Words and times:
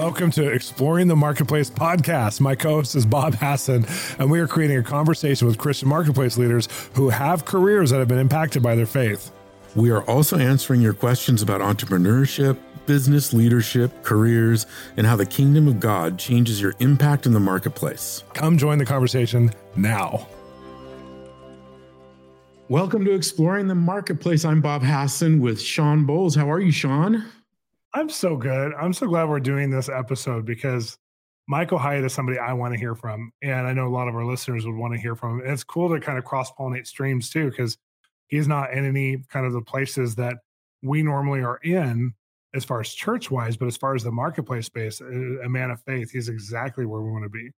Welcome 0.00 0.30
to 0.30 0.48
Exploring 0.48 1.08
the 1.08 1.14
Marketplace 1.14 1.68
podcast. 1.68 2.40
My 2.40 2.54
co 2.54 2.76
host 2.76 2.96
is 2.96 3.04
Bob 3.04 3.34
Hasson, 3.34 3.84
and 4.18 4.30
we 4.30 4.40
are 4.40 4.46
creating 4.46 4.78
a 4.78 4.82
conversation 4.82 5.46
with 5.46 5.58
Christian 5.58 5.90
marketplace 5.90 6.38
leaders 6.38 6.70
who 6.94 7.10
have 7.10 7.44
careers 7.44 7.90
that 7.90 7.98
have 7.98 8.08
been 8.08 8.18
impacted 8.18 8.62
by 8.62 8.74
their 8.74 8.86
faith. 8.86 9.30
We 9.76 9.90
are 9.90 10.00
also 10.04 10.38
answering 10.38 10.80
your 10.80 10.94
questions 10.94 11.42
about 11.42 11.60
entrepreneurship, 11.60 12.56
business 12.86 13.34
leadership, 13.34 14.02
careers, 14.02 14.64
and 14.96 15.06
how 15.06 15.16
the 15.16 15.26
kingdom 15.26 15.68
of 15.68 15.80
God 15.80 16.18
changes 16.18 16.62
your 16.62 16.72
impact 16.78 17.26
in 17.26 17.34
the 17.34 17.40
marketplace. 17.40 18.24
Come 18.32 18.56
join 18.56 18.78
the 18.78 18.86
conversation 18.86 19.52
now. 19.76 20.26
Welcome 22.70 23.04
to 23.04 23.12
Exploring 23.12 23.68
the 23.68 23.74
Marketplace. 23.74 24.46
I'm 24.46 24.62
Bob 24.62 24.80
Hasson 24.80 25.42
with 25.42 25.60
Shawn 25.60 26.06
Bolz. 26.06 26.34
How 26.34 26.50
are 26.50 26.58
you, 26.58 26.72
Shawn? 26.72 27.26
I'm 27.92 28.08
so 28.08 28.36
good. 28.36 28.72
I'm 28.74 28.92
so 28.92 29.06
glad 29.06 29.28
we're 29.28 29.40
doing 29.40 29.70
this 29.70 29.88
episode 29.88 30.46
because 30.46 30.96
Michael 31.48 31.78
Hyatt 31.78 32.04
is 32.04 32.12
somebody 32.12 32.38
I 32.38 32.52
want 32.52 32.72
to 32.72 32.78
hear 32.78 32.94
from. 32.94 33.32
And 33.42 33.66
I 33.66 33.72
know 33.72 33.88
a 33.88 33.90
lot 33.90 34.06
of 34.06 34.14
our 34.14 34.24
listeners 34.24 34.64
would 34.64 34.76
want 34.76 34.94
to 34.94 35.00
hear 35.00 35.16
from 35.16 35.36
him. 35.36 35.40
And 35.40 35.52
it's 35.52 35.64
cool 35.64 35.92
to 35.92 36.00
kind 36.00 36.16
of 36.16 36.24
cross 36.24 36.52
pollinate 36.52 36.86
streams 36.86 37.30
too, 37.30 37.50
because 37.50 37.76
he's 38.28 38.46
not 38.46 38.72
in 38.72 38.86
any 38.86 39.24
kind 39.32 39.44
of 39.44 39.52
the 39.52 39.60
places 39.60 40.14
that 40.14 40.36
we 40.82 41.02
normally 41.02 41.42
are 41.42 41.58
in 41.64 42.14
as 42.54 42.64
far 42.64 42.80
as 42.80 42.92
church 42.92 43.30
wise, 43.30 43.56
but 43.56 43.66
as 43.66 43.76
far 43.76 43.94
as 43.94 44.04
the 44.04 44.12
marketplace 44.12 44.66
space, 44.66 45.00
a 45.00 45.48
man 45.48 45.70
of 45.70 45.82
faith, 45.82 46.10
he's 46.10 46.28
exactly 46.28 46.86
where 46.86 47.00
we 47.00 47.10
want 47.10 47.24
to 47.24 47.30
be. 47.30 47.50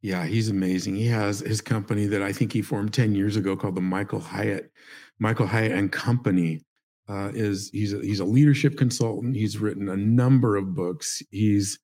Yeah, 0.00 0.26
he's 0.26 0.48
amazing. 0.48 0.96
He 0.96 1.06
has 1.06 1.40
his 1.40 1.60
company 1.60 2.06
that 2.06 2.22
I 2.22 2.32
think 2.32 2.52
he 2.52 2.62
formed 2.62 2.94
10 2.94 3.14
years 3.14 3.36
ago 3.36 3.56
called 3.56 3.74
the 3.74 3.80
Michael 3.80 4.20
Hyatt, 4.20 4.70
Michael 5.18 5.46
Hyatt 5.46 5.72
and 5.72 5.90
Company 5.90 6.62
uh, 7.08 7.30
is 7.34 7.70
he's 7.72 7.92
a, 7.92 8.00
he's 8.00 8.20
a 8.20 8.24
leadership 8.24 8.76
consultant. 8.76 9.36
He's 9.36 9.58
written 9.58 9.88
a 9.88 9.96
number 9.96 10.56
of 10.56 10.74
books. 10.74 11.22
He's 11.30 11.78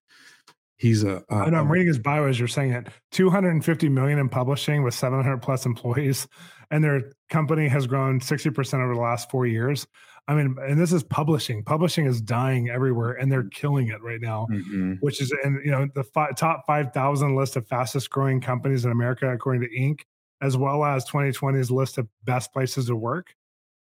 he's 0.76 1.02
a. 1.02 1.22
a 1.30 1.34
I 1.34 1.50
know, 1.50 1.58
I'm 1.58 1.70
reading 1.70 1.88
his 1.88 1.98
bio 1.98 2.26
as 2.26 2.38
you're 2.38 2.48
saying 2.48 2.72
it. 2.72 2.88
250 3.12 3.88
million 3.88 4.18
in 4.18 4.28
publishing 4.28 4.82
with 4.82 4.94
700 4.94 5.38
plus 5.38 5.66
employees, 5.66 6.28
and 6.70 6.84
their 6.84 7.12
company 7.30 7.68
has 7.68 7.86
grown 7.86 8.20
60 8.20 8.50
percent 8.50 8.82
over 8.82 8.94
the 8.94 9.00
last 9.00 9.30
four 9.30 9.46
years. 9.46 9.86
I 10.26 10.34
mean, 10.34 10.56
and 10.58 10.80
this 10.80 10.92
is 10.92 11.02
publishing. 11.02 11.62
Publishing 11.62 12.06
is 12.06 12.20
dying 12.20 12.70
everywhere, 12.70 13.12
and 13.12 13.30
they're 13.30 13.48
killing 13.50 13.88
it 13.88 14.02
right 14.02 14.20
now. 14.20 14.46
Mm-hmm. 14.50 14.94
Which 15.00 15.20
is, 15.20 15.34
and 15.42 15.60
you 15.64 15.70
know, 15.70 15.86
the 15.94 16.04
fi- 16.04 16.30
top 16.30 16.64
5,000 16.66 17.36
list 17.36 17.56
of 17.56 17.68
fastest 17.68 18.08
growing 18.08 18.40
companies 18.40 18.86
in 18.86 18.90
America, 18.90 19.30
according 19.30 19.68
to 19.68 19.78
Inc., 19.78 20.00
as 20.40 20.56
well 20.56 20.82
as 20.82 21.04
2020's 21.04 21.70
list 21.70 21.98
of 21.98 22.08
best 22.24 22.54
places 22.54 22.86
to 22.86 22.96
work. 22.96 23.34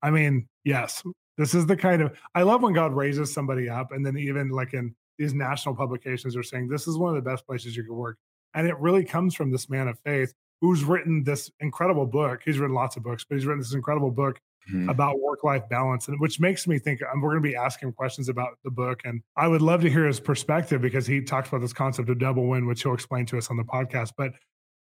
I 0.02 0.10
mean, 0.10 0.48
yes, 0.64 1.04
this 1.42 1.56
is 1.56 1.66
the 1.66 1.76
kind 1.76 2.04
of 2.04 2.16
I 2.36 2.44
love 2.44 2.62
when 2.62 2.74
God 2.74 2.94
raises 2.94 3.34
somebody 3.34 3.68
up, 3.68 3.92
and 3.92 4.06
then 4.06 4.16
even 4.16 4.50
like 4.50 4.76
in 4.76 4.94
these 5.18 5.34
national 5.34 5.76
publications 5.76 6.38
are 6.38 6.44
saying 6.44 6.68
this 6.68 6.88
is 6.88 6.98
one 6.98 7.10
of 7.10 7.16
the 7.22 7.28
best 7.28 7.48
places 7.48 7.76
you 7.76 7.84
can 7.84 7.96
work, 7.96 8.18
and 8.54 8.68
it 8.68 8.78
really 8.78 9.04
comes 9.04 9.34
from 9.34 9.52
this 9.52 9.68
man 9.68 9.88
of 9.88 9.98
faith 10.06 10.34
who's 10.62 10.84
written 10.84 11.24
this 11.24 11.50
incredible 11.60 12.06
book. 12.06 12.42
He's 12.46 12.60
written 12.60 12.76
lots 12.76 12.96
of 12.96 13.02
books, 13.02 13.26
but 13.28 13.36
he's 13.36 13.48
written 13.48 13.60
this 13.60 13.74
incredible 13.74 14.12
book 14.12 14.40
mm-hmm. 14.70 14.88
about 14.90 15.20
work-life 15.20 15.68
balance, 15.68 16.08
and 16.08 16.20
which 16.20 16.40
makes 16.40 16.68
me 16.68 16.78
think 16.78 17.02
um, 17.12 17.22
we're 17.22 17.32
going 17.32 17.44
to 17.44 17.50
be 17.50 17.56
asking 17.56 17.92
questions 17.94 18.30
about 18.30 18.60
the 18.64 18.70
book, 18.70 19.02
and 19.04 19.24
I 19.36 19.48
would 19.48 19.64
love 19.64 19.82
to 19.82 19.90
hear 19.90 20.06
his 20.06 20.20
perspective 20.20 20.80
because 20.80 21.08
he 21.08 21.22
talks 21.22 21.50
about 21.50 21.62
this 21.62 21.74
concept 21.74 22.08
of 22.10 22.20
double 22.20 22.48
win, 22.48 22.68
which 22.68 22.84
he'll 22.84 22.94
explain 22.94 23.26
to 23.26 23.40
us 23.40 23.50
on 23.50 23.58
the 23.58 23.64
podcast, 23.64 24.12
but. 24.16 24.34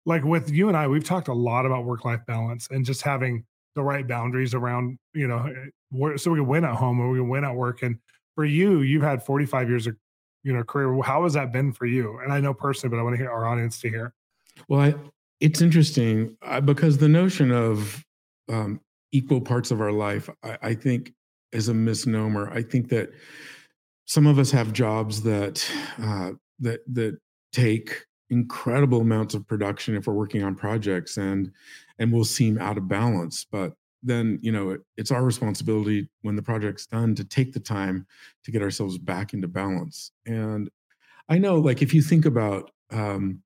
Like 0.08 0.22
with 0.22 0.50
you 0.50 0.68
and 0.68 0.76
I, 0.76 0.86
we've 0.86 1.02
talked 1.02 1.26
a 1.26 1.32
lot 1.32 1.66
about 1.66 1.84
work 1.84 2.04
life 2.04 2.20
balance 2.28 2.68
and 2.70 2.84
just 2.84 3.02
having 3.02 3.44
the 3.76 3.82
right 3.82 4.08
boundaries 4.08 4.54
around, 4.54 4.98
you 5.14 5.28
know, 5.28 5.54
so 6.16 6.32
we 6.32 6.38
can 6.38 6.48
win 6.48 6.64
at 6.64 6.74
home 6.74 6.98
or 6.98 7.10
we 7.10 7.18
can 7.18 7.28
win 7.28 7.44
at 7.44 7.54
work. 7.54 7.82
And 7.82 7.98
for 8.34 8.44
you, 8.44 8.80
you've 8.80 9.02
had 9.02 9.22
45 9.22 9.68
years 9.68 9.86
of, 9.86 9.96
you 10.42 10.52
know, 10.52 10.64
career. 10.64 11.00
How 11.02 11.22
has 11.22 11.34
that 11.34 11.52
been 11.52 11.72
for 11.72 11.86
you? 11.86 12.18
And 12.18 12.32
I 12.32 12.40
know 12.40 12.54
personally, 12.54 12.96
but 12.96 13.00
I 13.00 13.04
want 13.04 13.14
to 13.14 13.18
hear 13.18 13.30
our 13.30 13.46
audience 13.46 13.78
to 13.82 13.88
hear. 13.88 14.14
Well, 14.68 14.80
I, 14.80 14.94
it's 15.40 15.60
interesting 15.60 16.36
uh, 16.42 16.62
because 16.62 16.98
the 16.98 17.08
notion 17.08 17.52
of 17.52 18.02
um, 18.48 18.80
equal 19.12 19.40
parts 19.40 19.70
of 19.70 19.80
our 19.80 19.92
life, 19.92 20.30
I, 20.42 20.58
I 20.62 20.74
think, 20.74 21.12
is 21.52 21.68
a 21.68 21.74
misnomer. 21.74 22.50
I 22.50 22.62
think 22.62 22.88
that 22.88 23.10
some 24.06 24.26
of 24.26 24.38
us 24.38 24.50
have 24.50 24.72
jobs 24.72 25.22
that 25.22 25.70
uh, 26.02 26.32
that 26.60 26.80
that 26.94 27.18
take 27.52 28.04
incredible 28.30 29.00
amounts 29.00 29.34
of 29.34 29.46
production 29.46 29.96
if 29.96 30.06
we're 30.06 30.14
working 30.14 30.42
on 30.42 30.54
projects 30.54 31.16
and 31.16 31.50
and 31.98 32.12
will 32.12 32.24
seem 32.24 32.58
out 32.58 32.76
of 32.76 32.88
balance 32.88 33.46
but 33.50 33.74
then 34.02 34.38
you 34.42 34.52
know 34.52 34.70
it, 34.70 34.80
it's 34.96 35.10
our 35.10 35.24
responsibility 35.24 36.08
when 36.22 36.36
the 36.36 36.42
project's 36.42 36.86
done 36.86 37.14
to 37.14 37.24
take 37.24 37.52
the 37.52 37.60
time 37.60 38.06
to 38.44 38.50
get 38.50 38.62
ourselves 38.62 38.98
back 38.98 39.34
into 39.34 39.48
balance. 39.48 40.12
And 40.26 40.70
i 41.28 41.38
know 41.38 41.56
like 41.56 41.82
if 41.82 41.92
you 41.92 42.02
think 42.02 42.24
about 42.24 42.70
um, 42.90 43.42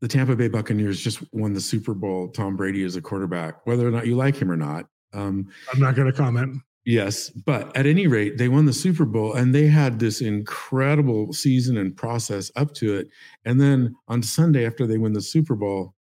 the 0.00 0.08
tampa 0.08 0.36
bay 0.36 0.48
buccaneers 0.48 1.00
just 1.00 1.22
won 1.32 1.52
the 1.52 1.60
super 1.60 1.92
bowl 1.92 2.28
tom 2.28 2.56
brady 2.56 2.82
is 2.82 2.94
a 2.94 3.02
quarterback 3.02 3.66
whether 3.66 3.86
or 3.86 3.90
not 3.90 4.06
you 4.06 4.14
like 4.14 4.36
him 4.36 4.50
or 4.50 4.56
not 4.56 4.86
um, 5.12 5.48
i'm 5.72 5.80
not 5.80 5.96
going 5.96 6.06
to 6.06 6.16
comment 6.16 6.56
yes 6.84 7.30
but 7.30 7.74
at 7.76 7.86
any 7.86 8.06
rate 8.06 8.38
they 8.38 8.48
won 8.48 8.66
the 8.66 8.72
super 8.72 9.04
bowl 9.04 9.34
and 9.34 9.54
they 9.54 9.66
had 9.66 9.98
this 9.98 10.20
incredible 10.20 11.32
season 11.32 11.76
and 11.76 11.96
process 11.96 12.50
up 12.56 12.74
to 12.74 12.96
it. 12.96 13.08
And 13.44 13.60
then 13.60 13.94
on 14.08 14.22
sunday 14.22 14.66
after 14.66 14.86
they 14.86 14.98
win 14.98 15.12
the 15.12 15.22
super 15.22 15.54
bowl 15.54 15.94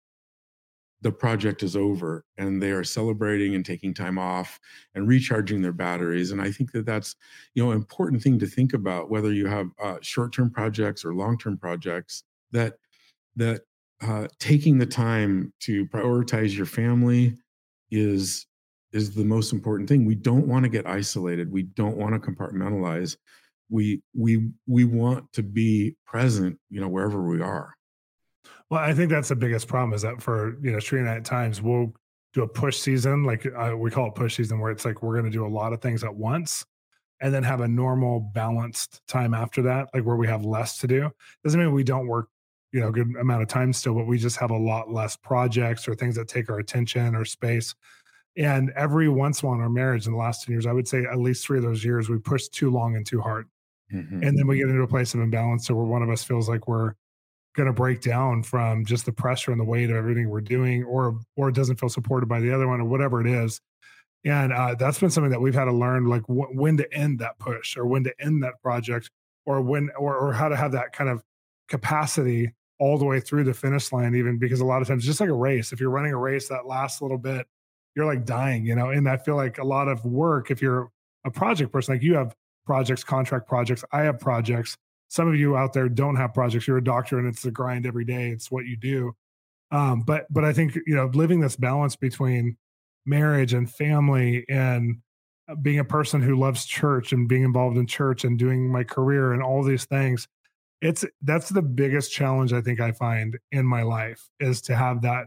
the 1.01 1.11
project 1.11 1.63
is 1.63 1.75
over 1.75 2.25
and 2.37 2.61
they 2.61 2.71
are 2.71 2.83
celebrating 2.83 3.55
and 3.55 3.65
taking 3.65 3.93
time 3.93 4.19
off 4.19 4.59
and 4.93 5.07
recharging 5.07 5.61
their 5.61 5.73
batteries. 5.73 6.31
And 6.31 6.41
i 6.41 6.51
think 6.51 6.71
that 6.71 6.85
that's 6.85 7.15
you 7.53 7.63
know 7.63 7.71
an 7.71 7.77
important 7.77 8.21
thing 8.21 8.39
to 8.39 8.45
think 8.45 8.73
about 8.73 9.09
whether 9.09 9.31
you 9.31 9.47
have 9.47 9.67
uh, 9.81 9.97
short-term 10.01 10.51
projects 10.51 11.03
or 11.03 11.13
long-term 11.13 11.57
projects 11.57 12.23
that 12.51 12.75
that 13.35 13.61
uh, 14.01 14.27
taking 14.39 14.77
the 14.79 14.85
time 14.85 15.53
to 15.59 15.85
prioritize 15.87 16.55
your 16.55 16.65
family 16.65 17.37
is 17.91 18.47
is 18.93 19.15
the 19.15 19.23
most 19.23 19.53
important 19.53 19.87
thing 19.87 20.05
we 20.05 20.15
don't 20.15 20.47
want 20.47 20.63
to 20.63 20.69
get 20.69 20.87
isolated 20.87 21.51
we 21.51 21.63
don't 21.63 21.97
want 21.97 22.13
to 22.13 22.19
compartmentalize 22.19 23.17
we 23.69 24.01
we 24.13 24.49
we 24.67 24.83
want 24.83 25.31
to 25.31 25.43
be 25.43 25.95
present 26.05 26.57
you 26.69 26.81
know 26.81 26.87
wherever 26.87 27.21
we 27.21 27.41
are 27.41 27.75
well, 28.71 28.79
I 28.79 28.93
think 28.93 29.09
that's 29.09 29.27
the 29.27 29.35
biggest 29.35 29.67
problem 29.67 29.93
is 29.93 30.01
that 30.03 30.21
for 30.21 30.57
you 30.63 30.71
know 30.71 30.79
Trina 30.79 31.11
at 31.11 31.25
times 31.25 31.61
we'll 31.61 31.93
do 32.33 32.43
a 32.43 32.47
push 32.47 32.77
season, 32.77 33.25
like 33.25 33.45
uh, 33.45 33.75
we 33.77 33.91
call 33.91 34.07
it 34.07 34.15
push 34.15 34.37
season, 34.37 34.59
where 34.59 34.71
it's 34.71 34.85
like 34.85 35.03
we're 35.03 35.19
going 35.19 35.29
to 35.29 35.37
do 35.37 35.45
a 35.45 35.47
lot 35.47 35.73
of 35.73 35.81
things 35.81 36.05
at 36.05 36.15
once, 36.15 36.65
and 37.19 37.33
then 37.33 37.43
have 37.43 37.59
a 37.59 37.67
normal 37.67 38.21
balanced 38.21 39.05
time 39.09 39.33
after 39.33 39.61
that, 39.63 39.89
like 39.93 40.05
where 40.05 40.15
we 40.15 40.25
have 40.25 40.45
less 40.45 40.77
to 40.77 40.87
do. 40.87 41.09
Doesn't 41.43 41.59
mean 41.59 41.73
we 41.73 41.83
don't 41.83 42.07
work, 42.07 42.29
you 42.71 42.79
know, 42.79 42.87
a 42.87 42.91
good 42.93 43.13
amount 43.19 43.41
of 43.41 43.49
time 43.49 43.73
still, 43.73 43.93
but 43.93 44.07
we 44.07 44.17
just 44.17 44.37
have 44.37 44.51
a 44.51 44.57
lot 44.57 44.89
less 44.89 45.17
projects 45.17 45.85
or 45.85 45.93
things 45.93 46.15
that 46.15 46.29
take 46.29 46.49
our 46.49 46.59
attention 46.59 47.13
or 47.13 47.25
space. 47.25 47.75
And 48.37 48.71
every 48.75 49.09
once 49.09 49.41
in 49.41 49.45
a 49.45 49.49
while 49.49 49.57
in 49.57 49.63
our 49.63 49.69
marriage 49.69 50.05
in 50.05 50.13
the 50.13 50.17
last 50.17 50.45
10 50.45 50.53
years, 50.53 50.65
I 50.65 50.71
would 50.71 50.87
say 50.87 51.03
at 51.03 51.19
least 51.19 51.45
three 51.45 51.57
of 51.57 51.63
those 51.63 51.83
years, 51.83 52.09
we 52.09 52.17
pushed 52.17 52.53
too 52.53 52.71
long 52.71 52.95
and 52.95 53.05
too 53.05 53.21
hard. 53.21 53.47
Mm-hmm. 53.93 54.23
And 54.23 54.37
then 54.37 54.47
we 54.47 54.57
get 54.57 54.69
into 54.69 54.81
a 54.81 54.87
place 54.87 55.13
of 55.13 55.19
imbalance. 55.19 55.67
So 55.67 55.75
where 55.75 55.85
one 55.85 56.01
of 56.01 56.09
us 56.09 56.23
feels 56.23 56.47
like 56.47 56.67
we're 56.67 56.93
going 57.55 57.67
to 57.67 57.73
break 57.73 58.01
down 58.01 58.43
from 58.43 58.85
just 58.85 59.05
the 59.05 59.11
pressure 59.11 59.51
and 59.51 59.59
the 59.59 59.65
weight 59.65 59.89
of 59.89 59.95
everything 59.95 60.29
we're 60.29 60.41
doing 60.41 60.83
or 60.85 61.19
or 61.35 61.49
it 61.49 61.55
doesn't 61.55 61.79
feel 61.79 61.89
supported 61.89 62.27
by 62.27 62.39
the 62.39 62.53
other 62.53 62.67
one 62.67 62.79
or 62.79 62.85
whatever 62.85 63.19
it 63.19 63.27
is 63.27 63.59
and 64.23 64.53
uh, 64.53 64.75
that's 64.75 64.99
been 64.99 65.09
something 65.09 65.31
that 65.31 65.41
we've 65.41 65.55
had 65.55 65.65
to 65.65 65.71
learn 65.71 66.05
like 66.05 66.23
wh- 66.23 66.53
when 66.55 66.77
to 66.77 66.93
end 66.93 67.19
that 67.19 67.37
push 67.39 67.75
or 67.75 67.85
when 67.85 68.03
to 68.03 68.13
end 68.21 68.43
that 68.43 68.61
project 68.61 69.09
or 69.45 69.61
when 69.61 69.89
or, 69.97 70.15
or 70.15 70.33
how 70.33 70.47
to 70.47 70.55
have 70.55 70.71
that 70.71 70.93
kind 70.93 71.09
of 71.09 71.21
capacity 71.67 72.53
all 72.79 72.97
the 72.97 73.05
way 73.05 73.19
through 73.19 73.43
the 73.43 73.53
finish 73.53 73.91
line 73.91 74.15
even 74.15 74.37
because 74.37 74.61
a 74.61 74.65
lot 74.65 74.81
of 74.81 74.87
times 74.87 75.05
just 75.05 75.19
like 75.19 75.29
a 75.29 75.33
race 75.33 75.73
if 75.73 75.79
you're 75.79 75.89
running 75.89 76.13
a 76.13 76.17
race 76.17 76.47
that 76.47 76.65
last 76.65 77.01
little 77.01 77.17
bit 77.17 77.45
you're 77.95 78.05
like 78.05 78.25
dying 78.25 78.65
you 78.65 78.75
know 78.75 78.89
and 78.89 79.07
i 79.09 79.17
feel 79.17 79.35
like 79.35 79.57
a 79.57 79.63
lot 79.63 79.87
of 79.87 80.03
work 80.05 80.51
if 80.51 80.61
you're 80.61 80.89
a 81.25 81.31
project 81.31 81.71
person 81.71 81.93
like 81.93 82.03
you 82.03 82.15
have 82.15 82.35
projects 82.65 83.03
contract 83.03 83.47
projects 83.47 83.83
i 83.91 84.01
have 84.01 84.19
projects. 84.19 84.77
Some 85.07 85.27
of 85.27 85.35
you 85.35 85.57
out 85.57 85.73
there 85.73 85.89
don't 85.89 86.15
have 86.15 86.33
projects 86.33 86.67
you're 86.67 86.77
a 86.77 86.83
doctor 86.83 87.19
and 87.19 87.27
it's 87.27 87.41
the 87.41 87.51
grind 87.51 87.85
every 87.85 88.05
day 88.05 88.29
it's 88.29 88.49
what 88.49 88.65
you 88.65 88.77
do. 88.77 89.13
Um, 89.69 90.03
but 90.03 90.25
but 90.29 90.45
i 90.45 90.53
think 90.53 90.75
you 90.87 90.95
know 90.95 91.09
living 91.13 91.41
this 91.41 91.55
balance 91.55 91.95
between 91.95 92.57
marriage 93.05 93.53
and 93.53 93.69
family 93.69 94.45
and 94.47 94.99
uh, 95.49 95.55
being 95.55 95.79
a 95.79 95.85
person 95.85 96.21
who 96.21 96.37
loves 96.39 96.65
church 96.65 97.11
and 97.11 97.27
being 97.27 97.43
involved 97.43 97.77
in 97.77 97.87
church 97.87 98.23
and 98.23 98.37
doing 98.37 98.71
my 98.71 98.83
career 98.83 99.33
and 99.33 99.41
all 99.41 99.63
these 99.63 99.85
things 99.85 100.27
it's 100.81 101.03
that's 101.23 101.49
the 101.49 101.61
biggest 101.61 102.11
challenge 102.11 102.53
i 102.53 102.61
think 102.61 102.79
i 102.79 102.91
find 102.91 103.37
in 103.51 103.65
my 103.65 103.81
life 103.81 104.29
is 104.39 104.61
to 104.61 104.75
have 104.75 105.01
that 105.01 105.25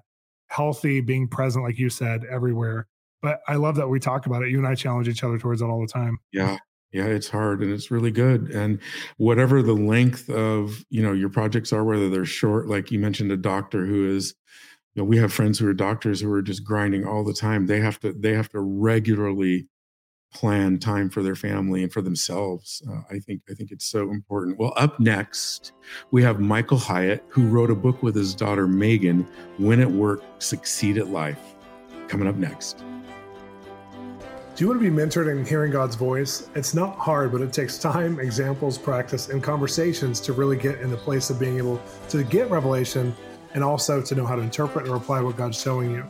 healthy 0.49 1.01
being 1.01 1.29
present 1.29 1.65
like 1.65 1.79
you 1.79 1.91
said 1.91 2.25
everywhere. 2.31 2.87
But 3.23 3.41
i 3.49 3.57
love 3.57 3.77
that 3.77 3.89
we 3.89 4.01
talk 4.01 4.27
about 4.27 4.43
it. 4.43 4.51
You 4.51 4.59
and 4.59 4.67
i 4.67 4.75
challenge 4.75 5.09
each 5.09 5.25
other 5.25 5.39
towards 5.39 5.63
it 5.63 5.67
all 5.67 5.81
the 5.81 5.93
time. 5.93 6.19
Yeah. 6.33 6.59
Yeah 6.93 7.07
it's 7.07 7.29
hard 7.29 7.63
and 7.63 7.73
it's 7.73 7.91
really 7.91 8.11
good. 8.11 8.51
And 8.51 8.81
whatever 9.17 9.63
the 9.63 9.75
length 9.75 10.31
of 10.31 10.85
you 10.91 11.03
know 11.03 11.13
your 11.13 11.31
projects 11.31 11.73
are 11.73 11.85
whether 11.85 12.09
they're 12.09 12.25
short 12.25 12.69
like 12.69 12.91
you 12.91 12.99
mentioned 12.99 13.33
a 13.33 13.37
doctor 13.37 13.87
who 13.87 14.15
is 14.15 14.35
you 14.95 15.03
know 15.03 15.07
we 15.07 15.19
have 15.19 15.33
friends 15.33 15.59
who 15.59 15.69
are 15.69 15.75
doctors 15.75 16.21
who 16.21 16.33
are 16.33 16.43
just 16.43 16.65
grinding 16.65 17.05
all 17.05 17.25
the 17.25 17.35
time. 17.35 17.67
They 17.67 17.81
have 17.81 17.99
to 18.01 18.13
they 18.13 18.35
have 18.35 18.49
to 18.51 18.61
regularly 18.61 19.67
plan 20.35 20.79
time 20.79 21.09
for 21.09 21.23
their 21.23 21.37
family 21.37 21.83
and 21.83 21.93
for 21.93 22.03
themselves. 22.03 22.83
Uh, 22.89 23.01
I 23.11 23.19
think 23.19 23.43
I 23.49 23.55
think 23.55 23.71
it's 23.71 23.87
so 23.87 24.11
important. 24.11 24.59
Well, 24.59 24.75
up 24.77 25.01
next 25.01 25.73
we 26.11 26.23
have 26.23 26.41
Michael 26.41 26.79
Hyatt, 26.79 27.25
who 27.29 27.47
wrote 27.47 27.71
a 27.71 27.75
book 27.75 28.03
with 28.03 28.15
his 28.15 28.35
daughter 28.35 28.67
Megan, 28.67 29.27
"Win 29.59 29.81
at 29.81 29.91
Work, 29.91 30.23
Succeed 30.39 30.99
at 30.99 31.09
Life." 31.09 31.41
Coming 32.09 32.29
up 32.29 32.37
next. 32.37 32.85
Do 34.57 34.63
you 34.63 34.69
want 34.69 34.81
to 34.83 34.89
be 34.89 34.97
mentored 34.97 35.29
in 35.29 35.45
hearing 35.45 35.73
God's 35.73 35.97
voice? 35.97 36.49
It's 36.55 36.75
not 36.75 36.97
hard, 36.97 37.33
but 37.33 37.41
it 37.41 37.53
takes 37.53 37.77
time, 37.77 38.21
examples, 38.21 38.79
practice, 38.79 39.29
and 39.29 39.43
conversations 39.43 40.21
to 40.21 40.33
really 40.33 40.57
get 40.57 40.81
in 40.81 40.91
the 40.91 40.97
place 40.97 41.29
of 41.29 41.41
being 41.41 41.59
able 41.59 41.83
to 42.11 42.23
get 42.23 42.49
revelation 42.51 43.17
and 43.55 43.65
also 43.65 44.01
to 44.01 44.15
know 44.15 44.25
how 44.25 44.37
to 44.37 44.43
interpret 44.43 44.87
and 44.87 44.95
apply 44.95 45.23
what 45.23 45.37
God's 45.37 45.61
showing 45.61 45.91
you. 45.91 46.05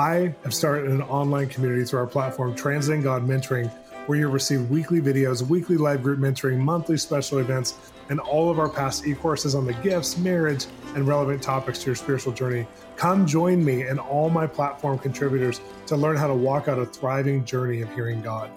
I 0.00 0.34
have 0.44 0.54
started 0.54 0.90
an 0.90 1.02
online 1.02 1.50
community 1.50 1.84
through 1.84 1.98
our 1.98 2.06
platform, 2.06 2.54
Translating 2.54 3.02
God 3.02 3.28
Mentoring, 3.28 3.70
where 4.06 4.18
you'll 4.18 4.32
receive 4.32 4.70
weekly 4.70 4.98
videos, 4.98 5.46
weekly 5.46 5.76
live 5.76 6.02
group 6.02 6.18
mentoring, 6.18 6.56
monthly 6.56 6.96
special 6.96 7.36
events, 7.36 7.74
and 8.08 8.18
all 8.18 8.50
of 8.50 8.58
our 8.58 8.70
past 8.70 9.06
e 9.06 9.12
courses 9.12 9.54
on 9.54 9.66
the 9.66 9.74
gifts, 9.74 10.16
marriage, 10.16 10.64
and 10.94 11.06
relevant 11.06 11.42
topics 11.42 11.80
to 11.80 11.86
your 11.88 11.94
spiritual 11.94 12.32
journey. 12.32 12.66
Come 12.96 13.26
join 13.26 13.62
me 13.62 13.82
and 13.82 14.00
all 14.00 14.30
my 14.30 14.46
platform 14.46 14.98
contributors 14.98 15.60
to 15.88 15.96
learn 15.98 16.16
how 16.16 16.28
to 16.28 16.34
walk 16.34 16.66
out 16.66 16.78
a 16.78 16.86
thriving 16.86 17.44
journey 17.44 17.82
of 17.82 17.92
hearing 17.92 18.22
God. 18.22 18.50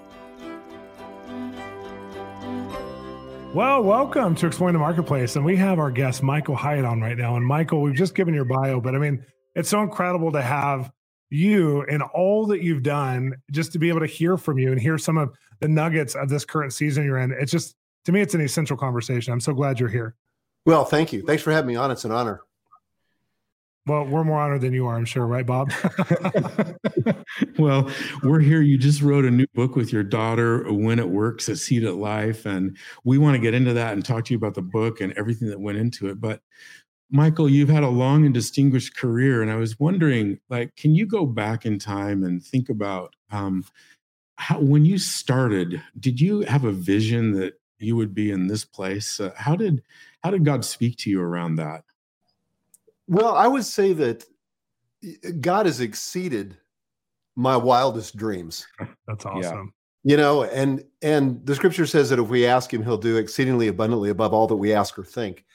Well, 3.54 3.84
welcome 3.84 4.34
to 4.36 4.48
Exploring 4.48 4.74
the 4.74 4.80
Marketplace. 4.80 5.36
And 5.36 5.44
we 5.44 5.58
have 5.58 5.78
our 5.78 5.92
guest, 5.92 6.24
Michael 6.24 6.56
Hyatt, 6.56 6.86
on 6.86 7.02
right 7.02 7.18
now. 7.18 7.36
And 7.36 7.46
Michael, 7.46 7.82
we've 7.82 7.96
just 7.96 8.16
given 8.16 8.34
your 8.34 8.46
bio, 8.46 8.80
but 8.80 8.96
I 8.96 8.98
mean, 8.98 9.26
it's 9.56 9.68
so 9.68 9.82
incredible 9.82 10.32
to 10.32 10.42
have 10.42 10.90
you 11.30 11.82
and 11.84 12.04
all 12.04 12.46
that 12.48 12.62
you've 12.62 12.84
done 12.84 13.34
just 13.52 13.72
to 13.74 13.80
be 13.80 13.90
able 13.90 14.02
to 14.02 14.06
hear 14.06 14.38
from 14.38 14.60
you 14.60 14.72
and 14.72 14.80
hear 14.80 14.98
some 14.98 15.18
of 15.18 15.34
the 15.60 15.68
nuggets 15.68 16.16
of 16.16 16.30
this 16.30 16.46
current 16.46 16.74
season 16.74 17.04
you're 17.04 17.18
in. 17.18 17.32
It's 17.32 17.52
just, 17.52 17.76
to 18.06 18.12
me, 18.12 18.22
it's 18.22 18.36
an 18.36 18.42
essential 18.42 18.78
conversation. 18.78 19.34
I'm 19.34 19.40
so 19.40 19.54
glad 19.54 19.80
you're 19.80 19.90
here. 19.90 20.16
Well, 20.66 20.86
thank 20.86 21.12
you. 21.12 21.24
Thanks 21.24 21.44
for 21.44 21.52
having 21.52 21.68
me 21.68 21.76
on. 21.76 21.92
It's 21.92 22.06
an 22.06 22.12
honor. 22.12 22.42
Well, 23.86 24.06
we're 24.06 24.24
more 24.24 24.40
honored 24.40 24.62
than 24.62 24.74
you 24.74 24.88
are, 24.88 24.96
I'm 24.96 25.04
sure, 25.04 25.28
right, 25.28 25.46
Bob? 25.46 25.74
well, 27.60 27.92
we're 28.24 28.40
here. 28.40 28.62
You 28.62 28.78
just 28.78 29.02
wrote 29.02 29.26
a 29.26 29.32
new 29.32 29.46
book 29.54 29.76
with 29.76 29.92
your 29.92 30.04
daughter, 30.04 30.72
Win 30.72 31.00
at 31.00 31.10
Work, 31.10 31.42
Succeed 31.42 31.84
at 31.84 31.96
Life. 31.96 32.46
And 32.46 32.78
we 33.04 33.18
want 33.18 33.36
to 33.36 33.42
get 33.42 33.54
into 33.54 33.74
that 33.74 33.92
and 33.92 34.06
talk 34.06 34.24
to 34.26 34.34
you 34.34 34.38
about 34.38 34.54
the 34.54 34.62
book 34.62 35.02
and 35.02 35.12
everything 35.18 35.50
that 35.50 35.60
went 35.60 35.80
into 35.80 36.08
it. 36.08 36.22
But 36.22 36.40
Michael, 37.14 37.48
you've 37.48 37.70
had 37.70 37.84
a 37.84 37.90
long 37.90 38.26
and 38.26 38.34
distinguished 38.34 38.98
career, 38.98 39.44
and 39.44 39.52
I 39.52 39.56
was 39.56 39.80
wondering, 39.80 40.40
like, 40.50 40.76
can 40.76 40.96
you 40.96 41.06
go 41.06 41.28
back 41.28 41.64
in 41.64 41.78
time 41.78 42.24
and 42.24 42.44
think 42.44 42.70
about 42.70 43.16
um, 43.30 43.64
how, 44.38 44.60
when 44.60 44.84
you 44.84 44.98
started? 44.98 45.80
Did 46.00 46.20
you 46.20 46.42
have 46.42 46.66
a 46.66 46.72
vision 46.72 47.34
that 47.34 47.54
you 47.78 47.96
would 47.96 48.16
be 48.16 48.32
in 48.32 48.48
this 48.48 48.66
place? 48.66 49.20
Uh, 49.20 49.32
how 49.38 49.56
did 49.56 49.84
how 50.24 50.32
did 50.32 50.44
God 50.44 50.66
speak 50.66 50.98
to 51.00 51.12
you 51.12 51.22
around 51.22 51.58
that? 51.58 51.84
Well, 53.08 53.36
I 53.36 53.48
would 53.48 53.66
say 53.66 53.94
that 53.94 54.26
God 55.40 55.68
has 55.68 55.82
exceeded 55.82 56.58
my 57.36 57.56
wildest 57.56 58.18
dreams. 58.18 58.66
That's 59.08 59.24
awesome. 59.24 59.74
Yeah. 60.04 60.12
You 60.12 60.18
know, 60.18 60.46
and 60.46 60.84
and 61.04 61.46
the 61.46 61.54
scripture 61.54 61.86
says 61.86 62.10
that 62.10 62.18
if 62.18 62.28
we 62.28 62.48
ask 62.48 62.74
him, 62.74 62.84
he'll 62.84 62.98
do 62.98 63.18
exceedingly 63.18 63.68
abundantly 63.68 64.10
above 64.10 64.34
all 64.34 64.48
that 64.48 64.56
we 64.56 64.74
ask 64.74 64.98
or 64.98 65.04
think. 65.04 65.46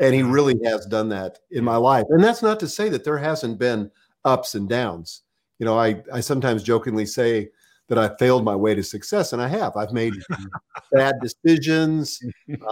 And 0.00 0.14
he 0.14 0.22
really 0.22 0.58
has 0.64 0.86
done 0.86 1.08
that 1.10 1.38
in 1.50 1.64
my 1.64 1.76
life. 1.76 2.04
And 2.08 2.22
that's 2.22 2.42
not 2.42 2.58
to 2.60 2.68
say 2.68 2.88
that 2.88 3.04
there 3.04 3.18
hasn't 3.18 3.58
been 3.58 3.90
ups 4.24 4.54
and 4.54 4.68
downs. 4.68 5.22
You 5.58 5.66
know, 5.66 5.78
I, 5.78 6.02
I 6.12 6.20
sometimes 6.20 6.62
jokingly 6.62 7.06
say 7.06 7.50
that 7.88 7.98
I 7.98 8.16
failed 8.16 8.44
my 8.44 8.56
way 8.56 8.74
to 8.74 8.82
success, 8.82 9.32
and 9.32 9.42
I 9.42 9.48
have. 9.48 9.76
I've 9.76 9.92
made 9.92 10.14
bad 10.92 11.14
decisions. 11.22 12.20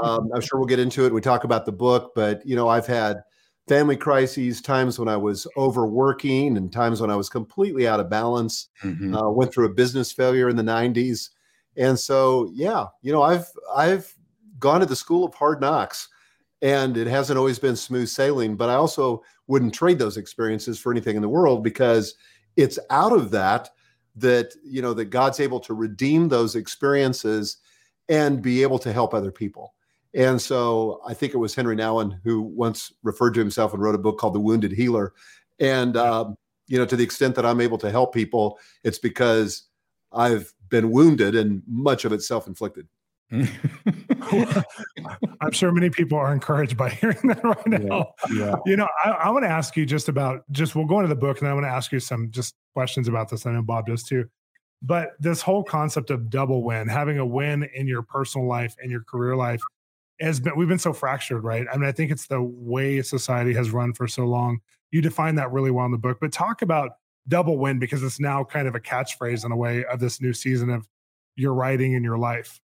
Um, 0.03 0.31
I'm 0.35 0.41
sure 0.41 0.59
we'll 0.59 0.67
get 0.67 0.79
into 0.79 1.05
it. 1.05 1.13
We 1.13 1.21
talk 1.21 1.45
about 1.45 1.67
the 1.67 1.73
book, 1.73 2.13
but 2.15 2.45
you 2.47 2.57
know, 2.57 2.69
I've 2.69 2.87
had 2.87 3.23
family 3.69 3.97
crises, 3.97 4.61
times 4.61 4.99
when 4.99 5.09
I 5.09 5.17
was 5.17 5.47
overworking, 5.57 6.57
and 6.57 6.73
times 6.73 7.01
when 7.01 7.11
I 7.11 7.17
was 7.17 7.29
completely 7.29 7.87
out 7.87 8.01
of 8.01 8.09
balance. 8.09 8.69
Mm-hmm. 8.83 9.15
Uh, 9.15 9.31
went 9.31 9.53
through 9.53 9.67
a 9.67 9.75
business 9.75 10.11
failure 10.13 10.49
in 10.49 10.57
the 10.57 10.63
'90s, 10.63 11.29
and 11.77 11.99
so 11.99 12.51
yeah, 12.55 12.87
you 13.03 13.13
know, 13.13 13.23
I've 13.23 13.47
I've 13.75 14.13
gone 14.59 14.81
to 14.81 14.87
the 14.87 14.97
school 14.97 15.25
of 15.25 15.35
hard 15.35 15.61
knocks 15.61 16.09
and 16.63 16.97
it 16.97 17.07
hasn't 17.07 17.39
always 17.39 17.59
been 17.59 17.77
smooth 17.77 18.09
sailing 18.09 18.57
but 18.57 18.69
i 18.71 18.75
also 18.75 19.23
wouldn't 19.49 19.75
trade 19.75 19.99
those 19.99 20.17
experiences 20.17 20.79
for 20.79 20.93
anything 20.93 21.17
in 21.17 21.23
the 21.23 21.29
world 21.29 21.63
because 21.63 22.15
it's 22.57 22.79
out 22.91 23.13
of 23.13 23.31
that 23.31 23.71
that 24.17 24.55
you 24.65 24.81
know 24.81 24.95
that 24.95 25.07
god's 25.07 25.41
able 25.41 25.61
to 25.61 25.75
redeem 25.75 26.29
those 26.29 26.57
experiences 26.57 27.59
and 28.09 28.43
be 28.43 28.63
able 28.63 28.79
to 28.79 28.93
help 28.93 29.15
other 29.15 29.31
people. 29.31 29.75
And 30.15 30.41
so 30.41 31.01
i 31.07 31.15
think 31.15 31.35
it 31.35 31.39
was 31.39 31.55
henry 31.55 31.77
nouwen 31.77 32.21
who 32.23 32.43
once 32.43 32.93
referred 33.03 33.35
to 33.35 33.41
himself 33.41 33.73
and 33.73 33.83
wrote 33.83 33.95
a 33.95 33.99
book 33.99 34.19
called 34.19 34.35
the 34.35 34.41
wounded 34.41 34.73
healer. 34.73 35.13
And 35.61 35.97
um, 35.97 36.37
you 36.69 36.79
know 36.79 36.87
to 36.87 36.97
the 36.97 37.05
extent 37.05 37.35
that 37.35 37.47
i'm 37.47 37.61
able 37.61 37.79
to 37.79 37.91
help 37.91 38.15
people 38.15 38.59
it's 38.85 38.99
because 38.99 39.65
i've 40.13 40.53
been 40.69 40.91
wounded 40.91 41.35
and 41.35 41.63
much 41.67 42.05
of 42.05 42.13
it 42.13 42.23
self-inflicted 42.23 42.87
I'm 45.41 45.53
sure 45.53 45.73
many 45.73 45.91
people 45.91 46.19
are 46.19 46.33
encouraged 46.33 46.77
by 46.77 46.91
hearing 46.91 47.19
that 47.25 47.43
right 47.43 47.67
now. 47.67 48.13
Yeah, 48.31 48.35
yeah. 48.35 48.55
You 48.67 48.77
know, 48.77 48.89
I, 49.05 49.11
I 49.11 49.31
want 49.31 49.45
to 49.45 49.51
ask 49.51 49.77
you 49.77 49.87
just 49.87 50.09
about 50.09 50.43
just 50.53 50.75
we'll 50.75 50.87
go 50.87 50.99
into 50.99 51.09
the 51.09 51.17
book 51.17 51.41
and 51.41 51.49
I 51.49 51.55
want 51.55 51.65
to 51.65 51.71
ask 51.71 51.93
you 51.93 52.01
some 52.01 52.31
just 52.31 52.55
questions 52.75 53.09
about 53.09 53.31
this. 53.31 53.47
I 53.47 53.53
know 53.53 53.63
Bob 53.63 53.87
does 53.87 54.03
too. 54.03 54.29
But 54.83 55.13
this 55.21 55.41
whole 55.41 55.63
concept 55.63 56.11
of 56.11 56.29
double 56.29 56.65
win, 56.65 56.89
having 56.89 57.19
a 57.19 57.27
win 57.27 57.69
in 57.75 57.87
your 57.87 58.03
personal 58.03 58.47
life 58.47 58.75
and 58.83 58.91
your 58.91 59.05
career 59.05 59.37
life, 59.37 59.63
has 60.21 60.41
been 60.41 60.57
we've 60.57 60.69
been 60.69 60.79
so 60.79 60.93
fractured, 60.93 61.45
right? 61.45 61.67
I 61.73 61.77
mean, 61.77 61.89
I 61.89 61.93
think 61.93 62.11
it's 62.11 62.27
the 62.27 62.43
way 62.43 63.01
society 63.03 63.55
has 63.55 63.71
run 63.71 63.93
for 63.93 64.07
so 64.07 64.25
long. 64.25 64.61
You 64.91 65.01
define 65.01 65.37
that 65.37 65.53
really 65.53 65.71
well 65.71 65.87
in 65.87 65.93
the 65.93 65.99
book, 65.99 66.19
but 66.21 66.33
talk 66.33 66.63
about 66.63 66.93
double 67.29 67.59
win 67.59 67.79
because 67.79 68.03
it's 68.03 68.21
now 68.21 68.45
kind 68.45 68.69
of 68.69 68.75
a 68.75 68.81
catchphrase 68.81 69.45
in 69.45 69.53
a 69.53 69.57
way 69.57 69.85
of 69.85 70.01
this 70.01 70.21
new 70.21 70.33
season 70.33 70.71
of 70.71 70.87
your 71.37 71.55
writing 71.55 71.95
and 71.95 72.05
your 72.05 72.19
life. 72.19 72.61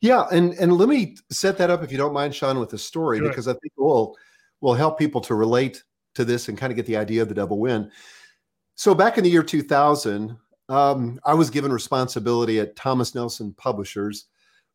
Yeah, 0.00 0.26
and 0.30 0.54
and 0.54 0.72
let 0.72 0.88
me 0.88 1.16
set 1.30 1.58
that 1.58 1.70
up 1.70 1.82
if 1.82 1.90
you 1.90 1.98
don't 1.98 2.12
mind, 2.12 2.34
Shawn, 2.34 2.58
with 2.58 2.72
a 2.72 2.78
story 2.78 3.18
sure. 3.18 3.28
because 3.28 3.48
I 3.48 3.52
think 3.54 3.72
will 3.76 4.16
will 4.60 4.74
help 4.74 4.98
people 4.98 5.20
to 5.22 5.34
relate 5.34 5.82
to 6.14 6.24
this 6.24 6.48
and 6.48 6.58
kind 6.58 6.70
of 6.70 6.76
get 6.76 6.86
the 6.86 6.96
idea 6.96 7.22
of 7.22 7.28
the 7.28 7.34
double 7.34 7.58
win. 7.58 7.90
So 8.74 8.94
back 8.94 9.18
in 9.18 9.24
the 9.24 9.30
year 9.30 9.42
2000, 9.42 10.36
um, 10.68 11.20
I 11.24 11.34
was 11.34 11.50
given 11.50 11.72
responsibility 11.72 12.60
at 12.60 12.76
Thomas 12.76 13.14
Nelson 13.14 13.54
Publishers 13.54 14.26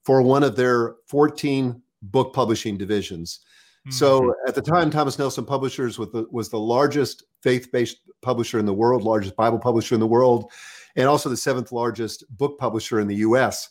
for 0.03 0.21
one 0.21 0.43
of 0.43 0.55
their 0.55 0.95
14 1.07 1.81
book 2.01 2.33
publishing 2.33 2.77
divisions. 2.77 3.39
Mm-hmm. 3.87 3.91
So 3.91 4.33
at 4.47 4.55
the 4.55 4.61
time, 4.61 4.89
Thomas 4.89 5.19
Nelson 5.19 5.45
Publishers 5.45 5.99
was 5.99 6.11
the, 6.11 6.25
was 6.31 6.49
the 6.49 6.59
largest 6.59 7.23
faith-based 7.41 7.97
publisher 8.21 8.59
in 8.59 8.65
the 8.65 8.73
world, 8.73 9.03
largest 9.03 9.35
Bible 9.35 9.59
publisher 9.59 9.95
in 9.95 10.01
the 10.01 10.07
world, 10.07 10.51
and 10.95 11.07
also 11.07 11.29
the 11.29 11.37
seventh 11.37 11.71
largest 11.71 12.23
book 12.37 12.57
publisher 12.57 12.99
in 12.99 13.07
the 13.07 13.17
U.S. 13.17 13.69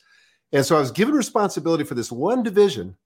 And 0.52 0.64
so 0.64 0.76
I 0.76 0.80
was 0.80 0.90
given 0.90 1.14
responsibility 1.14 1.84
for 1.84 1.94
this 1.94 2.12
one 2.12 2.42
division 2.42 2.96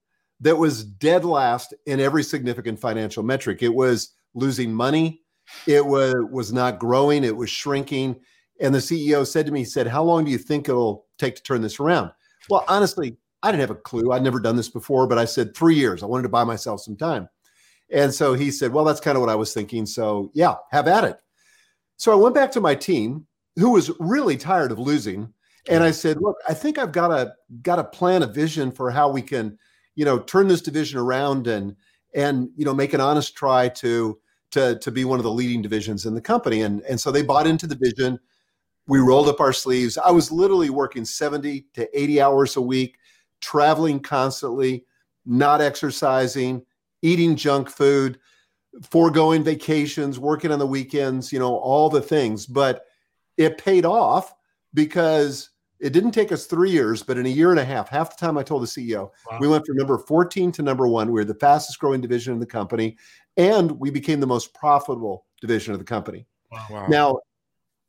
that 0.41 0.57
was 0.57 0.85
dead 0.85 1.25
last 1.25 1.75
in 1.87 2.01
every 2.01 2.23
significant 2.23 2.79
financial 2.79 3.23
metric. 3.23 3.63
It 3.63 3.75
was 3.75 4.13
losing 4.35 4.73
money, 4.73 5.23
it 5.67 5.85
was 5.85 6.15
was 6.31 6.53
not 6.53 6.79
growing, 6.79 7.25
it 7.25 7.37
was 7.37 7.51
shrinking. 7.51 8.21
And 8.61 8.75
the 8.75 8.79
CEO 8.79 9.27
said 9.27 9.47
to 9.47 9.53
me, 9.53 9.61
he 9.61 9.65
said, 9.65 9.87
How 9.87 10.03
long 10.03 10.25
do 10.25 10.31
you 10.31 10.39
think 10.39 10.69
it'll 10.69 11.07
take 11.19 11.37
to 11.37 11.43
turn 11.43 11.63
this 11.63 11.79
around? 11.81 12.11
Well, 12.51 12.65
honestly, 12.69 13.17
I 13.43 13.51
didn't 13.51 13.61
have 13.61 13.71
a 13.71 13.77
clue. 13.77 14.13
I'd 14.13 14.23
never 14.23 14.41
done 14.41 14.57
this 14.57 14.69
before, 14.69 15.07
but 15.07 15.19
I 15.19 15.25
said 15.25 15.55
three 15.55 15.75
years. 15.75 16.03
I 16.03 16.07
wanted 16.07 16.25
to 16.25 16.29
buy 16.29 16.45
myself 16.45 16.81
some 16.81 16.97
time. 16.97 17.29
And 17.91 18.13
so 18.13 18.35
he 18.35 18.51
said, 18.51 18.73
Well, 18.73 18.85
that's 18.85 19.01
kind 19.01 19.17
of 19.17 19.21
what 19.21 19.31
I 19.31 19.37
was 19.37 19.55
thinking. 19.55 19.87
So 19.87 20.31
yeah, 20.35 20.55
have 20.73 20.89
at 20.89 21.05
it. 21.05 21.21
So 21.97 22.13
I 22.13 22.17
went 22.17 22.35
back 22.35 22.51
to 22.53 22.61
my 22.61 22.75
team, 22.75 23.27
who 23.57 23.71
was 23.71 23.91
really 24.01 24.37
tired 24.37 24.73
of 24.73 24.79
losing 24.79 25.33
and 25.69 25.83
I 25.83 25.91
said, 25.91 26.21
look, 26.21 26.37
I 26.49 26.55
think 26.55 26.79
I've 26.79 26.93
got 26.93 27.09
to 27.09 27.35
got 27.63 27.77
to 27.77 27.85
plan 27.85 28.23
a 28.23 28.27
vision 28.27 28.71
for 28.71 28.91
how 28.91 29.09
we 29.09 29.23
can, 29.23 29.59
you 29.95 30.05
know, 30.05 30.19
turn 30.19 30.49
this 30.49 30.61
division 30.61 30.99
around 30.99 31.47
and 31.47 31.77
and 32.15 32.49
you 32.57 32.65
know 32.65 32.75
make 32.75 32.95
an 32.95 33.01
honest 33.01 33.37
try 33.37 33.69
to 33.69 34.19
to 34.53 34.79
to 34.79 34.91
be 34.91 35.05
one 35.05 35.19
of 35.19 35.25
the 35.25 35.31
leading 35.31 35.63
divisions 35.63 36.07
in 36.07 36.15
the 36.15 36.21
company. 36.21 36.63
And 36.63 36.83
and 36.83 37.01
so 37.01 37.11
they 37.11 37.23
bought 37.23 37.47
into 37.47 37.67
the 37.67 37.79
vision. 37.81 38.19
We 38.87 39.01
rolled 39.01 39.29
up 39.29 39.41
our 39.41 39.53
sleeves. 39.53 39.99
I 39.99 40.11
was 40.13 40.31
literally 40.31 40.71
working 40.71 41.05
70 41.05 41.67
to 41.75 42.01
80 42.01 42.21
hours 42.21 42.57
a 42.57 42.61
week, 42.61 42.99
traveling 43.41 43.99
constantly, 43.99 44.85
not 45.25 45.61
exercising, 45.61 46.65
eating 47.03 47.35
junk 47.35 47.69
food, 47.69 48.21
foregoing 48.89 49.43
vacations, 49.43 50.21
working 50.21 50.53
on 50.53 50.61
the 50.61 50.67
weekends, 50.67 51.33
you 51.33 51.41
know, 51.41 51.57
all 51.57 51.91
the 51.91 52.01
things. 52.01 52.47
But 52.47 52.85
it 53.37 53.59
paid 53.59 53.85
off 53.85 54.33
because 54.73 55.51
it 55.81 55.93
didn't 55.93 56.13
take 56.13 56.33
us 56.33 56.47
three 56.47 56.71
years, 56.71 57.03
but 57.03 57.19
in 57.19 57.27
a 57.27 57.31
year 57.31 57.51
and 57.51 57.61
a 57.61 57.65
half, 57.65 57.89
half 57.89 58.17
the 58.17 58.27
time 58.27 58.39
I 58.39 58.43
told 58.43 58.63
the 58.63 58.67
CEO, 58.67 59.11
wow. 59.31 59.39
we 59.41 59.49
went 59.49 59.67
from 59.67 59.77
number 59.77 59.99
14 59.99 60.53
to 60.53 60.63
number 60.63 60.89
one. 60.89 61.09
We 61.09 61.21
were 61.21 61.25
the 61.25 61.35
fastest 61.35 61.79
growing 61.79 62.01
division 62.01 62.33
in 62.33 62.41
the 62.41 62.47
company, 62.47 62.97
and 63.37 63.71
we 63.73 63.91
became 63.91 64.21
the 64.21 64.27
most 64.27 64.55
profitable 64.55 65.27
division 65.41 65.73
of 65.73 65.79
the 65.79 65.85
company. 65.85 66.27
Wow. 66.51 66.87
Now, 66.89 67.19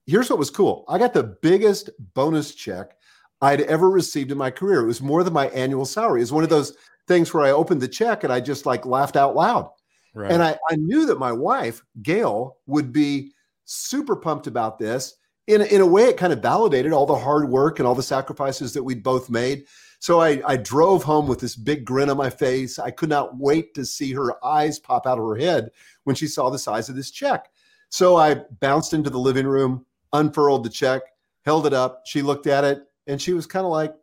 here's 0.06 0.30
what 0.30 0.40
was 0.40 0.50
cool 0.50 0.86
I 0.88 0.98
got 0.98 1.14
the 1.14 1.24
biggest 1.24 1.90
bonus 2.14 2.56
check 2.56 2.96
I'd 3.42 3.62
ever 3.62 3.90
received 3.90 4.32
in 4.32 4.38
my 4.38 4.52
career. 4.52 4.82
It 4.82 4.88
was 4.88 5.02
more 5.02 5.24
than 5.24 5.34
my 5.34 5.48
annual 5.50 5.86
salary. 5.86 6.22
It 6.22 6.24
was 6.24 6.34
one 6.34 6.44
of 6.44 6.50
those 6.50 6.74
things 7.08 7.34
where 7.34 7.44
I 7.44 7.52
opened 7.52 7.82
the 7.82 7.88
check 7.88 8.24
and 8.24 8.34
I 8.34 8.40
just 8.40 8.66
like 8.66 8.86
laughed 8.86 9.16
out 9.16 9.36
loud. 9.36 9.70
Right. 10.14 10.32
And 10.32 10.42
I, 10.42 10.58
I 10.70 10.76
knew 10.76 11.06
that 11.06 11.20
my 11.20 11.32
wife, 11.32 11.84
Gail, 12.02 12.58
would 12.66 12.92
be 12.92 13.32
super 13.66 14.16
pumped 14.16 14.48
about 14.48 14.80
this. 14.80 15.16
In, 15.48 15.62
in 15.62 15.82
a 15.82 15.86
way, 15.86 16.04
it 16.04 16.18
kind 16.18 16.34
of 16.34 16.42
validated 16.42 16.92
all 16.92 17.06
the 17.06 17.16
hard 17.16 17.50
work 17.50 17.80
and 17.80 17.88
all 17.88 17.96
the 17.96 18.04
sacrifices 18.04 18.74
that 18.74 18.84
we'd 18.84 19.02
both 19.02 19.30
made. 19.30 19.66
So 20.00 20.22
I, 20.22 20.42
I 20.46 20.58
drove 20.58 21.04
home 21.04 21.28
with 21.28 21.40
this 21.40 21.56
big 21.56 21.86
grin 21.86 22.10
on 22.10 22.18
my 22.18 22.30
face. 22.30 22.78
I 22.78 22.92
could 22.92 23.10
not 23.10 23.38
wait 23.38 23.74
to 23.76 23.86
see 23.86 24.14
her 24.14 24.44
eyes 24.46 24.78
pop 24.78 25.08
out 25.08 25.18
of 25.18 25.26
her 25.26 25.36
head 25.36 25.72
when 26.04 26.16
she 26.16 26.28
saw 26.28 26.50
the 26.50 26.60
size 26.60 26.90
of 26.90 26.96
this 26.96 27.12
check. 27.12 27.50
So 27.90 28.18
I 28.18 28.36
bounced 28.60 28.94
into 28.94 29.10
the 29.10 29.18
living 29.18 29.48
room, 29.48 29.86
unfurled 30.14 30.66
the 30.66 30.70
check, 30.70 31.02
held 31.46 31.66
it 31.66 31.74
up. 31.74 32.02
She 32.06 32.22
looked 32.22 32.46
at 32.46 32.64
it 32.64 32.84
and 33.08 33.22
she 33.22 33.34
was 33.34 33.48
kind 33.48 33.66
of 33.66 33.72
like, 33.72 33.96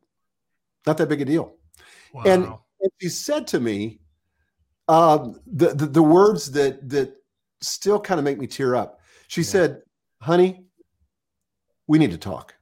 not 0.87 0.97
that 0.99 1.09
big 1.09 1.21
a 1.21 1.25
deal. 1.25 1.55
Wow. 2.13 2.23
And, 2.27 2.45
and, 2.45 2.93
she 3.01 3.09
said 3.09 3.47
to 3.49 3.61
me, 3.61 4.01
um, 4.89 5.41
the, 5.47 5.69
the, 5.75 5.87
the 5.87 6.03
words 6.03 6.53
that 6.53 6.89
that 6.91 7.15
still 7.61 7.99
kind 7.99 8.19
of 8.19 8.25
make 8.25 8.39
me 8.39 8.47
tear 8.47 8.77
up. 8.77 9.01
She 9.29 9.41
yeah. 9.41 9.47
said, 9.47 9.83
"Honey, 10.21 10.64
we 11.87 11.99
need 11.99 12.11
to 12.11 12.19
talk." 12.19 12.55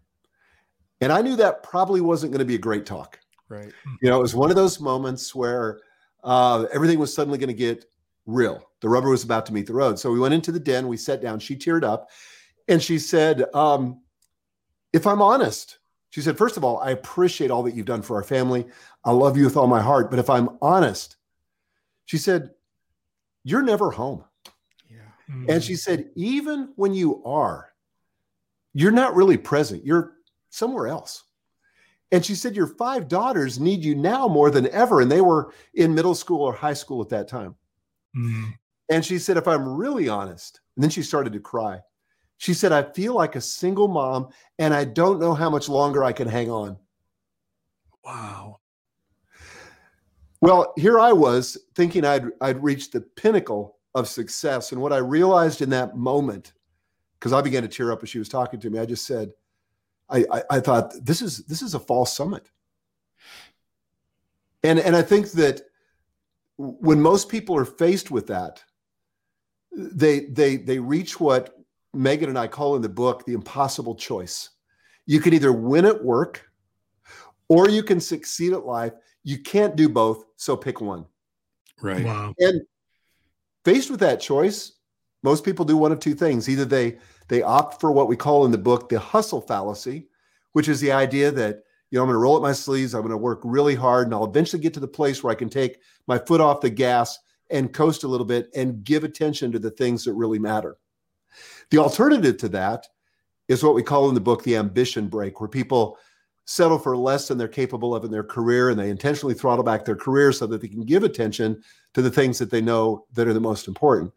And 1.01 1.13
I 1.13 1.21
knew 1.21 1.37
that 1.37 1.63
probably 1.63 2.01
wasn't 2.01 2.33
going 2.33 2.41
to 2.41 2.45
be 2.45 2.55
a 2.55 2.59
great 2.59 2.87
talk. 2.87 3.19
Right. 3.49 3.73
You 4.01 4.09
know, 4.09 4.19
it 4.19 4.23
was 4.23 4.35
one 4.35 4.51
of 4.51 4.57
those 4.57 4.81
moments 4.81 5.35
where 5.35 5.81
uh, 6.23 6.67
everything 6.73 6.99
was 6.99 7.13
suddenly 7.13 7.39
going 7.39 7.49
to 7.49 7.55
get 7.55 7.85
real. 8.25 8.71
The 8.81 8.89
rubber 8.89 9.11
was 9.11 9.25
about 9.25 9.45
to 9.47 9.53
meet 9.53 9.67
the 9.67 9.75
road. 9.75 9.99
So 9.99 10.13
we 10.13 10.21
went 10.21 10.33
into 10.33 10.53
the 10.53 10.61
den. 10.61 10.89
We 10.89 10.97
sat 10.97 11.21
down. 11.21 11.41
She 11.41 11.57
teared 11.57 11.83
up, 11.83 12.11
and 12.69 12.83
she 12.83 12.99
said, 12.99 13.45
um, 13.55 14.01
"If 14.93 15.07
I'm 15.07 15.23
honest." 15.23 15.79
She 16.13 16.21
said, 16.21 16.37
first 16.37 16.59
of 16.59 16.65
all, 16.65 16.79
I 16.81 16.91
appreciate 16.91 17.51
all 17.51 17.63
that 17.63 17.75
you've 17.75 17.87
done 17.87 18.03
for 18.03 18.17
our 18.17 18.23
family. 18.23 18.67
I 19.03 19.13
love 19.13 19.39
you 19.39 19.45
with 19.45 19.57
all 19.57 19.67
my 19.67 19.81
heart. 19.81 20.11
But 20.11 20.19
if 20.19 20.29
I'm 20.29 20.59
honest, 20.61 21.17
she 22.05 22.19
said, 22.19 22.51
You're 23.45 23.63
never 23.63 23.91
home. 23.91 24.23
Yeah. 24.91 24.99
Mm-hmm. 25.31 25.47
And 25.49 25.65
she 25.65 25.75
said, 25.75 26.11
Even 26.15 26.75
when 26.77 26.93
you 26.93 27.25
are, 27.25 27.72
you're 28.75 28.91
not 28.91 29.15
really 29.15 29.37
present. 29.37 29.85
You're 29.85 30.15
somewhere 30.51 30.87
else. 30.87 31.25
And 32.11 32.25
she 32.25 32.35
said, 32.35 32.55
Your 32.55 32.67
five 32.67 33.09
daughters 33.09 33.59
need 33.59 33.85
you 33.85 33.95
now 33.95 34.29
more 34.29 34.51
than 34.51 34.69
ever. 34.69 35.01
And 35.01 35.11
they 35.11 35.21
were 35.21 35.53
in 35.75 35.95
middle 35.95 36.15
school 36.15 36.43
or 36.43 36.53
high 36.53 36.75
school 36.75 37.01
at 37.01 37.09
that 37.09 37.29
time. 37.29 37.55
Mm-hmm. 38.17 38.51
And 38.91 39.05
she 39.05 39.19
said, 39.19 39.37
If 39.37 39.49
I'm 39.49 39.67
really 39.67 40.09
honest, 40.09 40.61
and 40.77 40.83
then 40.83 40.91
she 40.91 41.03
started 41.03 41.33
to 41.33 41.41
cry. 41.41 41.81
She 42.37 42.55
said, 42.55 42.73
I 42.73 42.83
feel 42.83 43.15
like 43.15 43.37
a 43.37 43.41
single 43.41 43.89
mom 43.89 44.29
and 44.59 44.75
I 44.75 44.85
don't 44.85 45.21
know 45.21 45.33
how 45.33 45.49
much 45.49 45.69
longer 45.69 46.03
I 46.03 46.13
can 46.13 46.27
hang 46.27 46.51
on. 46.51 46.77
Wow. 48.05 48.59
Well, 50.41 50.73
here 50.77 50.99
I 50.99 51.13
was 51.13 51.57
thinking 51.77 52.05
I'd 52.05 52.25
I'd 52.41 52.63
reached 52.63 52.93
the 52.93 53.01
pinnacle 53.01 53.79
of 53.95 54.09
success. 54.09 54.73
And 54.73 54.81
what 54.81 54.93
I 54.93 54.99
realized 54.99 55.63
in 55.63 55.71
that 55.71 55.97
moment, 55.97 56.53
because 57.23 57.33
I 57.33 57.41
began 57.41 57.63
to 57.63 57.69
tear 57.69 57.93
up 57.93 58.03
as 58.03 58.09
she 58.09 58.19
was 58.19 58.29
talking 58.29 58.59
to 58.59 58.69
me, 58.69 58.81
I 58.81 58.85
just 58.85 59.07
said, 59.07 59.31
I, 60.11 60.25
I, 60.29 60.43
I 60.51 60.61
thought 60.61 60.93
this 61.01 61.23
is 61.23 61.45
this 61.45 61.63
is 61.63 61.75
a 61.75 61.79
false 61.79 62.17
summit. 62.17 62.51
And 64.65 64.81
and 64.81 64.97
I 64.97 65.03
think 65.03 65.31
that 65.33 65.61
when 66.57 67.01
most 67.01 67.29
people 67.29 67.57
are 67.57 67.65
faced 67.65 68.11
with 68.11 68.27
that, 68.27 68.65
they 69.71 70.25
they 70.25 70.57
they 70.57 70.81
reach 70.81 71.21
what 71.21 71.57
Megan 71.95 72.29
and 72.29 72.37
I 72.37 72.49
call 72.49 72.75
in 72.75 72.83
the 72.83 72.89
book 72.89 73.25
the 73.25 73.35
impossible 73.35 73.95
choice. 73.95 74.51
You 75.07 75.21
can 75.21 75.33
either 75.33 75.53
win 75.53 75.85
at 75.85 76.03
work 76.03 76.51
or 77.47 77.69
you 77.69 77.85
can 77.85 78.01
succeed 78.01 78.53
at 78.53 78.67
life. 78.67 78.95
You 79.23 79.39
can't 79.39 79.77
do 79.77 79.89
both, 79.89 80.25
so 80.35 80.57
pick 80.57 80.81
one. 80.81 81.07
Right. 81.81 82.05
Wow. 82.05 82.35
And 82.41 82.63
faced 83.65 83.93
with 83.93 84.01
that 84.01 84.19
choice, 84.19 84.73
most 85.23 85.45
people 85.45 85.65
do 85.65 85.77
one 85.77 85.93
of 85.93 86.01
two 86.01 86.15
things. 86.15 86.49
Either 86.49 86.65
they 86.65 86.99
they 87.29 87.43
opt 87.43 87.81
for 87.81 87.93
what 87.93 88.09
we 88.09 88.17
call 88.17 88.45
in 88.45 88.51
the 88.51 88.59
book 88.59 88.89
the 88.89 88.99
hustle 88.99 89.41
fallacy, 89.41 90.09
which 90.53 90.69
is 90.69 90.81
the 90.81 90.93
idea 90.93 91.31
that 91.31 91.63
you 91.91 91.99
know 91.99 92.03
I'm 92.03 92.09
going 92.09 92.15
to 92.15 92.19
roll 92.19 92.37
up 92.37 92.43
my 92.43 92.53
sleeves, 92.53 92.95
I'm 92.95 93.03
going 93.03 93.11
to 93.11 93.17
work 93.17 93.41
really 93.45 93.75
hard, 93.75 94.07
and 94.07 94.15
I'll 94.15 94.25
eventually 94.25 94.63
get 94.63 94.75
to 94.75 94.81
the 94.81 94.89
place 94.89 95.23
where 95.23 95.31
I 95.31 95.37
can 95.37 95.49
take 95.49 95.81
my 96.07 96.19
foot 96.19 96.41
off 96.41 96.61
the 96.61 96.71
gas 96.71 97.19
and 97.51 97.73
coast 97.73 98.03
a 98.05 98.09
little 98.09 98.27
bit 98.27 98.49
and 98.57 98.83
give 98.83 99.05
attention 99.05 99.53
to 99.53 99.59
the 99.59 99.71
things 99.71 100.05
that 100.05 100.15
really 100.15 100.39
matter. 100.39 100.79
The 101.71 101.79
alternative 101.79 102.39
to 102.39 102.49
that 102.51 102.87
is 103.49 103.63
what 103.63 103.75
we 103.75 103.83
call 103.83 104.09
in 104.09 104.15
the 104.15 104.21
book 104.21 104.43
the 104.43 104.57
ambition 104.57 105.09
break, 105.09 105.41
where 105.41 105.49
people 105.49 105.99
settle 106.45 106.79
for 106.79 106.97
less 106.97 107.29
than 107.29 107.39
they're 107.39 107.49
capable 107.49 107.95
of 107.95 108.05
in 108.05 108.11
their 108.11 108.25
career 108.25 108.71
and 108.71 108.79
they 108.79 108.91
intentionally 108.91 109.35
throttle 109.35 109.65
back 109.65 109.85
their 109.85 109.97
career 109.97 110.33
so 110.33 110.47
that 110.47 110.61
they 110.61 110.69
can 110.69 110.85
give 110.85 111.05
attention 111.05 111.63
to 111.95 112.03
the 112.03 112.11
things 112.11 112.39
that 112.39 112.51
they 112.51 112.61
know 112.61 113.07
that 113.13 113.29
are 113.29 113.33
the 113.33 113.41
most 113.41 113.69
important. 113.69 114.13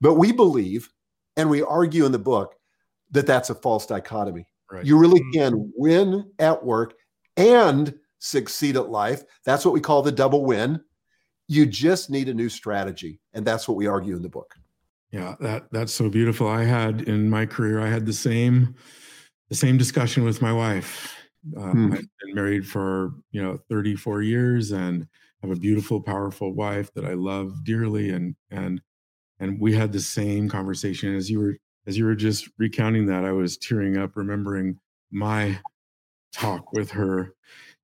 But 0.00 0.14
we 0.14 0.32
believe, 0.32 0.88
and 1.36 1.50
we 1.50 1.62
argue 1.62 2.06
in 2.06 2.12
the 2.12 2.18
book, 2.18 2.54
that 3.10 3.26
that's 3.26 3.50
a 3.50 3.54
false 3.54 3.86
dichotomy. 3.86 4.46
Right. 4.70 4.84
You 4.84 4.98
really 4.98 5.20
mm-hmm. 5.20 5.38
can 5.38 5.72
win 5.76 6.30
at 6.38 6.64
work 6.64 6.94
and 7.36 7.94
succeed 8.18 8.76
at 8.76 8.90
life. 8.90 9.22
That's 9.44 9.64
what 9.64 9.74
we 9.74 9.80
call 9.80 10.02
the 10.02 10.12
double 10.12 10.44
win. 10.44 10.80
You 11.46 11.64
just 11.64 12.10
need 12.10 12.28
a 12.28 12.34
new 12.34 12.48
strategy. 12.48 13.20
And 13.32 13.46
that's 13.46 13.66
what 13.66 13.76
we 13.76 13.86
argue 13.86 14.14
in 14.16 14.22
the 14.22 14.28
book. 14.28 14.54
Yeah, 15.10 15.36
that 15.40 15.68
that's 15.72 15.92
so 15.92 16.10
beautiful. 16.10 16.48
I 16.48 16.64
had 16.64 17.02
in 17.02 17.30
my 17.30 17.46
career, 17.46 17.80
I 17.80 17.88
had 17.88 18.04
the 18.04 18.12
same 18.12 18.74
the 19.48 19.56
same 19.56 19.78
discussion 19.78 20.24
with 20.24 20.42
my 20.42 20.52
wife. 20.52 21.14
Uh, 21.56 21.70
hmm. 21.70 21.92
I've 21.94 22.00
been 22.00 22.34
married 22.34 22.66
for 22.66 23.12
you 23.30 23.42
know 23.42 23.58
34 23.70 24.20
years 24.22 24.70
and 24.72 25.06
have 25.42 25.50
a 25.50 25.56
beautiful, 25.56 26.02
powerful 26.02 26.52
wife 26.52 26.92
that 26.94 27.06
I 27.06 27.14
love 27.14 27.64
dearly, 27.64 28.10
and 28.10 28.34
and 28.50 28.82
and 29.40 29.60
we 29.60 29.74
had 29.74 29.92
the 29.92 30.00
same 30.00 30.48
conversation 30.48 31.14
as 31.14 31.30
you 31.30 31.40
were 31.40 31.56
as 31.86 31.96
you 31.96 32.04
were 32.04 32.14
just 32.14 32.48
recounting 32.58 33.06
that. 33.06 33.24
I 33.24 33.32
was 33.32 33.56
tearing 33.56 33.96
up, 33.96 34.16
remembering 34.16 34.78
my 35.10 35.58
talk 36.32 36.72
with 36.72 36.90
her. 36.90 37.34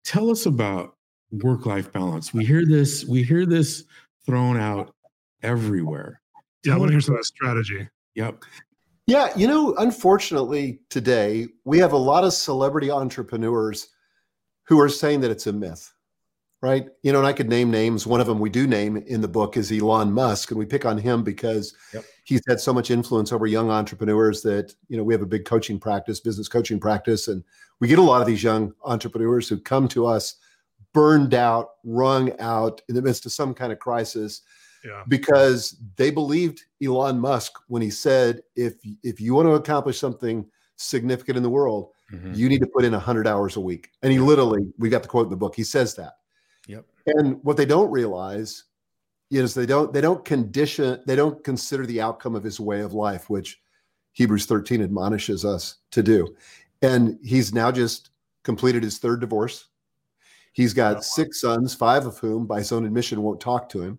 Tell 0.04 0.30
us 0.30 0.46
about 0.46 0.96
work 1.30 1.66
life 1.66 1.92
balance. 1.92 2.34
We 2.34 2.44
hear 2.44 2.64
this 2.66 3.04
we 3.04 3.22
hear 3.22 3.46
this 3.46 3.84
thrown 4.26 4.58
out 4.58 4.94
everywhere 5.42 6.20
yeah, 6.64 6.74
I 6.74 6.78
want 6.78 6.88
to 6.88 6.92
hear 6.92 7.00
some 7.00 7.14
of 7.14 7.20
that 7.20 7.26
strategy. 7.26 7.88
Yep. 8.14 8.42
Yeah, 9.06 9.28
you 9.36 9.46
know, 9.46 9.74
unfortunately, 9.76 10.80
today 10.88 11.48
we 11.64 11.78
have 11.78 11.92
a 11.92 11.98
lot 11.98 12.24
of 12.24 12.32
celebrity 12.32 12.90
entrepreneurs 12.90 13.88
who 14.66 14.80
are 14.80 14.88
saying 14.88 15.20
that 15.20 15.30
it's 15.30 15.46
a 15.46 15.52
myth, 15.52 15.92
right? 16.64 16.88
You 17.02 17.12
know, 17.12 17.18
and 17.18 17.26
I 17.26 17.34
could 17.34 17.50
name 17.50 17.70
names. 17.70 18.06
One 18.06 18.22
of 18.22 18.26
them 18.26 18.38
we 18.38 18.48
do 18.48 18.66
name 18.66 18.96
in 18.96 19.20
the 19.20 19.28
book 19.28 19.58
is 19.58 19.70
Elon 19.70 20.10
Musk, 20.10 20.50
and 20.50 20.58
we 20.58 20.64
pick 20.64 20.86
on 20.86 20.96
him 20.96 21.22
because 21.22 21.74
yep. 21.92 22.06
he's 22.24 22.40
had 22.48 22.58
so 22.58 22.72
much 22.72 22.90
influence 22.90 23.32
over 23.32 23.46
young 23.46 23.70
entrepreneurs 23.70 24.40
that, 24.44 24.74
you 24.88 24.96
know, 24.96 25.04
we 25.04 25.12
have 25.12 25.20
a 25.20 25.26
big 25.26 25.44
coaching 25.44 25.78
practice, 25.78 26.20
business 26.20 26.48
coaching 26.48 26.80
practice, 26.80 27.28
and 27.28 27.44
we 27.80 27.88
get 27.88 27.98
a 27.98 28.02
lot 28.02 28.22
of 28.22 28.26
these 28.26 28.42
young 28.42 28.72
entrepreneurs 28.82 29.46
who 29.46 29.60
come 29.60 29.86
to 29.88 30.06
us 30.06 30.36
burned 30.94 31.34
out, 31.34 31.72
wrung 31.84 32.32
out 32.40 32.80
in 32.88 32.94
the 32.94 33.02
midst 33.02 33.26
of 33.26 33.32
some 33.32 33.52
kind 33.52 33.70
of 33.70 33.78
crisis 33.78 34.40
yeah. 34.86 35.02
because 35.06 35.76
they 35.96 36.10
believed 36.10 36.62
Elon 36.82 37.20
Musk 37.20 37.52
when 37.68 37.82
he 37.82 37.90
said, 37.90 38.40
if 38.56 38.72
if 39.02 39.20
you 39.20 39.34
want 39.34 39.48
to 39.48 39.52
accomplish 39.52 39.98
something 39.98 40.46
significant 40.76 41.36
in 41.36 41.42
the 41.42 41.50
world, 41.50 41.90
mm-hmm. 42.10 42.32
you 42.32 42.48
need 42.48 42.60
to 42.60 42.66
put 42.66 42.86
in 42.86 42.92
100 42.92 43.26
hours 43.26 43.56
a 43.56 43.60
week. 43.60 43.90
And 44.02 44.10
he 44.10 44.18
literally, 44.18 44.72
we 44.78 44.88
got 44.88 45.02
the 45.02 45.08
quote 45.08 45.26
in 45.26 45.30
the 45.30 45.36
book, 45.36 45.54
he 45.54 45.62
says 45.62 45.94
that. 45.96 46.14
Yep. 46.66 46.84
And 47.06 47.42
what 47.44 47.56
they 47.56 47.66
don't 47.66 47.90
realize 47.90 48.64
is 49.30 49.54
they 49.54 49.66
don't 49.66 49.92
they 49.92 50.00
don't 50.00 50.24
condition 50.24 51.00
they 51.06 51.16
don't 51.16 51.42
consider 51.42 51.86
the 51.86 52.00
outcome 52.00 52.34
of 52.34 52.44
his 52.44 52.60
way 52.60 52.80
of 52.80 52.92
life, 52.92 53.28
which 53.28 53.60
Hebrews 54.12 54.46
13 54.46 54.82
admonishes 54.82 55.44
us 55.44 55.78
to 55.90 56.02
do. 56.02 56.36
And 56.82 57.18
he's 57.22 57.52
now 57.52 57.72
just 57.72 58.10
completed 58.44 58.82
his 58.82 58.98
third 58.98 59.20
divorce. 59.20 59.68
He's 60.52 60.72
got 60.72 60.98
oh, 60.98 61.00
six 61.00 61.40
sons, 61.40 61.74
five 61.74 62.06
of 62.06 62.18
whom, 62.18 62.46
by 62.46 62.58
his 62.58 62.70
own 62.70 62.86
admission, 62.86 63.22
won't 63.22 63.40
talk 63.40 63.68
to 63.70 63.82
him. 63.82 63.98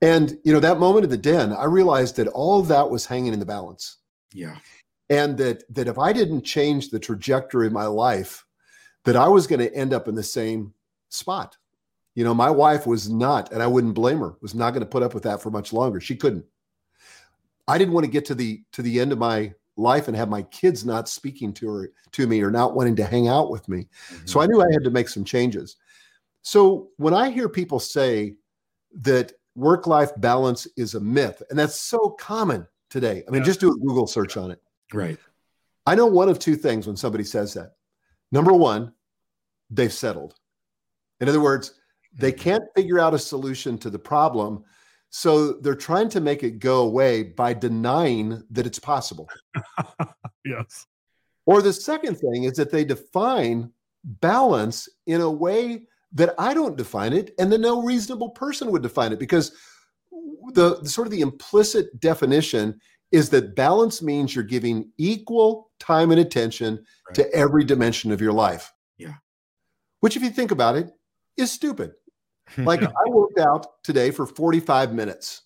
And 0.00 0.38
you 0.44 0.52
know, 0.52 0.60
that 0.60 0.80
moment 0.80 1.04
in 1.04 1.10
the 1.10 1.16
den, 1.16 1.52
I 1.52 1.64
realized 1.64 2.16
that 2.16 2.28
all 2.28 2.58
of 2.58 2.68
that 2.68 2.88
was 2.88 3.06
hanging 3.06 3.34
in 3.34 3.38
the 3.38 3.46
balance. 3.46 3.98
Yeah. 4.32 4.56
And 5.10 5.36
that 5.38 5.62
that 5.74 5.88
if 5.88 5.98
I 5.98 6.12
didn't 6.12 6.42
change 6.42 6.88
the 6.88 6.98
trajectory 6.98 7.66
of 7.66 7.72
my 7.72 7.86
life, 7.86 8.46
that 9.04 9.16
I 9.16 9.28
was 9.28 9.46
going 9.46 9.60
to 9.60 9.74
end 9.74 9.92
up 9.92 10.08
in 10.08 10.14
the 10.14 10.22
same 10.22 10.72
spot. 11.12 11.56
You 12.14 12.24
know, 12.24 12.34
my 12.34 12.50
wife 12.50 12.86
was 12.86 13.08
not, 13.08 13.52
and 13.52 13.62
I 13.62 13.66
wouldn't 13.66 13.94
blame 13.94 14.18
her, 14.18 14.34
was 14.42 14.54
not 14.54 14.70
going 14.70 14.82
to 14.82 14.88
put 14.88 15.02
up 15.02 15.14
with 15.14 15.22
that 15.22 15.40
for 15.40 15.50
much 15.50 15.72
longer. 15.72 16.00
She 16.00 16.16
couldn't. 16.16 16.44
I 17.66 17.78
didn't 17.78 17.94
want 17.94 18.04
to 18.04 18.10
get 18.10 18.24
to 18.26 18.34
the 18.34 18.62
to 18.72 18.82
the 18.82 19.00
end 19.00 19.12
of 19.12 19.18
my 19.18 19.54
life 19.76 20.08
and 20.08 20.16
have 20.16 20.28
my 20.28 20.42
kids 20.42 20.84
not 20.84 21.08
speaking 21.08 21.52
to 21.54 21.68
her 21.68 21.90
to 22.12 22.26
me 22.26 22.42
or 22.42 22.50
not 22.50 22.74
wanting 22.74 22.96
to 22.96 23.04
hang 23.04 23.28
out 23.28 23.50
with 23.50 23.66
me. 23.68 23.88
Mm-hmm. 24.10 24.26
So 24.26 24.40
I 24.40 24.46
knew 24.46 24.60
I 24.60 24.70
had 24.72 24.84
to 24.84 24.90
make 24.90 25.08
some 25.08 25.24
changes. 25.24 25.76
So 26.42 26.90
when 26.96 27.14
I 27.14 27.30
hear 27.30 27.48
people 27.48 27.80
say 27.80 28.34
that 29.00 29.32
work 29.54 29.86
life 29.86 30.10
balance 30.18 30.66
is 30.76 30.94
a 30.94 31.00
myth. 31.00 31.42
And 31.50 31.58
that's 31.58 31.76
so 31.76 32.10
common 32.10 32.66
today. 32.90 33.22
I 33.26 33.30
mean, 33.30 33.42
yeah. 33.42 33.46
just 33.46 33.60
do 33.60 33.70
a 33.70 33.78
Google 33.78 34.06
search 34.06 34.36
on 34.36 34.50
it. 34.50 34.60
Right. 34.92 35.18
I 35.86 35.94
know 35.94 36.06
one 36.06 36.28
of 36.28 36.38
two 36.38 36.56
things 36.56 36.86
when 36.86 36.96
somebody 36.96 37.24
says 37.24 37.54
that. 37.54 37.74
Number 38.30 38.52
one, 38.52 38.92
they've 39.70 39.92
settled. 39.92 40.34
In 41.22 41.28
other 41.28 41.40
words, 41.40 41.74
they 42.12 42.32
can't 42.32 42.64
figure 42.74 42.98
out 42.98 43.14
a 43.14 43.18
solution 43.18 43.78
to 43.78 43.90
the 43.90 43.98
problem. 43.98 44.64
So 45.10 45.52
they're 45.52 45.76
trying 45.76 46.08
to 46.10 46.20
make 46.20 46.42
it 46.42 46.58
go 46.58 46.82
away 46.82 47.22
by 47.22 47.54
denying 47.54 48.42
that 48.50 48.66
it's 48.66 48.80
possible. 48.80 49.28
yes. 50.44 50.84
Or 51.46 51.62
the 51.62 51.72
second 51.72 52.16
thing 52.16 52.44
is 52.44 52.54
that 52.54 52.72
they 52.72 52.84
define 52.84 53.70
balance 54.04 54.88
in 55.06 55.20
a 55.20 55.30
way 55.30 55.82
that 56.12 56.34
I 56.38 56.54
don't 56.54 56.76
define 56.76 57.12
it 57.12 57.32
and 57.38 57.52
that 57.52 57.60
no 57.60 57.82
reasonable 57.82 58.30
person 58.30 58.72
would 58.72 58.82
define 58.82 59.12
it 59.12 59.20
because 59.20 59.52
the, 60.54 60.80
the 60.82 60.88
sort 60.88 61.06
of 61.06 61.12
the 61.12 61.20
implicit 61.20 62.00
definition 62.00 62.80
is 63.12 63.30
that 63.30 63.54
balance 63.54 64.02
means 64.02 64.34
you're 64.34 64.42
giving 64.42 64.90
equal 64.98 65.70
time 65.78 66.10
and 66.10 66.20
attention 66.20 66.84
right. 67.08 67.14
to 67.14 67.32
every 67.32 67.62
dimension 67.62 68.10
of 68.10 68.20
your 68.20 68.32
life. 68.32 68.72
Yeah. 68.98 69.14
Which, 70.00 70.16
if 70.16 70.22
you 70.22 70.30
think 70.30 70.50
about 70.50 70.74
it, 70.74 70.90
is 71.36 71.50
stupid. 71.50 71.92
Like 72.58 72.82
I 72.82 73.08
worked 73.08 73.38
out 73.38 73.82
today 73.82 74.10
for 74.10 74.26
45 74.26 74.92
minutes. 74.92 75.42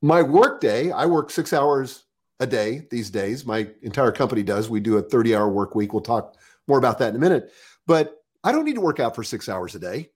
My 0.00 0.22
work 0.22 0.60
day, 0.60 0.90
I 0.90 1.04
work 1.04 1.28
six 1.28 1.52
hours 1.52 2.06
a 2.40 2.46
day 2.46 2.86
these 2.90 3.10
days. 3.10 3.44
My 3.44 3.68
entire 3.82 4.12
company 4.12 4.42
does. 4.42 4.70
We 4.70 4.80
do 4.80 4.96
a 4.96 5.02
30 5.02 5.34
hour 5.34 5.50
work 5.50 5.74
week. 5.74 5.92
We'll 5.92 6.02
talk 6.02 6.36
more 6.66 6.78
about 6.78 6.98
that 7.00 7.10
in 7.10 7.16
a 7.16 7.18
minute. 7.18 7.52
But 7.86 8.22
I 8.42 8.52
don't 8.52 8.64
need 8.64 8.76
to 8.76 8.80
work 8.80 9.00
out 9.00 9.14
for 9.14 9.24
six 9.24 9.48
hours 9.48 9.74
a 9.74 9.78
day. 9.78 10.10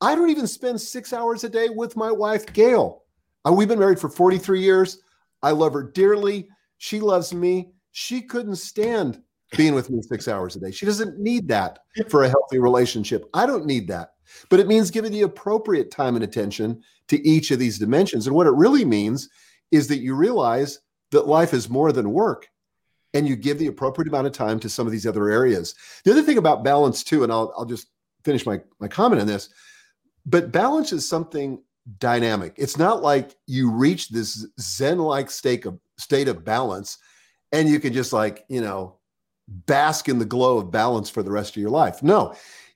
I 0.00 0.14
don't 0.14 0.30
even 0.30 0.46
spend 0.46 0.80
six 0.80 1.12
hours 1.12 1.44
a 1.44 1.48
day 1.48 1.68
with 1.68 1.96
my 1.96 2.12
wife, 2.12 2.50
Gail. 2.52 3.02
Uh, 3.46 3.52
we've 3.52 3.68
been 3.68 3.78
married 3.78 3.98
for 3.98 4.08
43 4.08 4.60
years. 4.60 5.02
I 5.42 5.50
love 5.50 5.72
her 5.72 5.82
dearly. 5.82 6.48
She 6.78 7.00
loves 7.00 7.34
me. 7.34 7.72
She 7.92 8.22
couldn't 8.22 8.56
stand 8.56 9.22
being 9.56 9.74
with 9.74 9.90
me 9.90 10.02
six 10.02 10.28
hours 10.28 10.56
a 10.56 10.60
day. 10.60 10.70
She 10.70 10.86
doesn't 10.86 11.18
need 11.18 11.48
that 11.48 11.80
for 12.08 12.24
a 12.24 12.28
healthy 12.28 12.58
relationship. 12.58 13.28
I 13.34 13.46
don't 13.46 13.66
need 13.66 13.88
that. 13.88 14.12
But 14.50 14.60
it 14.60 14.66
means 14.66 14.90
giving 14.90 15.12
the 15.12 15.22
appropriate 15.22 15.90
time 15.90 16.14
and 16.14 16.24
attention 16.24 16.82
to 17.08 17.26
each 17.26 17.50
of 17.50 17.58
these 17.58 17.78
dimensions. 17.78 18.26
And 18.26 18.36
what 18.36 18.46
it 18.46 18.52
really 18.52 18.84
means 18.84 19.28
is 19.70 19.88
that 19.88 19.98
you 19.98 20.14
realize 20.14 20.80
that 21.10 21.26
life 21.26 21.54
is 21.54 21.70
more 21.70 21.92
than 21.92 22.12
work 22.12 22.48
and 23.14 23.26
you 23.26 23.36
give 23.36 23.58
the 23.58 23.68
appropriate 23.68 24.08
amount 24.08 24.26
of 24.26 24.32
time 24.32 24.60
to 24.60 24.68
some 24.68 24.86
of 24.86 24.92
these 24.92 25.06
other 25.06 25.30
areas. 25.30 25.74
The 26.04 26.10
other 26.10 26.22
thing 26.22 26.36
about 26.36 26.62
balance, 26.62 27.02
too, 27.02 27.22
and 27.22 27.32
I'll, 27.32 27.54
I'll 27.56 27.64
just 27.64 27.88
finish 28.24 28.44
my, 28.44 28.60
my 28.80 28.88
comment 28.88 29.22
on 29.22 29.26
this, 29.26 29.48
but 30.26 30.52
balance 30.52 30.92
is 30.92 31.08
something 31.08 31.62
dynamic. 31.98 32.52
It's 32.58 32.76
not 32.76 33.02
like 33.02 33.34
you 33.46 33.70
reach 33.70 34.10
this 34.10 34.46
Zen 34.60 34.98
like 34.98 35.30
state 35.30 35.64
of, 35.64 35.78
state 35.96 36.28
of 36.28 36.44
balance 36.44 36.98
and 37.52 37.68
you 37.68 37.80
can 37.80 37.94
just 37.94 38.12
like, 38.12 38.44
you 38.48 38.60
know, 38.60 38.97
bask 39.48 40.08
in 40.08 40.18
the 40.18 40.24
glow 40.24 40.58
of 40.58 40.70
balance 40.70 41.08
for 41.08 41.22
the 41.22 41.30
rest 41.30 41.56
of 41.56 41.60
your 41.60 41.70
life. 41.70 42.02
No, 42.02 42.34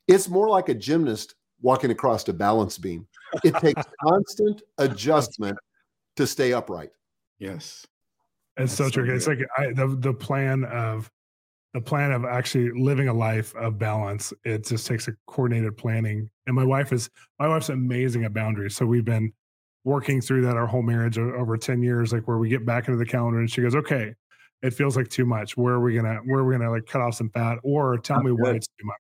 it's 0.09 0.29
more 0.29 0.49
like 0.49 0.69
a 0.69 0.75
gymnast 0.75 1.35
walking 1.61 1.91
across 1.91 2.27
a 2.29 2.33
balance 2.33 2.79
beam. 2.79 3.07
It 3.45 3.55
takes 3.57 3.83
constant 4.03 4.63
adjustment 4.79 5.59
to 6.17 6.27
stay 6.27 6.53
upright. 6.53 6.91
Yes. 7.39 7.87
It's 8.57 8.73
so, 8.73 8.85
so 8.85 8.91
true. 8.91 9.15
It's 9.15 9.27
like 9.27 9.39
I, 9.57 9.73
the 9.73 9.97
the 9.99 10.13
plan 10.13 10.65
of 10.65 11.11
the 11.75 11.81
plan 11.81 12.13
of 12.13 12.25
actually 12.25 12.71
living 12.79 13.09
a 13.09 13.15
life 13.15 13.55
of 13.57 13.79
balance. 13.79 14.33
It 14.45 14.67
just 14.67 14.87
takes 14.87 15.09
a 15.09 15.13
coordinated 15.27 15.77
planning. 15.77 16.29
And 16.47 16.55
my 16.55 16.65
wife 16.65 16.93
is 16.93 17.09
my 17.39 17.49
wife's 17.49 17.71
amazing 17.71 18.25
at 18.25 18.35
boundaries. 18.35 18.77
So 18.77 18.85
we've 18.85 19.05
been 19.05 19.33
working 19.85 20.21
through 20.21 20.43
that 20.43 20.57
our 20.57 20.67
whole 20.67 20.83
marriage 20.83 21.19
over 21.19 21.57
10 21.57 21.83
years, 21.83 22.13
like 22.13 22.29
where 22.29 22.39
we 22.39 22.49
get 22.49 22.67
back 22.67 22.89
into 22.89 22.99
the 22.99 23.07
calendar 23.07 23.41
and 23.41 23.51
she 23.51 23.63
goes, 23.63 23.75
okay, 23.75 24.15
it 24.63 24.73
feels 24.73 24.97
like 24.97 25.09
too 25.09 25.27
much. 25.27 25.57
Where 25.57 25.75
are 25.75 25.81
we 25.81 25.95
gonna 25.95 26.21
where 26.25 26.41
are 26.41 26.45
we 26.45 26.55
gonna 26.57 26.71
like 26.71 26.87
cut 26.87 27.01
off 27.01 27.15
some 27.15 27.31
fat 27.31 27.59
or 27.63 27.99
tell 27.99 28.19
That's 28.19 28.27
me 28.27 28.33
why 28.33 28.51
it's 28.53 28.67
too 28.67 28.85
much? 28.87 28.97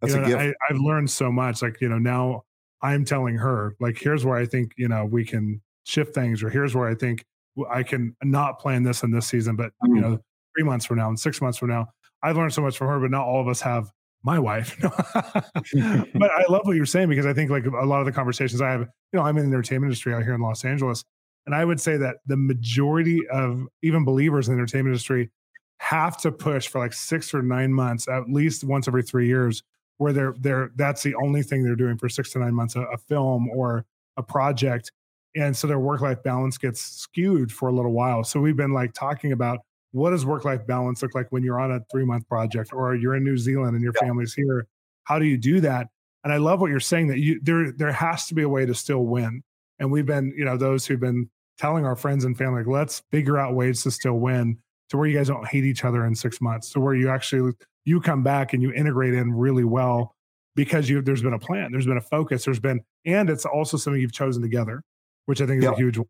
That's 0.00 0.14
you 0.14 0.20
know, 0.20 0.26
a 0.26 0.28
gift. 0.28 0.40
I, 0.40 0.72
I've 0.72 0.80
learned 0.80 1.10
so 1.10 1.30
much. 1.30 1.62
Like, 1.62 1.80
you 1.80 1.88
know, 1.88 1.98
now 1.98 2.42
I'm 2.82 3.04
telling 3.04 3.36
her, 3.36 3.76
like, 3.80 3.96
here's 3.98 4.24
where 4.24 4.36
I 4.36 4.46
think, 4.46 4.72
you 4.76 4.88
know, 4.88 5.04
we 5.04 5.24
can 5.24 5.60
shift 5.84 6.14
things, 6.14 6.42
or 6.42 6.50
here's 6.50 6.74
where 6.74 6.88
I 6.88 6.94
think 6.94 7.24
I 7.70 7.82
can 7.82 8.16
not 8.22 8.58
plan 8.58 8.82
this 8.82 9.02
in 9.02 9.10
this 9.10 9.26
season, 9.26 9.56
but 9.56 9.72
mm. 9.84 9.94
you 9.96 10.00
know, 10.00 10.18
three 10.56 10.64
months 10.64 10.86
from 10.86 10.98
now 10.98 11.08
and 11.08 11.18
six 11.18 11.40
months 11.40 11.58
from 11.58 11.70
now. 11.70 11.88
I've 12.22 12.36
learned 12.36 12.52
so 12.52 12.62
much 12.62 12.76
from 12.76 12.88
her, 12.88 13.00
but 13.00 13.10
not 13.10 13.26
all 13.26 13.40
of 13.40 13.48
us 13.48 13.60
have 13.60 13.90
my 14.22 14.38
wife. 14.38 14.76
but 14.82 16.30
I 16.30 16.44
love 16.48 16.62
what 16.64 16.76
you're 16.76 16.86
saying 16.86 17.08
because 17.08 17.26
I 17.26 17.32
think 17.32 17.50
like 17.50 17.66
a 17.66 17.86
lot 17.86 18.00
of 18.00 18.06
the 18.06 18.12
conversations 18.12 18.60
I 18.60 18.70
have, 18.70 18.80
you 18.80 18.88
know, 19.14 19.22
I'm 19.22 19.36
in 19.38 19.50
the 19.50 19.54
entertainment 19.54 19.90
industry 19.90 20.14
out 20.14 20.22
here 20.22 20.34
in 20.34 20.40
Los 20.40 20.64
Angeles. 20.64 21.04
And 21.46 21.54
I 21.54 21.64
would 21.64 21.80
say 21.80 21.96
that 21.96 22.16
the 22.26 22.36
majority 22.36 23.26
of 23.28 23.66
even 23.82 24.04
believers 24.04 24.48
in 24.48 24.54
the 24.54 24.60
entertainment 24.60 24.92
industry 24.92 25.30
have 25.78 26.16
to 26.18 26.30
push 26.30 26.68
for 26.68 26.78
like 26.78 26.92
six 26.92 27.34
or 27.34 27.42
nine 27.42 27.72
months, 27.72 28.06
at 28.06 28.30
least 28.30 28.62
once 28.62 28.86
every 28.86 29.02
three 29.02 29.26
years, 29.26 29.62
where 29.98 30.12
they're 30.12 30.34
they're 30.38 30.70
that's 30.76 31.02
the 31.02 31.14
only 31.16 31.42
thing 31.42 31.64
they're 31.64 31.74
doing 31.74 31.98
for 31.98 32.08
six 32.08 32.30
to 32.32 32.38
nine 32.38 32.54
months, 32.54 32.76
a, 32.76 32.82
a 32.82 32.96
film 32.96 33.48
or 33.48 33.84
a 34.16 34.22
project. 34.22 34.92
And 35.34 35.56
so 35.56 35.66
their 35.66 35.80
work-life 35.80 36.22
balance 36.22 36.58
gets 36.58 36.80
skewed 36.80 37.50
for 37.50 37.68
a 37.68 37.72
little 37.72 37.92
while. 37.92 38.22
So 38.22 38.38
we've 38.38 38.56
been 38.56 38.72
like 38.72 38.92
talking 38.92 39.32
about 39.32 39.60
what 39.92 40.10
does 40.10 40.24
work-life 40.26 40.66
balance 40.66 41.02
look 41.02 41.14
like 41.14 41.32
when 41.32 41.42
you're 41.42 41.60
on 41.60 41.72
a 41.72 41.80
three-month 41.90 42.28
project 42.28 42.72
or 42.72 42.94
you're 42.94 43.14
in 43.16 43.24
New 43.24 43.36
Zealand 43.36 43.74
and 43.74 43.82
your 43.82 43.92
yeah. 43.96 44.08
family's 44.08 44.34
here? 44.34 44.66
How 45.04 45.18
do 45.18 45.24
you 45.24 45.38
do 45.38 45.60
that? 45.60 45.88
And 46.22 46.32
I 46.32 46.36
love 46.36 46.60
what 46.60 46.70
you're 46.70 46.80
saying 46.80 47.08
that 47.08 47.18
you 47.18 47.40
there 47.42 47.72
there 47.72 47.92
has 47.92 48.26
to 48.26 48.34
be 48.34 48.42
a 48.42 48.48
way 48.48 48.66
to 48.66 48.74
still 48.74 49.04
win 49.04 49.42
and 49.78 49.90
we've 49.90 50.06
been, 50.06 50.32
you 50.36 50.44
know, 50.44 50.56
those 50.56 50.86
who've 50.86 51.00
been 51.00 51.28
telling 51.58 51.84
our 51.84 51.96
friends 51.96 52.24
and 52.24 52.36
family, 52.36 52.62
like, 52.62 52.66
let's 52.66 53.02
figure 53.10 53.38
out 53.38 53.54
ways 53.54 53.82
to 53.82 53.90
still 53.90 54.18
win 54.18 54.58
to 54.90 54.96
where 54.96 55.06
you 55.06 55.16
guys 55.16 55.28
don't 55.28 55.46
hate 55.46 55.64
each 55.64 55.84
other 55.84 56.06
in 56.06 56.14
six 56.14 56.40
months, 56.40 56.70
to 56.70 56.80
where 56.80 56.94
you 56.94 57.08
actually 57.08 57.52
you 57.84 58.00
come 58.00 58.22
back 58.22 58.52
and 58.52 58.62
you 58.62 58.72
integrate 58.72 59.14
in 59.14 59.32
really 59.32 59.64
well 59.64 60.14
because 60.54 60.88
you 60.88 61.00
there's 61.00 61.22
been 61.22 61.32
a 61.32 61.38
plan, 61.38 61.72
there's 61.72 61.86
been 61.86 61.96
a 61.96 62.02
focus, 62.02 62.44
there's 62.44 62.60
been, 62.60 62.80
and 63.06 63.30
it's 63.30 63.46
also 63.46 63.76
something 63.76 64.00
you've 64.00 64.12
chosen 64.12 64.42
together, 64.42 64.82
which 65.26 65.40
I 65.40 65.46
think 65.46 65.58
is 65.58 65.64
yep. 65.64 65.74
a 65.74 65.76
huge 65.76 65.98
one. 65.98 66.08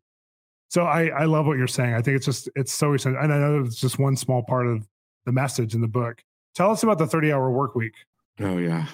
So 0.69 0.83
I, 0.83 1.05
I 1.07 1.25
love 1.25 1.45
what 1.45 1.57
you're 1.57 1.67
saying. 1.67 1.93
I 1.93 2.01
think 2.01 2.17
it's 2.17 2.25
just 2.25 2.49
it's 2.55 2.73
so 2.73 2.93
essential. 2.93 3.21
And 3.21 3.31
I 3.31 3.37
know 3.37 3.63
it's 3.63 3.79
just 3.79 3.99
one 3.99 4.17
small 4.17 4.43
part 4.43 4.67
of 4.67 4.87
the 5.25 5.31
message 5.31 5.75
in 5.75 5.81
the 5.81 5.87
book. 5.87 6.21
Tell 6.55 6.71
us 6.71 6.83
about 6.83 6.97
the 6.97 7.07
30 7.07 7.31
hour 7.31 7.51
work 7.51 7.75
week. 7.75 7.93
Oh 8.39 8.57
yeah. 8.57 8.87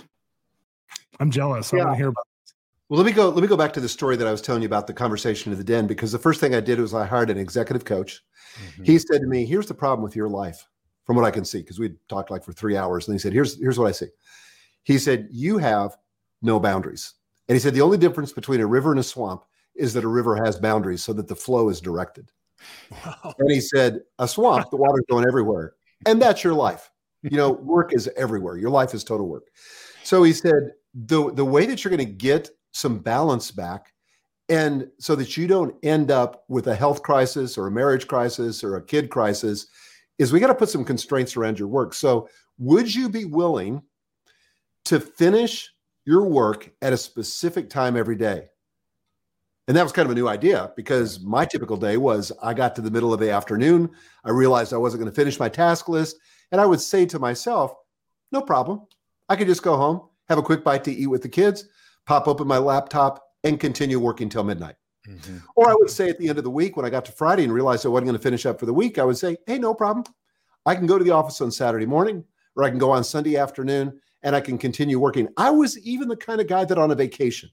I'm 1.20 1.32
jealous. 1.32 1.72
Yeah. 1.74 1.80
I 1.80 1.86
want 1.86 1.94
to 1.94 1.98
hear 1.98 2.10
about 2.10 2.28
well, 2.90 2.98
let 2.98 3.06
me 3.06 3.12
go. 3.12 3.30
Let 3.30 3.42
me 3.42 3.48
go 3.48 3.56
back 3.56 3.72
to 3.74 3.80
the 3.80 3.88
story 3.88 4.16
that 4.16 4.28
I 4.28 4.32
was 4.32 4.42
telling 4.42 4.64
you 4.64 4.66
about 4.66 4.88
the 4.88 4.94
conversation 4.94 5.52
in 5.52 5.58
the 5.60 5.64
den 5.64 5.86
because 5.86 6.12
the 6.12 6.18
first 6.18 6.40
thing 6.40 6.56
I 6.56 6.60
did 6.60 6.80
was 6.80 6.94
I 6.96 7.06
hired 7.06 7.30
an 7.30 7.38
executive 7.38 7.86
coach. 7.86 8.24
Mm-hmm. 8.56 8.84
He 8.84 8.98
said 8.98 9.22
to 9.22 9.28
me, 9.28 9.46
"Here's 9.46 9.68
the 9.68 9.76
problem 9.76 10.04
with 10.04 10.16
your 10.16 10.28
life, 10.28 10.68
from 11.06 11.16
what 11.16 11.24
I 11.26 11.30
can 11.30 11.46
see." 11.46 11.60
Because 11.60 11.78
we 11.78 11.94
talked 12.08 12.32
like 12.32 12.44
for 12.44 12.52
three 12.52 12.76
hours, 12.76 13.08
and 13.08 13.14
he 13.14 13.20
said, 13.20 13.32
"Here's 13.32 13.60
here's 13.60 13.78
what 13.78 13.88
I 13.88 13.92
see." 13.92 14.08
He 14.84 14.98
said, 14.98 15.28
"You 15.32 15.60
have 15.60 15.96
no 16.42 16.60
boundaries," 16.60 17.14
and 17.48 17.56
he 17.56 17.60
said, 17.60 17.76
"The 17.76 17.82
only 17.82 17.98
difference 17.98 18.34
between 18.34 18.60
a 18.60 18.66
river 18.68 18.90
and 18.90 19.00
a 19.00 19.04
swamp 19.04 19.44
is 19.76 19.94
that 19.94 20.04
a 20.04 20.08
river 20.08 20.36
has 20.44 20.58
boundaries, 20.58 21.04
so 21.04 21.14
that 21.14 21.28
the 21.28 21.36
flow 21.36 21.70
is 21.70 21.80
directed." 21.80 22.32
Wow. 22.92 23.36
And 23.38 23.52
he 23.52 23.62
said, 23.62 24.02
"A 24.18 24.28
swamp, 24.28 24.72
the 24.72 24.78
water's 24.78 25.06
going 25.12 25.28
everywhere, 25.28 25.74
and 26.08 26.20
that's 26.20 26.44
your 26.44 26.56
life. 26.56 26.90
You 27.22 27.38
know, 27.38 27.52
work 27.52 27.94
is 27.94 28.10
everywhere. 28.18 28.58
Your 28.58 28.72
life 28.72 28.96
is 28.96 29.04
total 29.04 29.28
work." 29.28 29.44
So 30.04 30.24
he 30.24 30.34
said, 30.34 30.72
"the 30.96 31.32
the 31.32 31.46
way 31.46 31.68
that 31.68 31.84
you're 31.84 31.96
going 31.96 32.08
to 32.08 32.12
get 32.12 32.50
some 32.72 33.00
balance 33.00 33.52
back. 33.52 33.94
And 34.48 34.88
so 35.00 35.16
that 35.16 35.38
you 35.38 35.48
don't 35.48 35.76
end 35.84 36.10
up 36.10 36.44
with 36.48 36.68
a 36.68 36.76
health 36.76 37.04
crisis 37.04 37.58
or 37.58 37.68
a 37.68 37.72
marriage 37.72 38.08
crisis 38.08 38.64
or 38.64 38.78
a 38.78 38.84
kid 38.84 39.10
crisis 39.10 39.68
is 40.18 40.34
we 40.34 40.40
got 40.40 40.48
to 40.48 40.56
put 40.56 40.70
some 40.70 40.84
constraints 40.84 41.38
around 41.38 41.60
your 41.60 41.68
work. 41.68 41.94
So 41.94 42.28
would 42.58 42.94
you 42.94 43.10
be 43.10 43.26
willing 43.26 43.84
to 44.86 45.00
finish 45.00 45.72
your 46.06 46.26
work 46.26 46.72
at 46.82 46.94
a 46.94 46.98
specific 46.98 47.70
time 47.70 47.96
every 47.96 48.16
day? 48.16 48.48
And 49.68 49.78
that 49.78 49.84
was 49.84 49.92
kind 49.92 50.08
of 50.08 50.12
a 50.12 50.16
new 50.16 50.28
idea 50.28 50.72
because 50.76 51.20
my 51.20 51.46
typical 51.46 51.78
day 51.78 51.96
was 51.96 52.32
i 52.42 52.56
got 52.56 52.76
to 52.76 52.82
the 52.82 52.90
middle 52.90 53.14
of 53.14 53.20
the 53.20 53.30
afternoon 53.30 53.88
i 54.26 54.32
realized 54.32 54.74
i 54.74 54.78
wasn't 54.78 55.00
going 55.00 55.12
to 55.12 55.16
finish 55.16 55.40
my 55.40 55.48
task 55.48 55.88
list 55.88 56.18
and 56.52 56.60
i 56.60 56.66
would 56.66 56.82
say 56.82 57.06
to 57.06 57.20
myself 57.20 57.76
no 58.32 58.42
problem. 58.42 58.82
I 59.28 59.36
could 59.36 59.46
just 59.46 59.62
go 59.62 59.78
home 59.78 60.10
have 60.30 60.38
a 60.38 60.44
quick 60.44 60.64
bite 60.64 60.84
to 60.84 60.94
eat 60.94 61.08
with 61.08 61.24
the 61.24 61.30
kids 61.30 61.66
pop 62.10 62.28
open 62.28 62.48
my 62.48 62.58
laptop, 62.58 63.24
and 63.44 63.60
continue 63.60 64.00
working 64.00 64.30
till 64.30 64.44
midnight. 64.44 64.74
Mm-hmm. 65.08 65.38
Or 65.56 65.70
I 65.70 65.76
would 65.76 65.92
say 65.92 66.10
at 66.10 66.18
the 66.18 66.28
end 66.28 66.40
of 66.40 66.44
the 66.44 66.50
week, 66.50 66.76
when 66.76 66.84
I 66.84 66.90
got 66.90 67.06
to 67.06 67.12
Friday 67.12 67.44
and 67.44 67.54
realized 67.54 67.86
I 67.86 67.90
wasn't 67.90 68.08
going 68.08 68.18
to 68.18 68.24
finish 68.24 68.48
up 68.48 68.60
for 68.60 68.66
the 68.66 68.74
week, 68.74 68.98
I 68.98 69.04
would 69.04 69.18
say, 69.18 69.38
hey, 69.46 69.60
no 69.60 69.76
problem. 69.76 70.12
I 70.66 70.74
can 70.74 70.88
go 70.88 70.98
to 70.98 71.04
the 71.04 71.12
office 71.12 71.40
on 71.40 71.52
Saturday 71.52 71.86
morning, 71.86 72.26
or 72.56 72.64
I 72.64 72.72
can 72.72 72.80
go 72.80 72.90
on 72.90 73.04
Sunday 73.04 73.38
afternoon, 73.38 74.02
and 74.24 74.36
I 74.36 74.42
can 74.42 74.58
continue 74.58 75.00
working. 75.00 75.28
I 75.38 75.52
was 75.52 75.78
even 75.86 76.08
the 76.08 76.18
kind 76.18 76.42
of 76.42 76.48
guy 76.48 76.66
that 76.66 76.80
on 76.80 76.90
a 76.90 76.96
vacation 76.96 77.52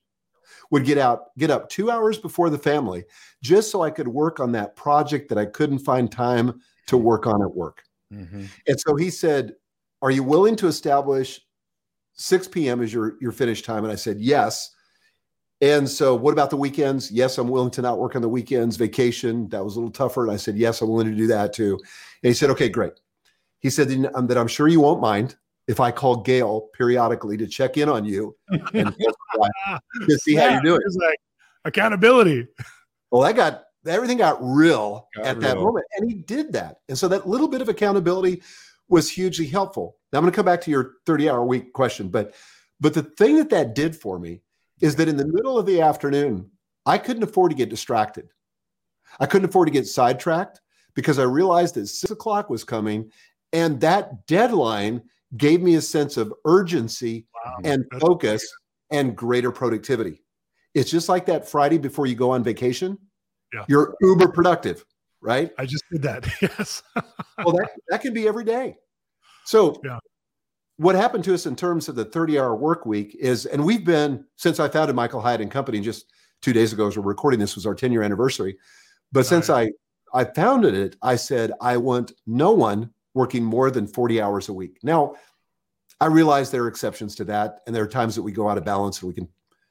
would 0.70 0.86
get 0.86 0.96
out, 0.96 1.36
get 1.36 1.50
up 1.50 1.68
two 1.68 1.90
hours 1.90 2.16
before 2.16 2.48
the 2.48 2.58
family, 2.58 3.04
just 3.42 3.70
so 3.70 3.82
I 3.82 3.90
could 3.90 4.08
work 4.08 4.40
on 4.40 4.52
that 4.52 4.74
project 4.74 5.28
that 5.28 5.38
I 5.38 5.44
couldn't 5.44 5.80
find 5.80 6.10
time 6.10 6.62
to 6.86 6.96
work 6.96 7.26
on 7.26 7.42
at 7.42 7.54
work. 7.54 7.82
Mm-hmm. 8.10 8.46
And 8.66 8.80
so 8.80 8.96
he 8.96 9.10
said, 9.10 9.52
Are 10.00 10.10
you 10.10 10.22
willing 10.22 10.56
to 10.56 10.66
establish 10.66 11.42
6 12.16 12.48
p.m. 12.48 12.82
is 12.82 12.92
your 12.92 13.16
your 13.20 13.32
finish 13.32 13.62
time, 13.62 13.84
and 13.84 13.92
I 13.92 13.96
said 13.96 14.20
yes. 14.20 14.72
And 15.62 15.88
so, 15.88 16.14
what 16.14 16.32
about 16.32 16.50
the 16.50 16.56
weekends? 16.56 17.10
Yes, 17.10 17.38
I'm 17.38 17.48
willing 17.48 17.70
to 17.72 17.82
not 17.82 17.98
work 17.98 18.14
on 18.14 18.22
the 18.22 18.28
weekends. 18.28 18.76
Vacation 18.76 19.48
that 19.48 19.64
was 19.64 19.76
a 19.76 19.78
little 19.78 19.92
tougher, 19.92 20.22
and 20.22 20.32
I 20.32 20.36
said 20.36 20.56
yes, 20.56 20.80
I'm 20.80 20.88
willing 20.88 21.10
to 21.10 21.16
do 21.16 21.26
that 21.28 21.52
too. 21.52 21.78
And 22.22 22.28
he 22.28 22.34
said, 22.34 22.50
okay, 22.50 22.68
great. 22.68 22.92
He 23.60 23.70
said 23.70 23.88
that 23.88 24.14
um, 24.14 24.30
I'm 24.30 24.48
sure 24.48 24.68
you 24.68 24.80
won't 24.80 25.00
mind 25.00 25.36
if 25.66 25.80
I 25.80 25.90
call 25.90 26.16
Gail 26.16 26.68
periodically 26.74 27.36
to 27.38 27.46
check 27.46 27.76
in 27.76 27.88
on 27.88 28.04
you 28.04 28.36
and 28.74 28.94
to 30.08 30.18
see 30.18 30.34
yeah, 30.34 30.42
how 30.42 30.50
you're 30.54 30.62
doing. 30.62 30.80
Like 30.94 31.18
accountability. 31.64 32.46
Well, 33.10 33.22
that 33.22 33.34
got 33.34 33.64
everything 33.86 34.18
got 34.18 34.38
real 34.42 35.08
got 35.16 35.26
at 35.26 35.36
real. 35.36 35.40
that 35.42 35.56
moment, 35.56 35.86
and 35.96 36.10
he 36.10 36.16
did 36.16 36.52
that. 36.52 36.76
And 36.88 36.98
so 36.98 37.08
that 37.08 37.28
little 37.28 37.48
bit 37.48 37.62
of 37.62 37.68
accountability 37.68 38.42
was 38.88 39.10
hugely 39.10 39.46
helpful. 39.46 39.96
Now 40.16 40.20
I'm 40.20 40.24
going 40.24 40.32
to 40.32 40.36
come 40.36 40.46
back 40.46 40.62
to 40.62 40.70
your 40.70 40.94
30 41.04 41.28
hour 41.28 41.44
week 41.44 41.74
question, 41.74 42.08
but 42.08 42.34
but 42.80 42.94
the 42.94 43.02
thing 43.02 43.36
that 43.36 43.50
that 43.50 43.74
did 43.74 43.94
for 43.94 44.18
me 44.18 44.40
is 44.80 44.96
that 44.96 45.08
in 45.08 45.18
the 45.18 45.26
middle 45.26 45.58
of 45.58 45.66
the 45.66 45.82
afternoon, 45.82 46.50
I 46.86 46.96
couldn't 46.96 47.22
afford 47.22 47.50
to 47.50 47.56
get 47.56 47.68
distracted. 47.68 48.30
I 49.20 49.26
couldn't 49.26 49.50
afford 49.50 49.68
to 49.68 49.72
get 49.72 49.86
sidetracked 49.86 50.62
because 50.94 51.18
I 51.18 51.24
realized 51.24 51.74
that 51.74 51.88
six 51.88 52.10
o'clock 52.10 52.48
was 52.48 52.64
coming, 52.64 53.10
and 53.52 53.78
that 53.82 54.26
deadline 54.26 55.02
gave 55.36 55.60
me 55.60 55.74
a 55.74 55.82
sense 55.82 56.16
of 56.16 56.32
urgency 56.46 57.26
wow. 57.34 57.58
and 57.64 57.84
focus 58.00 58.42
weird. 58.90 59.04
and 59.04 59.16
greater 59.18 59.52
productivity. 59.52 60.22
It's 60.72 60.90
just 60.90 61.10
like 61.10 61.26
that 61.26 61.46
Friday 61.46 61.76
before 61.76 62.06
you 62.06 62.14
go 62.14 62.30
on 62.30 62.42
vacation. 62.42 62.96
Yeah. 63.52 63.66
You're 63.68 63.94
uber 64.00 64.28
productive, 64.28 64.82
right? 65.20 65.50
I 65.58 65.66
just 65.66 65.84
did 65.92 66.00
that. 66.04 66.26
Yes. 66.40 66.82
well, 67.36 67.52
that, 67.52 67.68
that 67.90 68.00
can 68.00 68.14
be 68.14 68.26
every 68.26 68.44
day. 68.44 68.78
So, 69.46 69.80
yeah. 69.84 69.98
what 70.76 70.96
happened 70.96 71.24
to 71.24 71.34
us 71.34 71.46
in 71.46 71.54
terms 71.54 71.88
of 71.88 71.94
the 71.94 72.04
30 72.04 72.38
hour 72.38 72.54
work 72.56 72.84
week 72.84 73.16
is, 73.18 73.46
and 73.46 73.64
we've 73.64 73.84
been, 73.84 74.24
since 74.34 74.58
I 74.58 74.68
founded 74.68 74.96
Michael 74.96 75.20
Hyatt 75.20 75.40
and 75.40 75.50
Company 75.50 75.80
just 75.80 76.12
two 76.42 76.52
days 76.52 76.72
ago, 76.72 76.88
as 76.88 76.96
we're 76.96 77.04
recording 77.04 77.38
this, 77.38 77.54
was 77.54 77.64
our 77.64 77.74
10 77.74 77.92
year 77.92 78.02
anniversary. 78.02 78.58
But 79.12 79.24
since 79.24 79.48
I, 79.48 79.70
I 80.12 80.24
founded 80.24 80.74
it, 80.74 80.96
I 81.00 81.14
said, 81.14 81.52
I 81.60 81.76
want 81.76 82.12
no 82.26 82.50
one 82.50 82.90
working 83.14 83.44
more 83.44 83.70
than 83.70 83.86
40 83.86 84.20
hours 84.20 84.48
a 84.48 84.52
week. 84.52 84.78
Now, 84.82 85.14
I 86.00 86.06
realize 86.06 86.50
there 86.50 86.64
are 86.64 86.68
exceptions 86.68 87.14
to 87.14 87.24
that, 87.24 87.60
and 87.66 87.74
there 87.74 87.84
are 87.84 87.88
times 87.88 88.14
that 88.16 88.22
we 88.22 88.32
go 88.32 88.48
out 88.48 88.58
of 88.58 88.64
balance 88.64 89.00
and 89.00 89.08
we 89.08 89.14
can 89.14 89.28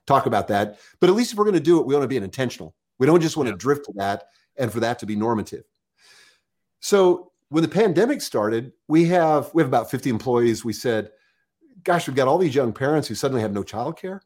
talk 0.08 0.26
about 0.26 0.48
that. 0.48 0.80
But 1.00 1.10
at 1.10 1.16
least 1.16 1.34
if 1.34 1.38
we're 1.38 1.44
going 1.44 1.56
to 1.56 1.60
do 1.60 1.80
it, 1.80 1.86
we 1.86 1.94
want 1.94 2.04
to 2.04 2.08
be 2.08 2.18
intentional. 2.18 2.76
We 2.98 3.08
don't 3.08 3.22
just 3.22 3.36
want 3.36 3.48
yeah. 3.48 3.54
to 3.54 3.58
drift 3.58 3.86
to 3.86 3.94
that 3.98 4.24
and 4.56 4.72
for 4.72 4.80
that 4.80 5.00
to 5.00 5.06
be 5.06 5.16
normative. 5.16 5.66
So 6.80 7.32
when 7.50 7.62
the 7.62 7.70
pandemic 7.70 8.22
started, 8.22 8.72
we 8.88 9.06
have 9.06 9.54
we 9.54 9.62
have 9.62 9.70
about 9.70 9.92
50 9.92 10.10
employees. 10.10 10.66
We 10.66 10.74
said, 10.74 11.12
gosh, 11.84 12.08
we've 12.08 12.16
got 12.16 12.28
all 12.28 12.38
these 12.38 12.56
young 12.56 12.74
parents 12.74 13.08
who 13.08 13.16
suddenly 13.16 13.42
have 13.42 13.54
no 13.54 13.64
childcare, 13.64 14.22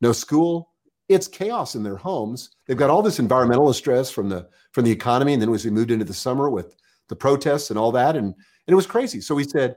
no 0.00 0.12
school. 0.12 0.70
It's 1.08 1.28
chaos 1.28 1.74
in 1.74 1.82
their 1.82 1.96
homes. 1.96 2.56
They've 2.66 2.76
got 2.76 2.88
all 2.88 3.02
this 3.02 3.18
environmental 3.18 3.72
stress 3.72 4.10
from 4.10 4.28
the 4.28 4.48
from 4.70 4.84
the 4.84 4.90
economy. 4.90 5.32
And 5.32 5.42
then 5.42 5.52
as 5.52 5.64
we 5.64 5.70
moved 5.70 5.90
into 5.90 6.04
the 6.04 6.14
summer 6.14 6.48
with 6.48 6.76
the 7.08 7.16
protests 7.16 7.70
and 7.70 7.78
all 7.78 7.92
that, 7.92 8.16
and, 8.16 8.26
and 8.26 8.34
it 8.66 8.74
was 8.74 8.86
crazy. 8.86 9.20
So 9.20 9.34
we 9.34 9.44
said, 9.44 9.76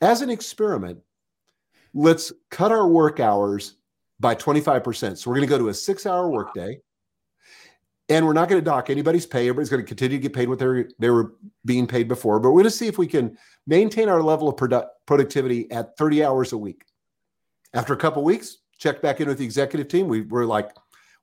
as 0.00 0.20
an 0.20 0.28
experiment, 0.28 0.98
let's 1.94 2.32
cut 2.50 2.72
our 2.72 2.86
work 2.86 3.20
hours 3.20 3.76
by 4.20 4.34
25%. 4.34 5.16
So 5.16 5.30
we're 5.30 5.36
going 5.36 5.48
to 5.48 5.50
go 5.50 5.58
to 5.58 5.68
a 5.68 5.74
six 5.74 6.04
hour 6.04 6.28
workday 6.28 6.80
and 8.08 8.24
we're 8.24 8.32
not 8.32 8.48
going 8.48 8.60
to 8.60 8.64
dock 8.64 8.88
anybody's 8.88 9.26
pay. 9.26 9.48
Everybody's 9.48 9.68
going 9.68 9.82
to 9.82 9.86
continue 9.86 10.18
to 10.18 10.22
get 10.22 10.32
paid 10.32 10.48
what 10.48 10.58
they 10.58 10.84
they 10.98 11.10
were 11.10 11.34
being 11.64 11.86
paid 11.86 12.08
before. 12.08 12.38
But 12.38 12.50
we're 12.50 12.62
going 12.62 12.64
to 12.64 12.70
see 12.70 12.86
if 12.86 12.98
we 12.98 13.06
can 13.06 13.36
maintain 13.66 14.08
our 14.08 14.22
level 14.22 14.48
of 14.48 14.56
produ- 14.56 14.86
productivity 15.06 15.70
at 15.70 15.96
30 15.96 16.24
hours 16.24 16.52
a 16.52 16.58
week. 16.58 16.84
After 17.74 17.92
a 17.92 17.96
couple 17.96 18.22
weeks, 18.22 18.58
check 18.78 19.02
back 19.02 19.20
in 19.20 19.28
with 19.28 19.38
the 19.38 19.44
executive 19.44 19.88
team. 19.88 20.08
We 20.08 20.22
were 20.22 20.46
like, 20.46 20.70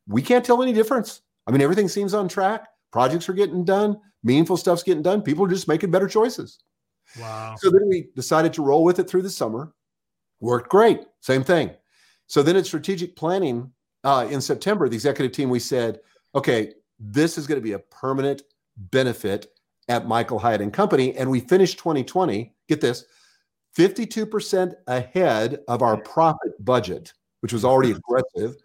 we 0.07 0.21
can't 0.21 0.43
tell 0.43 0.61
any 0.61 0.73
difference. 0.73 1.21
I 1.47 1.51
mean, 1.51 1.61
everything 1.61 1.87
seems 1.87 2.13
on 2.13 2.27
track. 2.27 2.67
Projects 2.91 3.29
are 3.29 3.33
getting 3.33 3.63
done. 3.63 3.99
Meaningful 4.23 4.57
stuff's 4.57 4.83
getting 4.83 5.03
done. 5.03 5.21
People 5.21 5.45
are 5.45 5.49
just 5.49 5.67
making 5.67 5.91
better 5.91 6.07
choices. 6.07 6.59
Wow. 7.19 7.55
So 7.57 7.69
then 7.69 7.87
we 7.87 8.09
decided 8.15 8.53
to 8.53 8.63
roll 8.63 8.83
with 8.83 8.99
it 8.99 9.09
through 9.09 9.23
the 9.23 9.29
summer. 9.29 9.73
Worked 10.39 10.69
great. 10.69 11.01
Same 11.21 11.43
thing. 11.43 11.71
So 12.27 12.43
then 12.43 12.55
at 12.55 12.65
strategic 12.65 13.15
planning 13.15 13.71
uh, 14.03 14.27
in 14.29 14.41
September, 14.41 14.87
the 14.89 14.95
executive 14.95 15.31
team, 15.31 15.49
we 15.49 15.59
said, 15.59 15.99
okay, 16.35 16.73
this 16.99 17.37
is 17.37 17.47
going 17.47 17.59
to 17.59 17.63
be 17.63 17.73
a 17.73 17.79
permanent 17.79 18.43
benefit 18.77 19.47
at 19.89 20.07
Michael 20.07 20.39
Hyatt 20.39 20.61
and 20.61 20.73
Company. 20.73 21.15
And 21.15 21.29
we 21.29 21.39
finished 21.39 21.77
2020, 21.79 22.53
get 22.67 22.81
this, 22.81 23.05
52% 23.77 24.73
ahead 24.87 25.59
of 25.67 25.81
our 25.81 25.97
profit 25.97 26.53
budget, 26.63 27.13
which 27.41 27.53
was 27.53 27.65
already 27.65 27.91
aggressive, 27.91 28.55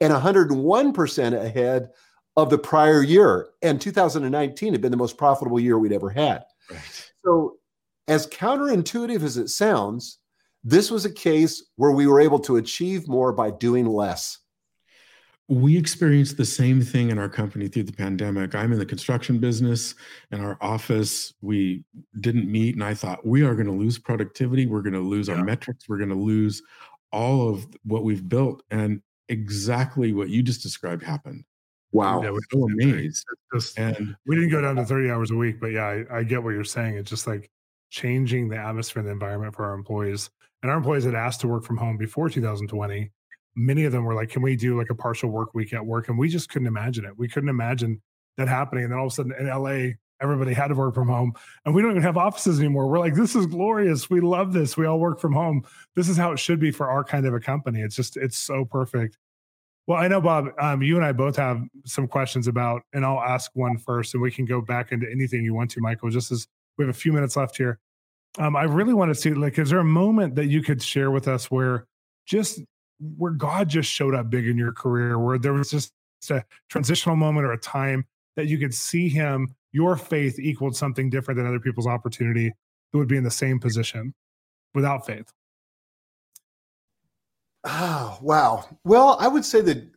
and 0.00 0.12
101% 0.12 1.44
ahead 1.44 1.90
of 2.36 2.50
the 2.50 2.58
prior 2.58 3.02
year. 3.02 3.48
And 3.62 3.80
2019 3.80 4.72
had 4.72 4.80
been 4.80 4.90
the 4.90 4.96
most 4.96 5.16
profitable 5.16 5.60
year 5.60 5.78
we'd 5.78 5.92
ever 5.92 6.10
had. 6.10 6.44
Right. 6.70 7.12
So, 7.24 7.54
as 8.06 8.26
counterintuitive 8.26 9.22
as 9.22 9.36
it 9.36 9.48
sounds, 9.48 10.18
this 10.64 10.90
was 10.90 11.04
a 11.04 11.12
case 11.12 11.62
where 11.76 11.92
we 11.92 12.06
were 12.06 12.20
able 12.20 12.38
to 12.40 12.56
achieve 12.56 13.06
more 13.06 13.32
by 13.32 13.50
doing 13.50 13.86
less 13.86 14.38
we 15.48 15.76
experienced 15.78 16.36
the 16.36 16.44
same 16.44 16.82
thing 16.82 17.10
in 17.10 17.18
our 17.18 17.28
company 17.28 17.68
through 17.68 17.84
the 17.84 17.92
pandemic. 17.92 18.54
I'm 18.54 18.72
in 18.72 18.78
the 18.78 18.86
construction 18.86 19.38
business. 19.38 19.94
In 20.30 20.42
our 20.42 20.58
office, 20.60 21.32
we 21.40 21.84
didn't 22.20 22.50
meet, 22.50 22.74
and 22.74 22.84
I 22.84 22.92
thought 22.92 23.26
we 23.26 23.42
are 23.42 23.54
going 23.54 23.66
to 23.66 23.72
lose 23.72 23.98
productivity. 23.98 24.66
We're 24.66 24.82
going 24.82 24.92
to 24.92 25.00
lose 25.00 25.28
yeah. 25.28 25.36
our 25.36 25.44
metrics. 25.44 25.88
We're 25.88 25.96
going 25.96 26.10
to 26.10 26.14
lose 26.14 26.62
all 27.12 27.48
of 27.48 27.66
what 27.84 28.04
we've 28.04 28.28
built. 28.28 28.62
And 28.70 29.00
exactly 29.30 30.12
what 30.12 30.28
you 30.28 30.42
just 30.42 30.62
described 30.62 31.02
happened. 31.02 31.44
Wow. 31.92 32.22
Yeah, 32.22 32.30
we're 32.30 32.40
so 32.52 32.64
amazed. 32.64 33.24
Just, 33.54 33.78
and 33.78 34.14
we 34.26 34.36
didn't 34.36 34.50
go 34.50 34.60
down 34.60 34.76
to 34.76 34.84
30 34.84 35.10
hours 35.10 35.30
a 35.30 35.36
week, 35.36 35.60
but 35.60 35.68
yeah, 35.68 36.04
I, 36.10 36.18
I 36.18 36.22
get 36.22 36.42
what 36.42 36.50
you're 36.50 36.64
saying. 36.64 36.96
It's 36.96 37.08
just 37.08 37.26
like 37.26 37.50
changing 37.90 38.48
the 38.48 38.58
atmosphere 38.58 39.00
and 39.00 39.08
the 39.08 39.12
environment 39.12 39.54
for 39.54 39.64
our 39.64 39.74
employees. 39.74 40.28
And 40.62 40.70
our 40.70 40.76
employees 40.76 41.04
had 41.04 41.14
asked 41.14 41.40
to 41.42 41.48
work 41.48 41.64
from 41.64 41.78
home 41.78 41.96
before 41.96 42.28
2020 42.28 43.10
many 43.58 43.84
of 43.84 43.92
them 43.92 44.04
were 44.04 44.14
like, 44.14 44.30
"Can 44.30 44.42
we 44.42 44.56
do 44.56 44.78
like 44.78 44.90
a 44.90 44.94
partial 44.94 45.30
work 45.30 45.54
week 45.54 45.72
at 45.72 45.84
work?" 45.84 46.08
And 46.08 46.18
we 46.18 46.28
just 46.28 46.48
couldn't 46.48 46.68
imagine 46.68 47.04
it. 47.04 47.18
We 47.18 47.28
couldn't 47.28 47.48
imagine 47.48 48.00
that 48.36 48.48
happening. 48.48 48.84
And 48.84 48.92
then 48.92 48.98
all 48.98 49.06
of 49.06 49.12
a 49.12 49.14
sudden 49.14 49.32
in 49.38 49.48
LA, 49.48 49.94
everybody 50.20 50.52
had 50.54 50.68
to 50.68 50.74
work 50.74 50.94
from 50.94 51.08
home, 51.08 51.32
and 51.64 51.74
we 51.74 51.82
don't 51.82 51.92
even 51.92 52.02
have 52.02 52.16
offices 52.16 52.58
anymore. 52.58 52.88
We're 52.88 52.98
like, 52.98 53.14
"This 53.14 53.34
is 53.34 53.46
glorious. 53.46 54.08
We 54.08 54.20
love 54.20 54.52
this. 54.52 54.76
We 54.76 54.86
all 54.86 54.98
work 54.98 55.20
from 55.20 55.32
home. 55.32 55.64
This 55.94 56.08
is 56.08 56.16
how 56.16 56.32
it 56.32 56.38
should 56.38 56.60
be 56.60 56.70
for 56.70 56.88
our 56.88 57.04
kind 57.04 57.26
of 57.26 57.34
a 57.34 57.40
company. 57.40 57.82
It's 57.82 57.96
just 57.96 58.16
it's 58.16 58.38
so 58.38 58.64
perfect." 58.64 59.18
Well, 59.88 59.98
I 59.98 60.06
know 60.06 60.20
Bob, 60.20 60.48
um, 60.60 60.82
you 60.82 60.96
and 60.96 61.04
I 61.04 61.12
both 61.12 61.36
have 61.36 61.62
some 61.86 62.06
questions 62.06 62.46
about, 62.46 62.82
and 62.92 63.06
I'll 63.06 63.22
ask 63.22 63.50
one 63.54 63.78
first, 63.78 64.12
and 64.12 64.22
we 64.22 64.30
can 64.30 64.44
go 64.44 64.60
back 64.60 64.92
into 64.92 65.10
anything 65.10 65.42
you 65.42 65.54
want 65.54 65.70
to, 65.70 65.80
Michael. 65.80 66.10
Just 66.10 66.30
as 66.30 66.46
we 66.76 66.84
have 66.84 66.94
a 66.94 66.98
few 66.98 67.10
minutes 67.10 67.36
left 67.36 67.56
here, 67.56 67.78
um, 68.38 68.54
I 68.54 68.64
really 68.64 68.92
want 68.92 69.10
to 69.10 69.14
see, 69.14 69.32
like, 69.32 69.58
is 69.58 69.70
there 69.70 69.78
a 69.78 69.84
moment 69.84 70.34
that 70.34 70.46
you 70.46 70.62
could 70.62 70.82
share 70.82 71.10
with 71.10 71.26
us 71.26 71.50
where 71.50 71.86
just 72.26 72.60
where 73.00 73.32
God 73.32 73.68
just 73.68 73.90
showed 73.90 74.14
up 74.14 74.30
big 74.30 74.46
in 74.46 74.56
your 74.56 74.72
career, 74.72 75.18
where 75.18 75.38
there 75.38 75.52
was 75.52 75.70
just 75.70 75.92
a 76.30 76.44
transitional 76.68 77.16
moment 77.16 77.46
or 77.46 77.52
a 77.52 77.58
time 77.58 78.04
that 78.36 78.46
you 78.46 78.58
could 78.58 78.74
see 78.74 79.08
Him, 79.08 79.54
your 79.72 79.96
faith 79.96 80.38
equaled 80.38 80.76
something 80.76 81.10
different 81.10 81.38
than 81.38 81.46
other 81.46 81.60
people's 81.60 81.86
opportunity 81.86 82.52
who 82.92 82.98
would 82.98 83.08
be 83.08 83.16
in 83.16 83.24
the 83.24 83.30
same 83.30 83.60
position 83.60 84.14
without 84.74 85.06
faith? 85.06 85.32
Oh, 87.64 88.18
wow. 88.22 88.64
Well, 88.84 89.16
I 89.20 89.28
would 89.28 89.44
say 89.44 89.60
that 89.62 89.90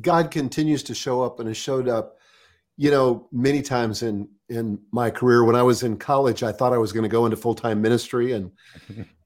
God 0.00 0.30
continues 0.30 0.82
to 0.84 0.94
show 0.94 1.22
up 1.22 1.38
and 1.38 1.48
has 1.48 1.56
showed 1.56 1.88
up, 1.88 2.18
you 2.76 2.90
know, 2.90 3.28
many 3.30 3.62
times 3.62 4.02
in 4.02 4.28
in 4.48 4.80
my 4.92 5.10
career. 5.10 5.44
When 5.44 5.56
I 5.56 5.62
was 5.62 5.82
in 5.82 5.98
college, 5.98 6.42
I 6.42 6.52
thought 6.52 6.72
I 6.72 6.78
was 6.78 6.92
going 6.92 7.04
to 7.04 7.08
go 7.08 7.24
into 7.26 7.36
full 7.36 7.54
time 7.54 7.82
ministry, 7.82 8.32
and 8.32 8.50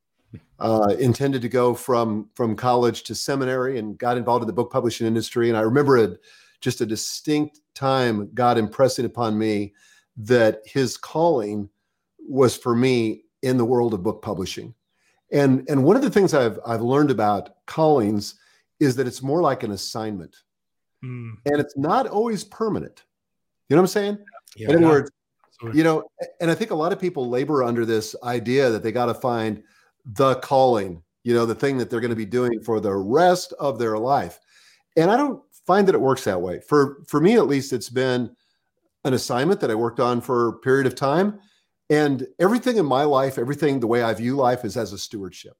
uh, 0.58 0.94
intended 0.98 1.42
to 1.42 1.48
go 1.48 1.74
from 1.74 2.30
from 2.34 2.56
college 2.56 3.02
to 3.04 3.14
seminary 3.14 3.78
and 3.78 3.98
got 3.98 4.16
involved 4.16 4.42
in 4.42 4.46
the 4.46 4.52
book 4.52 4.72
publishing 4.72 5.06
industry. 5.06 5.48
And 5.48 5.56
I 5.56 5.60
remember 5.60 5.98
a, 5.98 6.16
just 6.60 6.80
a 6.80 6.86
distinct 6.86 7.60
time 7.74 8.30
God 8.34 8.58
impressing 8.58 9.04
upon 9.04 9.38
me 9.38 9.74
that 10.16 10.62
His 10.64 10.96
calling 10.96 11.68
was 12.18 12.56
for 12.56 12.74
me 12.74 13.24
in 13.42 13.56
the 13.56 13.64
world 13.64 13.94
of 13.94 14.02
book 14.02 14.22
publishing. 14.22 14.74
And 15.32 15.68
and 15.68 15.84
one 15.84 15.96
of 15.96 16.02
the 16.02 16.10
things 16.10 16.32
I've 16.32 16.58
I've 16.66 16.82
learned 16.82 17.10
about 17.10 17.66
callings 17.66 18.36
is 18.80 18.96
that 18.96 19.06
it's 19.06 19.22
more 19.22 19.42
like 19.42 19.62
an 19.62 19.72
assignment, 19.72 20.36
mm. 21.04 21.32
and 21.44 21.60
it's 21.60 21.76
not 21.76 22.06
always 22.06 22.44
permanent. 22.44 23.04
You 23.68 23.76
know 23.76 23.82
what 23.82 23.88
I'm 23.88 23.92
saying? 23.92 24.18
Yeah, 24.56 24.70
in 24.70 24.76
other 24.76 24.86
words, 24.86 25.10
you 25.74 25.82
know, 25.82 26.04
and 26.40 26.50
I 26.50 26.54
think 26.54 26.70
a 26.70 26.74
lot 26.74 26.92
of 26.92 27.00
people 27.00 27.28
labor 27.28 27.62
under 27.62 27.84
this 27.84 28.14
idea 28.22 28.70
that 28.70 28.82
they 28.82 28.92
got 28.92 29.06
to 29.06 29.14
find 29.14 29.62
the 30.06 30.36
calling, 30.36 31.02
you 31.24 31.34
know, 31.34 31.46
the 31.46 31.54
thing 31.54 31.78
that 31.78 31.90
they're 31.90 32.00
going 32.00 32.10
to 32.10 32.16
be 32.16 32.26
doing 32.26 32.60
for 32.60 32.80
the 32.80 32.94
rest 32.94 33.52
of 33.58 33.78
their 33.78 33.98
life. 33.98 34.38
And 34.96 35.10
I 35.10 35.16
don't 35.16 35.42
find 35.66 35.86
that 35.88 35.94
it 35.94 36.00
works 36.00 36.24
that 36.24 36.40
way. 36.40 36.60
For 36.60 37.02
for 37.06 37.20
me 37.20 37.34
at 37.34 37.48
least 37.48 37.72
it's 37.72 37.90
been 37.90 38.30
an 39.04 39.14
assignment 39.14 39.60
that 39.60 39.70
I 39.70 39.74
worked 39.74 40.00
on 40.00 40.20
for 40.20 40.48
a 40.48 40.58
period 40.58 40.86
of 40.86 40.94
time 40.94 41.38
and 41.90 42.26
everything 42.38 42.76
in 42.76 42.86
my 42.86 43.04
life, 43.04 43.38
everything 43.38 43.78
the 43.78 43.86
way 43.86 44.02
I 44.02 44.14
view 44.14 44.36
life 44.36 44.64
is 44.64 44.76
as 44.76 44.92
a 44.92 44.98
stewardship. 44.98 45.56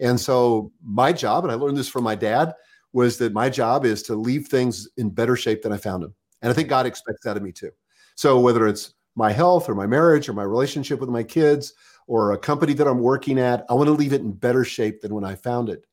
And 0.00 0.20
so 0.20 0.72
my 0.82 1.12
job 1.12 1.44
and 1.44 1.52
I 1.52 1.54
learned 1.54 1.76
this 1.76 1.88
from 1.88 2.04
my 2.04 2.14
dad 2.14 2.54
was 2.92 3.18
that 3.18 3.32
my 3.32 3.48
job 3.48 3.84
is 3.84 4.02
to 4.04 4.14
leave 4.14 4.48
things 4.48 4.88
in 4.96 5.10
better 5.10 5.36
shape 5.36 5.62
than 5.62 5.72
I 5.72 5.76
found 5.76 6.02
them. 6.02 6.14
And 6.42 6.50
I 6.50 6.54
think 6.54 6.68
God 6.68 6.86
expects 6.86 7.24
that 7.24 7.36
of 7.36 7.42
me 7.42 7.52
too. 7.52 7.70
So 8.16 8.40
whether 8.40 8.66
it's 8.66 8.94
my 9.14 9.30
health 9.30 9.68
or 9.68 9.74
my 9.74 9.86
marriage 9.86 10.28
or 10.28 10.32
my 10.32 10.42
relationship 10.42 11.00
with 11.00 11.08
my 11.08 11.22
kids 11.22 11.74
or 12.12 12.32
a 12.32 12.38
company 12.38 12.74
that 12.74 12.86
I'm 12.86 12.98
working 12.98 13.38
at. 13.38 13.64
I 13.70 13.72
want 13.72 13.86
to 13.86 13.92
leave 13.92 14.12
it 14.12 14.20
in 14.20 14.32
better 14.32 14.66
shape 14.66 15.00
than 15.00 15.14
when 15.14 15.24
I 15.24 15.34
found 15.34 15.70
it. 15.70 15.86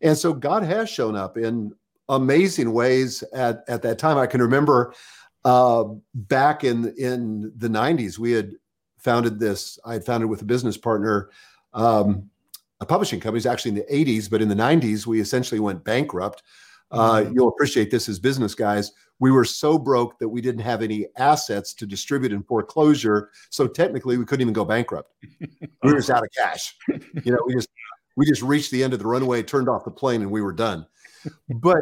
And 0.00 0.16
so 0.16 0.32
God 0.32 0.62
has 0.62 0.88
shown 0.88 1.16
up 1.16 1.36
in 1.36 1.72
amazing 2.08 2.72
ways 2.72 3.22
at, 3.34 3.62
at 3.68 3.82
that 3.82 3.98
time. 3.98 4.16
I 4.16 4.26
can 4.26 4.40
remember 4.40 4.94
uh, 5.44 5.84
back 6.14 6.64
in 6.64 6.94
in 6.96 7.52
the 7.56 7.68
90s, 7.68 8.16
we 8.16 8.32
had 8.32 8.52
founded 8.96 9.38
this. 9.38 9.78
I 9.84 9.92
had 9.92 10.04
founded 10.04 10.30
with 10.30 10.40
a 10.40 10.46
business 10.46 10.78
partner 10.78 11.28
um, 11.74 12.30
a 12.80 12.86
publishing 12.86 13.20
company. 13.20 13.36
It's 13.36 13.46
actually 13.46 13.72
in 13.72 13.84
the 13.86 14.04
80s, 14.04 14.30
but 14.30 14.40
in 14.40 14.48
the 14.48 14.54
90s, 14.54 15.04
we 15.04 15.20
essentially 15.20 15.60
went 15.60 15.84
bankrupt. 15.84 16.42
Uh, 16.90 17.20
mm-hmm. 17.20 17.34
you'll 17.34 17.48
appreciate 17.48 17.90
this 17.90 18.08
as 18.08 18.18
business 18.18 18.54
guys. 18.54 18.92
We 19.20 19.30
were 19.30 19.44
so 19.44 19.78
broke 19.78 20.18
that 20.18 20.28
we 20.28 20.40
didn't 20.40 20.62
have 20.62 20.82
any 20.82 21.06
assets 21.16 21.72
to 21.74 21.86
distribute 21.86 22.32
in 22.32 22.42
foreclosure. 22.42 23.30
So 23.50 23.66
technically, 23.66 24.16
we 24.16 24.24
couldn't 24.24 24.42
even 24.42 24.54
go 24.54 24.64
bankrupt. 24.64 25.12
we 25.40 25.92
were 25.92 25.98
just 25.98 26.10
out 26.10 26.24
of 26.24 26.30
cash. 26.36 26.74
You 26.88 27.32
know, 27.32 27.38
we 27.46 27.54
just 27.54 27.68
we 28.16 28.26
just 28.26 28.42
reached 28.42 28.70
the 28.70 28.82
end 28.82 28.92
of 28.92 28.98
the 28.98 29.06
runway, 29.06 29.42
turned 29.42 29.68
off 29.68 29.84
the 29.84 29.90
plane, 29.90 30.22
and 30.22 30.30
we 30.30 30.42
were 30.42 30.52
done. 30.52 30.86
But 31.48 31.78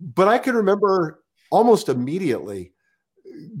but 0.00 0.28
I 0.28 0.38
can 0.38 0.54
remember 0.54 1.22
almost 1.50 1.88
immediately 1.88 2.72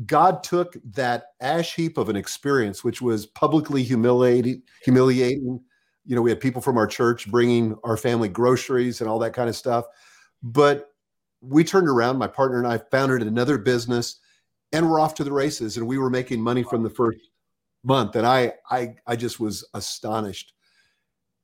God 0.06 0.42
took 0.42 0.76
that 0.92 1.26
ash 1.40 1.74
heap 1.74 1.98
of 1.98 2.08
an 2.08 2.16
experience, 2.16 2.84
which 2.84 3.00
was 3.00 3.26
publicly 3.26 3.82
humiliating, 3.82 4.62
humiliating. 4.84 5.60
You 6.04 6.16
know, 6.16 6.22
we 6.22 6.30
had 6.30 6.40
people 6.40 6.60
from 6.60 6.76
our 6.76 6.86
church 6.86 7.30
bringing 7.30 7.76
our 7.84 7.96
family 7.96 8.28
groceries 8.28 9.00
and 9.00 9.08
all 9.08 9.18
that 9.20 9.34
kind 9.34 9.48
of 9.48 9.56
stuff. 9.56 9.84
But 10.42 10.91
we 11.42 11.64
turned 11.64 11.88
around. 11.88 12.16
My 12.16 12.28
partner 12.28 12.58
and 12.58 12.66
I 12.66 12.78
founded 12.78 13.22
another 13.22 13.58
business, 13.58 14.20
and 14.72 14.88
we're 14.88 15.00
off 15.00 15.14
to 15.16 15.24
the 15.24 15.32
races. 15.32 15.76
And 15.76 15.86
we 15.86 15.98
were 15.98 16.10
making 16.10 16.40
money 16.40 16.62
from 16.62 16.82
the 16.82 16.90
first 16.90 17.18
month. 17.84 18.16
And 18.16 18.26
I, 18.26 18.54
I, 18.70 18.94
I 19.06 19.16
just 19.16 19.40
was 19.40 19.68
astonished 19.74 20.54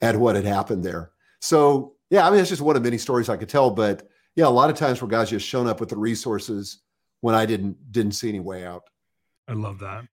at 0.00 0.16
what 0.16 0.36
had 0.36 0.44
happened 0.44 0.84
there. 0.84 1.10
So, 1.40 1.96
yeah, 2.10 2.26
I 2.26 2.30
mean, 2.30 2.40
it's 2.40 2.48
just 2.48 2.62
one 2.62 2.76
of 2.76 2.82
many 2.82 2.98
stories 2.98 3.28
I 3.28 3.36
could 3.36 3.48
tell. 3.48 3.70
But 3.70 4.08
yeah, 4.36 4.46
a 4.46 4.48
lot 4.48 4.70
of 4.70 4.76
times 4.76 5.02
where 5.02 5.08
guys 5.08 5.30
just 5.30 5.46
shown 5.46 5.66
up 5.66 5.80
with 5.80 5.88
the 5.88 5.96
resources 5.96 6.78
when 7.20 7.34
I 7.34 7.44
didn't 7.44 7.92
didn't 7.92 8.12
see 8.12 8.28
any 8.28 8.40
way 8.40 8.64
out. 8.64 8.84
I 9.48 9.54
love 9.54 9.80
that. 9.80 10.04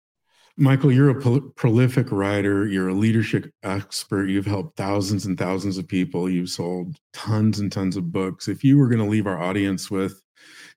Michael, 0.57 0.91
you're 0.91 1.09
a 1.09 1.21
pro- 1.21 1.41
prolific 1.55 2.11
writer. 2.11 2.65
You're 2.65 2.89
a 2.89 2.93
leadership 2.93 3.51
expert. 3.63 4.29
You've 4.29 4.45
helped 4.45 4.77
thousands 4.77 5.25
and 5.25 5.37
thousands 5.37 5.77
of 5.77 5.85
people. 5.85 6.29
You've 6.29 6.49
sold 6.49 6.95
tons 7.11 7.59
and 7.59 7.69
tons 7.69 7.97
of 7.97 8.11
books. 8.11 8.47
If 8.47 8.63
you 8.63 8.77
were 8.77 8.87
going 8.87 9.03
to 9.03 9.09
leave 9.09 9.27
our 9.27 9.41
audience 9.41 9.91
with 9.91 10.21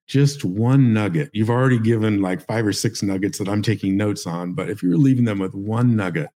just 0.08 0.44
one 0.44 0.92
nugget, 0.92 1.30
you've 1.32 1.50
already 1.50 1.78
given 1.78 2.20
like 2.20 2.44
five 2.44 2.66
or 2.66 2.72
six 2.72 3.04
nuggets 3.04 3.38
that 3.38 3.48
I'm 3.48 3.62
taking 3.62 3.96
notes 3.96 4.26
on. 4.26 4.52
But 4.52 4.68
if 4.68 4.82
you 4.82 4.88
were 4.88 4.96
leaving 4.96 5.24
them 5.24 5.38
with 5.38 5.54
one 5.54 5.94
nugget 5.94 6.30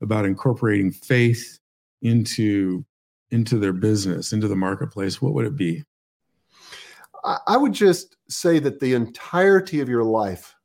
about 0.00 0.24
incorporating 0.24 0.90
faith 0.90 1.58
into 2.00 2.82
into 3.30 3.58
their 3.58 3.72
business, 3.74 4.32
into 4.32 4.48
the 4.48 4.56
marketplace, 4.56 5.20
what 5.20 5.34
would 5.34 5.44
it 5.44 5.56
be? 5.56 5.84
I 7.46 7.56
would 7.56 7.72
just 7.72 8.16
say 8.30 8.58
that 8.60 8.80
the 8.80 8.94
entirety 8.94 9.80
of 9.80 9.88
your 9.88 10.04
life 10.04 10.55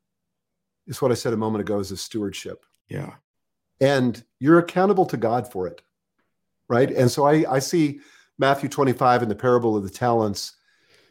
is 0.86 1.00
what 1.00 1.10
I 1.10 1.14
said 1.14 1.32
a 1.32 1.36
moment 1.36 1.62
ago 1.62 1.78
is 1.78 1.90
a 1.90 1.96
stewardship. 1.96 2.64
Yeah. 2.88 3.14
And 3.80 4.22
you're 4.38 4.58
accountable 4.58 5.06
to 5.06 5.16
God 5.16 5.50
for 5.50 5.66
it. 5.66 5.82
Right. 6.68 6.90
And 6.90 7.10
so 7.10 7.26
I, 7.26 7.44
I 7.50 7.58
see 7.58 8.00
Matthew 8.38 8.68
25 8.68 9.22
and 9.22 9.30
the 9.30 9.36
parable 9.36 9.76
of 9.76 9.82
the 9.82 9.90
talents 9.90 10.56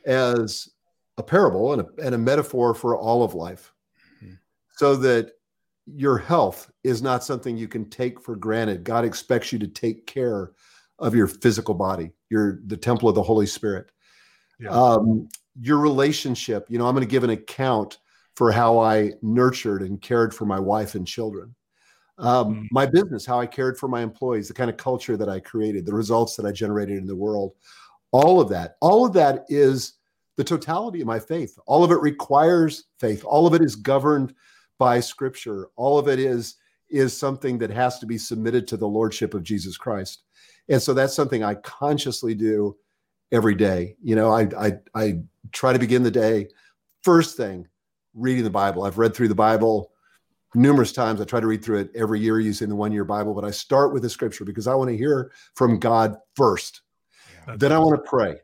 as 0.06 0.70
a 1.18 1.24
parable 1.24 1.74
and 1.74 1.82
a, 1.82 2.06
and 2.06 2.16
a 2.16 2.18
metaphor 2.18 2.74
for 2.74 2.98
all 2.98 3.24
of 3.24 3.34
life. 3.34 3.74
Mm-hmm. 4.24 4.36
So 4.78 4.96
that 4.98 5.34
your 5.86 6.18
health 6.18 6.72
is 6.84 7.02
not 7.02 7.24
something 7.24 7.58
you 7.58 7.68
can 7.68 7.90
take 7.90 8.20
for 8.20 8.36
granted. 8.36 8.84
God 8.84 9.06
expects 9.06 9.52
you 9.52 9.60
to 9.60 9.68
take 9.68 10.08
care 10.08 10.52
of 11.00 11.16
your 11.16 11.28
physical 11.28 11.74
body. 11.74 12.12
You're 12.30 12.60
the 12.66 12.78
temple 12.78 13.10
of 13.10 13.16
the 13.16 13.24
Holy 13.24 13.48
Spirit. 13.48 13.92
Yeah. 14.60 14.70
Um, 14.70 15.28
your 15.60 15.80
relationship. 15.80 16.68
You 16.70 16.78
know, 16.78 16.88
I'm 16.88 16.94
going 16.94 17.06
to 17.06 17.12
give 17.12 17.24
an 17.24 17.32
account 17.32 17.98
for 18.42 18.52
how 18.52 18.80
I 18.80 19.12
nurtured 19.22 19.84
and 19.84 20.02
cared 20.02 20.34
for 20.34 20.46
my 20.46 20.60
wife 20.60 20.96
and 20.96 21.06
children. 21.06 21.54
Um, 22.18 22.56
mm. 22.56 22.68
My 22.72 22.88
business, 22.88 23.24
how 23.24 23.40
I 23.40 23.46
cared 23.46 23.78
for 23.78 23.88
my 23.88 24.02
employees, 24.02 24.48
the 24.48 24.56
kind 24.56 24.72
of 24.72 24.78
culture 24.78 25.16
that 25.16 25.30
I 25.30 25.40
created, 25.40 25.86
the 25.86 25.94
results 25.94 26.36
that 26.38 26.48
I 26.48 26.52
generated 26.52 26.98
in 26.98 27.06
the 27.06 27.16
world, 27.16 27.54
all 28.12 28.42
of 28.42 28.50
that, 28.50 28.78
all 28.82 29.06
of 29.06 29.14
that 29.14 29.46
is 29.50 30.00
the 30.38 30.44
totality 30.44 31.02
of 31.02 31.06
my 31.06 31.20
faith. 31.20 31.56
All 31.68 31.84
of 31.84 31.92
it 31.92 32.02
requires 32.02 32.86
faith. 33.00 33.24
All 33.24 33.46
of 33.46 33.54
it 33.54 33.62
is 33.62 33.76
governed 33.76 34.34
by 34.80 35.02
scripture. 35.02 35.68
All 35.76 36.00
of 36.00 36.08
it 36.08 36.18
is 36.18 36.56
is 36.90 37.16
something 37.16 37.60
that 37.60 37.70
has 37.70 38.00
to 38.00 38.08
be 38.08 38.18
submitted 38.18 38.68
to 38.70 38.76
the 38.76 38.88
lordship 38.88 39.36
of 39.36 39.44
Jesus 39.44 39.78
Christ. 39.78 40.24
And 40.68 40.82
so 40.82 40.96
that's 40.96 41.14
something 41.14 41.44
I 41.44 41.54
consciously 41.54 42.34
do 42.34 42.76
every 43.32 43.54
day. 43.54 43.98
You 44.02 44.16
know, 44.16 44.32
I 44.32 44.48
I 44.58 44.72
I 44.96 45.20
try 45.52 45.74
to 45.74 45.80
begin 45.80 46.02
the 46.02 46.10
day 46.10 46.48
first 47.04 47.38
thing 47.38 47.68
reading 48.14 48.44
the 48.44 48.50
Bible. 48.50 48.84
I've 48.84 48.98
read 48.98 49.16
through 49.16 49.30
the 49.30 49.36
Bible 49.36 49.92
numerous 50.54 50.92
times. 50.92 51.22
I 51.22 51.26
try 51.26 51.40
to 51.40 51.48
read 51.48 51.64
through 51.64 51.80
it 51.80 51.92
every 51.96 52.20
year 52.20 52.40
using 52.40 52.70
the 52.70 52.76
one 52.76 52.92
year 52.92 53.06
Bible, 53.06 53.34
but 53.34 53.46
I 53.46 53.52
start 53.52 53.94
with 53.94 54.04
the 54.04 54.10
scripture 54.10 54.46
because 54.46 54.68
I 54.68 54.76
want 54.76 54.90
to 54.90 54.98
hear 54.98 55.32
from 55.56 55.80
God 55.80 56.18
first. 56.36 56.82
Yeah, 57.48 57.56
then 57.58 57.72
I 57.72 57.80
want 57.80 58.04
to 58.04 58.10
pray. 58.10 58.38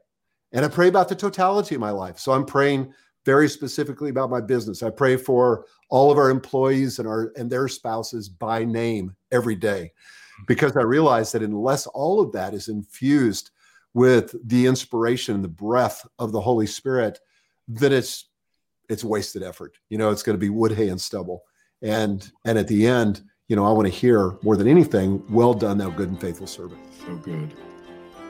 And 0.54 0.64
I 0.64 0.70
pray 0.70 0.88
about 0.88 1.10
the 1.10 1.16
totality 1.16 1.76
of 1.76 1.82
my 1.82 1.92
life. 1.92 2.20
So 2.20 2.32
I'm 2.32 2.46
praying 2.46 2.94
very 3.26 3.50
specifically 3.50 4.10
about 4.10 4.30
my 4.30 4.40
business. 4.40 4.82
I 4.82 4.90
pray 4.90 5.18
for 5.18 5.66
all 5.90 6.12
of 6.12 6.18
our 6.18 6.30
employees 6.30 7.00
and 7.00 7.08
our 7.08 7.34
and 7.36 7.50
their 7.50 7.68
spouses 7.68 8.30
by 8.30 8.64
name 8.64 9.16
every 9.32 9.56
day 9.56 9.92
because 10.48 10.78
I 10.78 10.84
realize 10.84 11.32
that 11.34 11.44
unless 11.44 11.88
all 11.88 12.22
of 12.22 12.32
that 12.32 12.54
is 12.54 12.70
infused 12.70 13.52
with 13.94 14.36
the 14.48 14.66
inspiration 14.66 15.36
and 15.36 15.44
the 15.44 15.50
breath 15.50 16.08
of 16.20 16.32
the 16.32 16.40
Holy 16.40 16.68
Spirit, 16.68 17.20
then 17.68 17.92
it's 17.92 18.30
it's 18.90 19.04
wasted 19.04 19.44
effort. 19.44 19.78
You 19.90 19.98
know, 19.98 20.10
it's 20.12 20.24
going 20.24 20.36
to 20.36 20.40
be 20.40 20.50
wood, 20.50 20.72
hay, 20.72 20.90
and 20.90 21.00
stubble. 21.00 21.44
And 21.82 22.30
and 22.46 22.58
at 22.58 22.68
the 22.68 22.88
end, 22.88 23.22
you 23.48 23.56
know, 23.56 23.66
I 23.66 23.72
want 23.72 23.88
to 23.88 23.94
hear 23.94 24.36
more 24.42 24.58
than 24.58 24.68
anything, 24.68 25.24
well 25.30 25.54
done, 25.54 25.78
thou 25.78 25.90
good 25.90 26.10
and 26.10 26.20
faithful 26.20 26.48
servant. 26.48 26.80
So 27.06 27.16
good. 27.16 27.54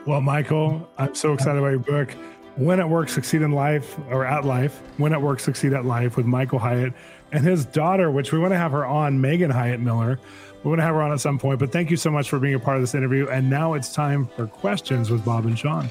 Well, 0.06 0.20
Michael, 0.20 0.88
I'm 0.96 1.14
so 1.14 1.32
excited 1.32 1.58
about 1.58 1.70
your 1.70 1.78
book. 1.80 2.14
Win 2.56 2.80
at 2.80 2.88
Work, 2.88 3.08
Succeed 3.08 3.42
in 3.42 3.52
Life, 3.52 3.96
or 4.10 4.24
at 4.24 4.44
Life, 4.44 4.80
Win 4.98 5.12
at 5.12 5.22
Work, 5.22 5.38
Succeed 5.38 5.72
at 5.72 5.84
Life 5.84 6.16
with 6.16 6.26
Michael 6.26 6.58
Hyatt 6.58 6.92
and 7.30 7.44
his 7.44 7.64
daughter, 7.64 8.10
which 8.10 8.32
we 8.32 8.38
want 8.38 8.52
to 8.52 8.58
have 8.58 8.72
her 8.72 8.84
on, 8.84 9.20
Megan 9.20 9.50
Hyatt 9.50 9.80
Miller. 9.80 10.18
We're 10.58 10.70
going 10.70 10.78
to 10.78 10.84
have 10.84 10.94
her 10.94 11.02
on 11.02 11.12
at 11.12 11.20
some 11.20 11.38
point, 11.38 11.60
but 11.60 11.70
thank 11.70 11.90
you 11.90 11.96
so 11.96 12.10
much 12.10 12.28
for 12.28 12.40
being 12.40 12.54
a 12.54 12.58
part 12.58 12.76
of 12.76 12.82
this 12.82 12.94
interview. 12.94 13.28
And 13.28 13.48
now 13.48 13.74
it's 13.74 13.92
time 13.92 14.28
for 14.34 14.46
questions 14.46 15.10
with 15.10 15.24
Bob 15.24 15.46
and 15.46 15.56
Shawn. 15.56 15.88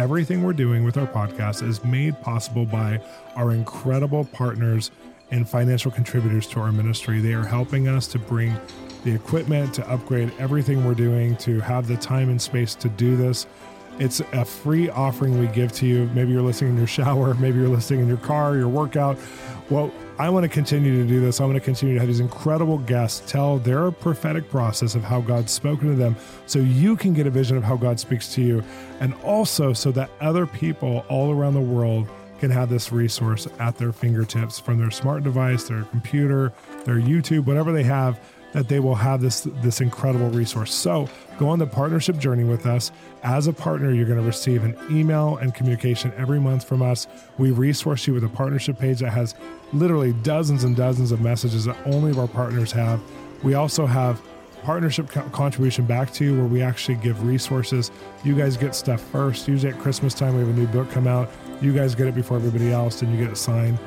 Everything 0.00 0.42
we're 0.42 0.54
doing 0.54 0.82
with 0.82 0.96
our 0.96 1.06
podcast 1.06 1.62
is 1.62 1.84
made 1.84 2.18
possible 2.22 2.64
by 2.64 2.98
our 3.36 3.52
incredible 3.52 4.24
partners 4.24 4.90
and 5.30 5.46
financial 5.46 5.90
contributors 5.90 6.46
to 6.46 6.58
our 6.58 6.72
ministry. 6.72 7.20
They 7.20 7.34
are 7.34 7.44
helping 7.44 7.86
us 7.86 8.06
to 8.12 8.18
bring 8.18 8.58
the 9.04 9.14
equipment, 9.14 9.74
to 9.74 9.86
upgrade 9.90 10.32
everything 10.38 10.86
we're 10.86 10.94
doing, 10.94 11.36
to 11.36 11.60
have 11.60 11.86
the 11.86 11.98
time 11.98 12.30
and 12.30 12.40
space 12.40 12.74
to 12.76 12.88
do 12.88 13.14
this. 13.14 13.46
It's 14.00 14.20
a 14.20 14.46
free 14.46 14.88
offering 14.88 15.38
we 15.38 15.46
give 15.48 15.72
to 15.72 15.86
you. 15.86 16.10
Maybe 16.14 16.32
you're 16.32 16.40
listening 16.40 16.70
in 16.70 16.78
your 16.78 16.86
shower, 16.86 17.34
maybe 17.38 17.58
you're 17.58 17.68
listening 17.68 18.00
in 18.00 18.08
your 18.08 18.16
car, 18.16 18.56
your 18.56 18.68
workout. 18.68 19.18
Well, 19.68 19.92
I 20.18 20.30
want 20.30 20.44
to 20.44 20.48
continue 20.48 21.02
to 21.02 21.06
do 21.06 21.20
this. 21.20 21.40
I 21.40 21.44
want 21.44 21.56
to 21.56 21.60
continue 21.60 21.94
to 21.94 22.00
have 22.00 22.08
these 22.08 22.18
incredible 22.18 22.78
guests 22.78 23.30
tell 23.30 23.58
their 23.58 23.90
prophetic 23.90 24.50
process 24.50 24.94
of 24.94 25.04
how 25.04 25.20
God's 25.20 25.52
spoken 25.52 25.90
to 25.90 25.96
them 25.96 26.16
so 26.46 26.58
you 26.58 26.96
can 26.96 27.12
get 27.12 27.26
a 27.26 27.30
vision 27.30 27.58
of 27.58 27.62
how 27.62 27.76
God 27.76 28.00
speaks 28.00 28.34
to 28.34 28.42
you. 28.42 28.64
And 29.00 29.14
also 29.22 29.74
so 29.74 29.92
that 29.92 30.10
other 30.20 30.46
people 30.46 31.04
all 31.08 31.30
around 31.30 31.54
the 31.54 31.60
world 31.60 32.08
can 32.40 32.50
have 32.50 32.70
this 32.70 32.90
resource 32.90 33.46
at 33.58 33.76
their 33.76 33.92
fingertips 33.92 34.58
from 34.58 34.78
their 34.78 34.90
smart 34.90 35.22
device, 35.22 35.64
their 35.68 35.84
computer, 35.84 36.52
their 36.84 36.96
YouTube, 36.96 37.44
whatever 37.44 37.70
they 37.70 37.84
have 37.84 38.18
that 38.52 38.68
they 38.68 38.80
will 38.80 38.94
have 38.94 39.20
this 39.20 39.46
this 39.62 39.80
incredible 39.80 40.28
resource. 40.30 40.72
So 40.74 41.08
go 41.38 41.48
on 41.48 41.58
the 41.58 41.66
partnership 41.66 42.18
journey 42.18 42.44
with 42.44 42.66
us. 42.66 42.90
As 43.22 43.46
a 43.46 43.52
partner, 43.52 43.92
you're 43.92 44.06
going 44.06 44.18
to 44.18 44.24
receive 44.24 44.64
an 44.64 44.76
email 44.90 45.36
and 45.36 45.54
communication 45.54 46.12
every 46.16 46.40
month 46.40 46.64
from 46.64 46.82
us. 46.82 47.06
We 47.38 47.50
resource 47.50 48.06
you 48.06 48.14
with 48.14 48.24
a 48.24 48.28
partnership 48.28 48.78
page 48.78 49.00
that 49.00 49.10
has 49.10 49.34
literally 49.72 50.12
dozens 50.22 50.64
and 50.64 50.74
dozens 50.74 51.12
of 51.12 51.20
messages 51.20 51.64
that 51.66 51.76
only 51.86 52.10
of 52.10 52.18
our 52.18 52.28
partners 52.28 52.72
have. 52.72 53.00
We 53.42 53.54
also 53.54 53.86
have 53.86 54.20
partnership 54.62 55.08
co- 55.08 55.28
contribution 55.30 55.86
back 55.86 56.12
to 56.14 56.24
you 56.24 56.36
where 56.36 56.46
we 56.46 56.62
actually 56.62 56.96
give 56.96 57.26
resources. 57.26 57.90
You 58.24 58.34
guys 58.34 58.56
get 58.56 58.74
stuff 58.74 59.00
first. 59.00 59.48
Usually 59.48 59.72
at 59.72 59.78
Christmas 59.78 60.14
time, 60.14 60.34
we 60.34 60.40
have 60.40 60.48
a 60.48 60.52
new 60.52 60.66
book 60.66 60.90
come 60.90 61.06
out. 61.06 61.30
You 61.62 61.72
guys 61.72 61.94
get 61.94 62.06
it 62.06 62.14
before 62.14 62.36
everybody 62.36 62.72
else 62.72 63.02
and 63.02 63.12
you 63.12 63.22
get 63.22 63.32
it 63.32 63.36
signed. 63.36 63.78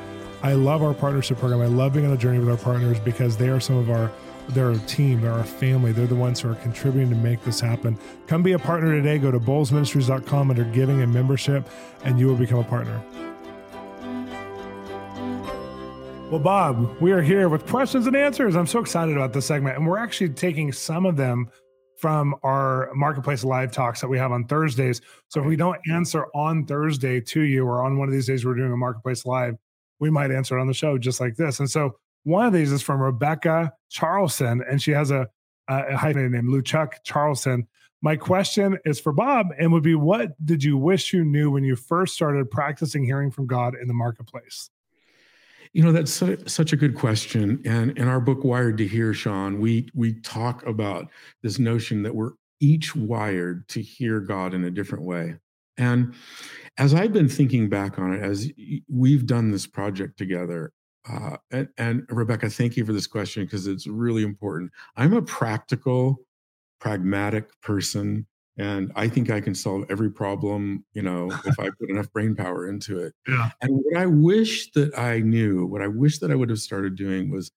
I 0.42 0.52
love 0.52 0.82
our 0.82 0.92
partnership 0.92 1.38
program. 1.38 1.60
I 1.62 1.66
love 1.66 1.94
being 1.94 2.06
on 2.06 2.12
a 2.12 2.16
journey 2.16 2.38
with 2.38 2.50
our 2.50 2.56
partners 2.56 3.00
because 3.00 3.36
they 3.36 3.48
are 3.48 3.60
some 3.60 3.76
of 3.76 3.90
our 3.90 4.10
they're 4.48 4.70
a 4.70 4.78
team, 4.80 5.20
they're 5.20 5.38
a 5.38 5.44
family, 5.44 5.92
they're 5.92 6.06
the 6.06 6.14
ones 6.14 6.40
who 6.40 6.50
are 6.50 6.54
contributing 6.56 7.10
to 7.10 7.16
make 7.16 7.42
this 7.44 7.60
happen. 7.60 7.98
Come 8.26 8.42
be 8.42 8.52
a 8.52 8.58
partner 8.58 8.92
today. 8.92 9.18
Go 9.18 9.30
to 9.30 9.40
bolzministries.com 9.40 10.50
under 10.50 10.64
giving 10.64 11.02
and 11.02 11.12
membership, 11.12 11.68
and 12.04 12.18
you 12.18 12.26
will 12.26 12.36
become 12.36 12.58
a 12.58 12.64
partner. 12.64 13.02
Well, 16.30 16.42
Bob, 16.42 17.00
we 17.00 17.12
are 17.12 17.22
here 17.22 17.48
with 17.48 17.66
questions 17.66 18.06
and 18.06 18.16
answers. 18.16 18.56
I'm 18.56 18.66
so 18.66 18.80
excited 18.80 19.16
about 19.16 19.32
this 19.32 19.46
segment. 19.46 19.76
And 19.76 19.86
we're 19.86 19.98
actually 19.98 20.30
taking 20.30 20.72
some 20.72 21.06
of 21.06 21.16
them 21.16 21.48
from 21.98 22.34
our 22.42 22.90
marketplace 22.94 23.44
live 23.44 23.72
talks 23.72 24.00
that 24.00 24.08
we 24.08 24.18
have 24.18 24.32
on 24.32 24.44
Thursdays. 24.46 25.00
So 25.28 25.40
if 25.40 25.46
we 25.46 25.56
don't 25.56 25.78
answer 25.90 26.26
on 26.34 26.66
Thursday 26.66 27.20
to 27.20 27.42
you 27.42 27.64
or 27.64 27.84
on 27.84 27.98
one 27.98 28.08
of 28.08 28.12
these 28.12 28.26
days 28.26 28.44
we're 28.44 28.56
doing 28.56 28.72
a 28.72 28.76
marketplace 28.76 29.24
live, 29.24 29.54
we 30.00 30.10
might 30.10 30.30
answer 30.30 30.58
it 30.58 30.60
on 30.60 30.66
the 30.66 30.74
show 30.74 30.98
just 30.98 31.20
like 31.20 31.36
this. 31.36 31.60
And 31.60 31.70
so 31.70 31.96
one 32.24 32.46
of 32.46 32.52
these 32.52 32.72
is 32.72 32.82
from 32.82 33.00
Rebecca 33.00 33.72
Charlson, 33.90 34.62
and 34.68 34.82
she 34.82 34.90
has 34.90 35.10
a, 35.10 35.28
a 35.68 35.96
hyphenated 35.96 36.32
name, 36.32 36.46
Luchuck 36.46 36.94
Charlson. 37.04 37.66
My 38.02 38.16
question 38.16 38.78
is 38.84 39.00
for 39.00 39.12
Bob 39.12 39.48
and 39.58 39.72
would 39.72 39.82
be 39.82 39.94
what 39.94 40.32
did 40.44 40.62
you 40.62 40.76
wish 40.76 41.12
you 41.12 41.24
knew 41.24 41.50
when 41.50 41.64
you 41.64 41.76
first 41.76 42.14
started 42.14 42.50
practicing 42.50 43.04
hearing 43.04 43.30
from 43.30 43.46
God 43.46 43.74
in 43.80 43.88
the 43.88 43.94
marketplace? 43.94 44.68
You 45.72 45.82
know, 45.82 45.90
that's 45.90 46.22
such 46.46 46.72
a 46.72 46.76
good 46.76 46.94
question. 46.94 47.60
And 47.64 47.96
in 47.98 48.06
our 48.06 48.20
book, 48.20 48.44
Wired 48.44 48.78
to 48.78 48.86
Hear, 48.86 49.12
Shawn, 49.12 49.58
we 49.58 49.88
we 49.94 50.20
talk 50.20 50.64
about 50.66 51.08
this 51.42 51.58
notion 51.58 52.02
that 52.02 52.14
we're 52.14 52.32
each 52.60 52.94
wired 52.94 53.66
to 53.68 53.82
hear 53.82 54.20
God 54.20 54.54
in 54.54 54.64
a 54.64 54.70
different 54.70 55.04
way. 55.04 55.36
And 55.76 56.14
as 56.78 56.94
I've 56.94 57.12
been 57.12 57.28
thinking 57.28 57.68
back 57.68 57.98
on 57.98 58.12
it, 58.12 58.22
as 58.22 58.50
we've 58.88 59.26
done 59.26 59.50
this 59.50 59.66
project 59.66 60.16
together, 60.16 60.72
uh, 61.10 61.36
and, 61.50 61.68
and 61.76 62.06
Rebecca, 62.08 62.48
thank 62.48 62.76
you 62.76 62.84
for 62.84 62.92
this 62.92 63.06
question 63.06 63.44
because 63.44 63.66
it's 63.66 63.86
really 63.86 64.22
important. 64.22 64.72
I'm 64.96 65.12
a 65.12 65.22
practical, 65.22 66.20
pragmatic 66.80 67.48
person 67.60 68.26
and 68.56 68.92
i 68.94 69.08
think 69.08 69.30
i 69.30 69.40
can 69.40 69.54
solve 69.54 69.84
every 69.90 70.10
problem 70.10 70.84
you 70.92 71.02
know 71.02 71.30
if 71.44 71.58
i 71.58 71.64
put 71.64 71.90
enough 71.90 72.10
brain 72.12 72.34
power 72.34 72.68
into 72.68 72.98
it 72.98 73.12
yeah. 73.28 73.50
and 73.60 73.70
what 73.72 73.96
i 73.96 74.06
wish 74.06 74.70
that 74.72 74.96
i 74.98 75.18
knew 75.20 75.66
what 75.66 75.82
i 75.82 75.88
wish 75.88 76.18
that 76.18 76.30
i 76.30 76.34
would 76.34 76.50
have 76.50 76.58
started 76.58 76.94
doing 76.94 77.30
was 77.30 77.50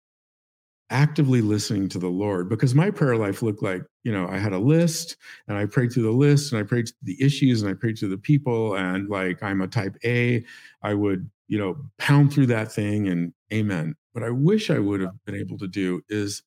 actively 0.91 1.41
listening 1.41 1.89
to 1.89 1.99
the 1.99 2.09
lord 2.09 2.49
because 2.49 2.75
my 2.75 2.91
prayer 2.91 3.17
life 3.17 3.43
looked 3.43 3.63
like 3.63 3.83
you 4.05 4.13
know 4.13 4.29
i 4.29 4.39
had 4.39 4.53
a 4.53 4.59
list 4.59 5.17
and 5.49 5.57
i 5.57 5.65
prayed 5.65 5.93
through 5.93 6.03
the 6.03 6.11
list 6.11 6.53
and 6.53 6.61
i 6.61 6.63
prayed 6.63 6.87
to 6.87 6.95
the 7.03 7.17
issues 7.21 7.63
and 7.63 7.71
i 7.71 7.75
prayed 7.75 7.97
to 7.97 8.07
the 8.07 8.19
people 8.19 8.77
and 8.77 9.09
like 9.09 9.43
i'm 9.43 9.63
a 9.63 9.67
type 9.67 9.97
a 10.05 10.45
i 10.83 10.95
would 10.95 11.29
you 11.49 11.59
know 11.59 11.77
pound 11.99 12.33
through 12.33 12.47
that 12.47 12.73
thing 12.73 13.09
and 13.09 13.33
amen 13.53 13.95
what 14.13 14.25
i 14.25 14.31
wish 14.31 14.71
i 14.71 14.79
would 14.79 15.01
have 15.01 15.25
been 15.27 15.35
able 15.35 15.59
to 15.59 15.69
do 15.69 16.01
is 16.09 16.43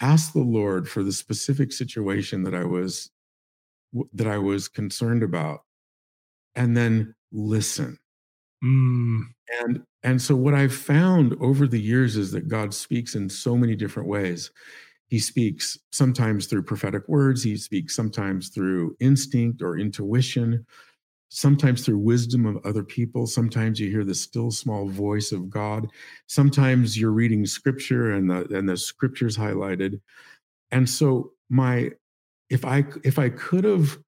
ask 0.00 0.32
the 0.32 0.40
lord 0.40 0.88
for 0.88 1.02
the 1.02 1.12
specific 1.12 1.72
situation 1.72 2.42
that 2.42 2.54
i 2.54 2.64
was 2.64 3.10
that 4.12 4.26
I 4.26 4.38
was 4.38 4.68
concerned 4.68 5.22
about, 5.22 5.60
and 6.54 6.76
then 6.76 7.14
listen. 7.32 7.98
Mm. 8.64 9.22
And 9.60 9.82
and 10.02 10.20
so 10.20 10.34
what 10.34 10.54
I've 10.54 10.74
found 10.74 11.36
over 11.40 11.66
the 11.66 11.80
years 11.80 12.16
is 12.16 12.32
that 12.32 12.48
God 12.48 12.74
speaks 12.74 13.14
in 13.14 13.28
so 13.28 13.56
many 13.56 13.76
different 13.76 14.08
ways. 14.08 14.50
He 15.08 15.18
speaks 15.18 15.78
sometimes 15.92 16.46
through 16.46 16.62
prophetic 16.62 17.06
words. 17.08 17.42
He 17.42 17.56
speaks 17.56 17.94
sometimes 17.94 18.48
through 18.48 18.96
instinct 19.00 19.62
or 19.62 19.78
intuition, 19.78 20.66
sometimes 21.34 21.84
through 21.84 21.98
wisdom 21.98 22.46
of 22.46 22.64
other 22.64 22.84
people. 22.84 23.26
Sometimes 23.26 23.80
you 23.80 23.90
hear 23.90 24.04
the 24.04 24.14
still 24.14 24.52
small 24.52 24.88
voice 24.88 25.32
of 25.32 25.50
God. 25.50 25.88
Sometimes 26.28 26.96
you're 26.96 27.10
reading 27.10 27.44
scripture 27.44 28.12
and 28.12 28.30
the 28.30 28.46
and 28.56 28.68
the 28.68 28.76
scriptures 28.76 29.36
highlighted. 29.36 30.00
And 30.70 30.88
so 30.88 31.32
my 31.50 31.90
if 32.50 32.64
I 32.64 32.84
if 33.02 33.18
I 33.18 33.30
could 33.30 33.64
have 33.64 33.98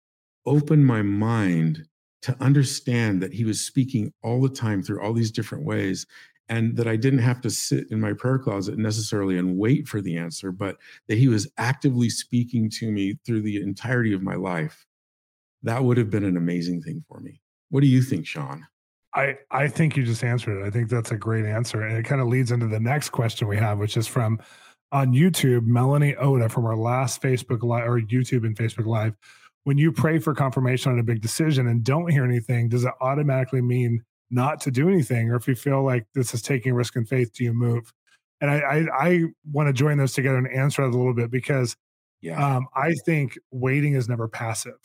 opened 0.46 0.86
my 0.86 1.02
mind 1.02 1.84
to 2.22 2.36
understand 2.40 3.20
that 3.22 3.32
he 3.32 3.44
was 3.44 3.60
speaking 3.60 4.12
all 4.22 4.40
the 4.40 4.48
time 4.48 4.82
through 4.82 5.02
all 5.02 5.12
these 5.12 5.32
different 5.32 5.64
ways 5.64 6.06
and 6.48 6.76
that 6.76 6.86
I 6.86 6.94
didn't 6.94 7.18
have 7.18 7.40
to 7.40 7.50
sit 7.50 7.90
in 7.90 8.00
my 8.00 8.12
prayer 8.12 8.38
closet 8.38 8.78
necessarily 8.78 9.36
and 9.36 9.58
wait 9.58 9.88
for 9.88 10.00
the 10.00 10.16
answer, 10.16 10.52
but 10.52 10.76
that 11.08 11.18
he 11.18 11.26
was 11.26 11.48
actively 11.58 12.08
speaking 12.08 12.70
to 12.70 12.92
me 12.92 13.18
through 13.26 13.42
the 13.42 13.60
entirety 13.60 14.12
of 14.12 14.22
my 14.22 14.36
life. 14.36 14.86
That 15.62 15.84
would 15.84 15.96
have 15.96 16.10
been 16.10 16.24
an 16.24 16.36
amazing 16.36 16.82
thing 16.82 17.04
for 17.08 17.20
me. 17.20 17.40
What 17.70 17.80
do 17.80 17.86
you 17.86 18.02
think, 18.02 18.26
Shawn? 18.26 18.66
I, 19.14 19.38
I 19.50 19.68
think 19.68 19.96
you 19.96 20.04
just 20.04 20.22
answered 20.22 20.60
it. 20.60 20.66
I 20.66 20.70
think 20.70 20.90
that's 20.90 21.10
a 21.10 21.16
great 21.16 21.46
answer. 21.46 21.82
And 21.82 21.96
it 21.96 22.04
kind 22.04 22.20
of 22.20 22.28
leads 22.28 22.52
into 22.52 22.66
the 22.66 22.78
next 22.78 23.10
question 23.10 23.48
we 23.48 23.56
have, 23.56 23.78
which 23.78 23.96
is 23.96 24.06
from 24.06 24.38
on 24.92 25.12
YouTube, 25.12 25.64
Melanie 25.64 26.14
Oda 26.16 26.48
from 26.48 26.66
our 26.66 26.76
last 26.76 27.22
Facebook 27.22 27.62
Live 27.62 27.88
or 27.88 28.00
YouTube 28.00 28.44
and 28.44 28.54
Facebook 28.54 28.86
Live. 28.86 29.16
When 29.64 29.78
you 29.78 29.90
pray 29.90 30.18
for 30.18 30.34
confirmation 30.34 30.92
on 30.92 30.98
a 30.98 31.02
big 31.02 31.22
decision 31.22 31.66
and 31.66 31.82
don't 31.82 32.10
hear 32.10 32.24
anything, 32.24 32.68
does 32.68 32.84
it 32.84 32.92
automatically 33.00 33.62
mean 33.62 34.02
not 34.30 34.60
to 34.60 34.70
do 34.70 34.88
anything? 34.88 35.30
Or 35.30 35.36
if 35.36 35.48
you 35.48 35.54
feel 35.54 35.82
like 35.82 36.06
this 36.14 36.34
is 36.34 36.42
taking 36.42 36.74
risk 36.74 36.94
and 36.94 37.08
faith, 37.08 37.32
do 37.32 37.42
you 37.42 37.52
move? 37.52 37.92
And 38.40 38.50
I, 38.50 38.58
I, 38.58 39.08
I 39.08 39.24
want 39.50 39.68
to 39.68 39.72
join 39.72 39.96
those 39.96 40.12
together 40.12 40.36
and 40.36 40.48
answer 40.52 40.82
that 40.82 40.94
a 40.94 40.96
little 40.96 41.14
bit 41.14 41.30
because 41.30 41.74
yeah. 42.20 42.56
um, 42.56 42.68
I 42.74 42.92
think 43.06 43.38
waiting 43.50 43.94
is 43.94 44.08
never 44.08 44.28
passive 44.28 44.78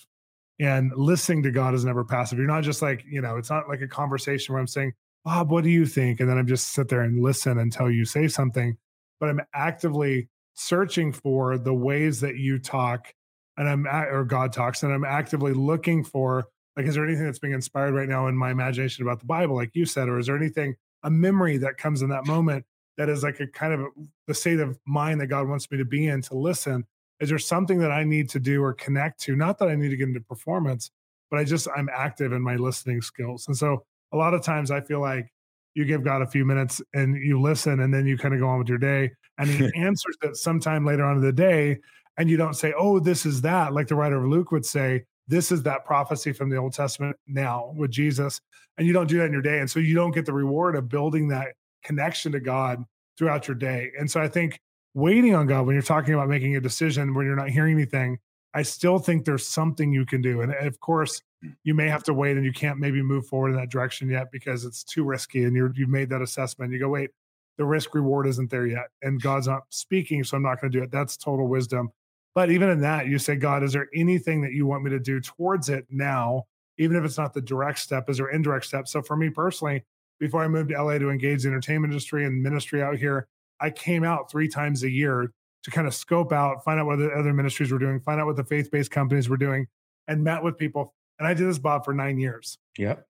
and 0.62 0.93
listening 0.95 1.43
to 1.43 1.52
God 1.52 1.74
is 1.74 1.84
never 1.84 2.06
passive. 2.06 2.38
You're 2.38 2.47
not 2.47 2.63
just 2.63 2.82
like, 2.82 3.04
you 3.06 3.19
know, 3.19 3.36
it's 3.36 3.50
not 3.50 3.67
like 3.67 3.82
a 3.82 3.88
conversation 3.88 4.54
where 4.54 4.62
I'm 4.62 4.67
saying, 4.67 4.93
Bob, 5.26 5.52
what 5.52 5.65
do 5.65 5.69
you 5.69 5.86
think? 5.86 6.21
And 6.21 6.30
then 6.30 6.38
I'm 6.38 6.47
just 6.47 6.69
sit 6.69 6.88
there 6.88 7.02
and 7.02 7.21
listen 7.21 7.58
until 7.58 7.91
you 7.91 8.06
say 8.06 8.30
something 8.30 8.78
but 9.21 9.30
I'm 9.30 9.39
actively 9.54 10.28
searching 10.56 11.13
for 11.13 11.58
the 11.58 11.74
ways 11.74 12.19
that 12.19 12.36
you 12.36 12.60
talk 12.60 13.13
and 13.56 13.69
I'm 13.69 13.86
at, 13.86 14.10
or 14.10 14.26
God 14.26 14.52
talks 14.52 14.84
and 14.84 14.91
I'm 14.91 15.06
actively 15.06 15.54
looking 15.54 16.04
for 16.04 16.47
like 16.76 16.88
is 16.88 16.95
there 16.95 17.06
anything 17.06 17.26
that's 17.26 17.39
being 17.39 17.54
inspired 17.54 17.93
right 17.93 18.10
now 18.10 18.28
in 18.28 18.36
my 18.36 18.52
imagination 18.52 19.04
about 19.04 19.19
the 19.19 19.26
Bible 19.26 19.56
like 19.56 19.69
you 19.74 19.86
said 19.86 20.10
or 20.10 20.19
is 20.19 20.26
there 20.26 20.36
anything 20.36 20.76
a 21.04 21.10
memory 21.10 21.58
that 21.58 21.78
comes 21.78 22.02
in 22.02 22.10
that 22.10 22.26
moment 22.26 22.65
that 22.97 23.08
is 23.08 23.24
like 23.24 23.39
a 23.39 23.47
kind 23.47 23.74
of 23.74 23.82
a, 23.82 23.88
the 24.28 24.34
state 24.34 24.60
of 24.60 24.78
mind 24.86 25.21
that 25.21 25.28
God 25.28 25.47
wants 25.47 25.69
me 25.71 25.78
to 25.78 25.86
be 25.86 26.08
in 26.08 26.21
to 26.24 26.36
listen 26.36 26.86
is 27.22 27.30
there 27.30 27.40
something 27.40 27.80
that 27.80 27.92
I 27.92 28.04
need 28.04 28.30
to 28.32 28.40
do 28.40 28.64
or 28.64 28.74
connect 28.74 29.22
to 29.22 29.36
not 29.36 29.58
that 29.60 29.70
I 29.70 29.76
need 29.76 29.90
to 29.90 29.98
get 29.98 30.08
into 30.08 30.22
performance 30.22 30.92
but 31.30 31.40
I 31.40 31.44
just 31.44 31.68
I'm 31.76 31.90
active 31.94 32.34
in 32.34 32.42
my 32.42 32.56
listening 32.56 33.02
skills 33.02 33.48
and 33.48 33.56
so 33.56 33.84
a 34.12 34.18
lot 34.18 34.34
of 34.34 34.42
times 34.42 34.72
I 34.72 34.82
feel 34.82 35.00
like 35.00 35.32
you 35.74 35.86
give 35.86 36.04
God 36.04 36.22
a 36.22 36.28
few 36.28 36.46
minutes 36.46 36.82
and 36.94 37.16
you 37.16 37.40
listen 37.40 37.80
and 37.80 37.94
then 37.94 38.06
you 38.06 38.18
kind 38.18 38.34
of 38.34 38.40
go 38.40 38.48
on 38.48 38.60
with 38.60 38.70
your 38.70 38.78
day. 38.78 39.12
And 39.38 39.50
he 39.50 39.70
answers 39.76 40.18
it 40.24 40.36
sometime 40.36 40.86
later 40.86 41.04
on 41.04 41.18
in 41.18 41.24
the 41.24 41.32
day. 41.32 41.78
And 42.18 42.30
you 42.30 42.38
don't 42.38 42.56
say, 42.56 42.74
oh, 42.78 43.00
this 43.00 43.26
is 43.26 43.42
that, 43.42 43.74
like 43.74 43.88
the 43.88 43.96
writer 43.96 44.22
of 44.22 44.30
Luke 44.30 44.52
would 44.52 44.66
say, 44.66 45.04
this 45.28 45.52
is 45.52 45.64
that 45.64 45.86
prophecy 45.86 46.34
from 46.34 46.50
the 46.50 46.58
Old 46.58 46.74
Testament 46.74 47.16
now 47.26 47.74
with 47.76 47.90
Jesus. 47.90 48.42
And 48.78 48.86
you 48.86 48.94
don't 48.94 49.08
do 49.08 49.18
that 49.20 49.26
in 49.26 49.32
your 49.32 49.42
day. 49.42 49.60
And 49.60 49.70
so 49.70 49.80
you 49.80 49.96
don't 49.96 50.12
get 50.12 50.26
the 50.26 50.34
reward 50.34 50.76
of 50.76 50.90
building 50.90 51.30
that 51.30 51.54
connection 51.84 52.32
to 52.34 52.40
God 52.40 52.84
throughout 53.18 53.48
your 53.48 53.56
day. 53.56 53.92
And 53.98 54.12
so 54.12 54.20
I 54.20 54.28
think 54.28 54.60
waiting 54.94 55.36
on 55.36 55.48
God 55.48 55.66
when 55.66 55.76
you're 55.76 55.84
talking 55.84 56.14
about 56.14 56.30
making 56.30 56.56
a 56.56 56.62
decision 56.62 57.14
when 57.14 57.26
you're 57.26 57.36
not 57.36 57.50
hearing 57.50 57.76
anything, 57.76 58.20
I 58.54 58.64
still 58.64 59.00
think 59.00 59.26
there's 59.26 59.48
something 59.48 59.94
you 59.94 60.06
can 60.06 60.22
do. 60.22 60.42
And 60.42 60.54
of 60.54 60.80
course, 60.80 61.22
mm. 61.44 61.56
you 61.64 61.74
may 61.74 61.88
have 61.88 62.04
to 62.04 62.14
wait 62.14 62.36
and 62.36 62.46
you 62.46 62.52
can't 62.52 62.80
maybe 62.80 63.02
move 63.02 63.26
forward 63.26 63.50
in 63.50 63.56
that 63.56 63.70
direction 63.70 64.10
yet 64.10 64.32
because 64.32 64.66
it's 64.66 64.84
too 64.84 65.04
risky 65.04 65.46
and 65.46 65.56
you're, 65.56 65.72
you've 65.76 65.90
made 65.90 66.10
that 66.10 66.22
assessment. 66.22 66.74
You 66.74 66.80
go, 66.80 66.90
wait, 66.90 67.12
the 67.58 67.66
risk 67.66 67.96
reward 67.96 68.28
isn't 68.28 68.50
there 68.50 68.66
yet. 68.66 68.88
And 69.02 69.22
God's 69.22 69.48
not 69.48 69.64
speaking, 69.70 70.24
so 70.24 70.38
I'm 70.38 70.44
not 70.44 70.60
going 70.60 70.72
to 70.72 70.78
do 70.78 70.84
it. 70.84 70.92
That's 70.92 71.18
total 71.18 71.48
wisdom. 71.48 71.92
But 72.34 72.50
even 72.50 72.70
in 72.70 72.82
that, 72.82 73.08
you 73.08 73.20
say, 73.20 73.36
God, 73.36 73.64
is 73.64 73.74
there 73.74 73.90
anything 73.94 74.42
that 74.42 74.54
you 74.54 74.66
want 74.66 74.84
me 74.84 74.90
to 74.92 75.00
do 75.00 75.20
towards 75.20 75.70
it 75.70 75.86
now? 75.90 76.46
Even 76.78 76.96
if 76.96 77.04
it's 77.04 77.18
not 77.18 77.34
the 77.34 77.42
direct 77.42 77.80
step, 77.80 78.10
is 78.10 78.18
there 78.18 78.30
indirect 78.30 78.66
steps? 78.66 78.92
So 78.92 79.02
for 79.02 79.18
me 79.18 79.30
personally, 79.30 79.84
before 80.20 80.44
I 80.44 80.48
moved 80.48 80.70
to 80.70 80.82
LA 80.82 80.98
to 80.98 81.10
engage 81.10 81.44
the 81.44 81.50
entertainment 81.50 81.92
industry 81.92 82.26
and 82.26 82.42
ministry 82.42 82.82
out 82.82 82.96
here, 82.96 83.28
I 83.62 83.69
came 83.69 84.04
out 84.04 84.32
three 84.32 84.47
times 84.47 84.84
a 84.84 84.89
year 84.89 85.32
to 85.63 85.71
kind 85.71 85.88
of 85.88 85.93
scope 85.93 86.34
out, 86.34 86.63
find 86.63 86.80
out 86.80 86.88
what 86.88 86.97
the 86.97 87.12
other 87.12 87.34
ministries 87.34 87.71
were 87.71 87.80
doing, 87.80 88.00
find 88.00 88.19
out 88.19 88.26
what 88.26 88.36
the 88.36 88.43
faith 88.43 88.71
based 88.71 88.91
companies 88.91 89.30
were 89.30 89.38
doing, 89.38 89.67
and 90.08 90.24
met 90.24 90.43
with 90.43 90.58
people 90.58 90.93
and 91.21 91.28
I 91.28 91.36
did 91.36 91.47
this, 91.47 91.60
Bob, 91.60 91.86
for 91.86 91.93
nine 91.93 92.17
years. 92.17 92.58
Yep. 92.80 93.06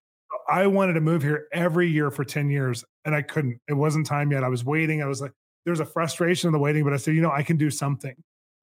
I 0.49 0.67
wanted 0.67 0.93
to 0.93 1.01
move 1.01 1.23
here 1.23 1.47
every 1.53 1.87
year 1.87 2.11
for 2.11 2.25
10 2.25 2.49
years 2.49 2.83
and 3.05 3.15
I 3.15 3.21
couldn't. 3.21 3.61
It 3.69 3.73
wasn't 3.73 4.05
time 4.05 4.33
yet. 4.33 4.43
I 4.43 4.49
was 4.49 4.65
waiting. 4.65 5.01
I 5.01 5.05
was 5.05 5.21
like, 5.21 5.31
there 5.63 5.71
was 5.71 5.79
a 5.79 5.85
frustration 5.85 6.49
in 6.49 6.51
the 6.51 6.59
waiting, 6.59 6.83
but 6.83 6.91
I 6.91 6.97
said, 6.97 7.15
you 7.15 7.21
know, 7.21 7.31
I 7.31 7.41
can 7.41 7.55
do 7.55 7.69
something. 7.69 8.15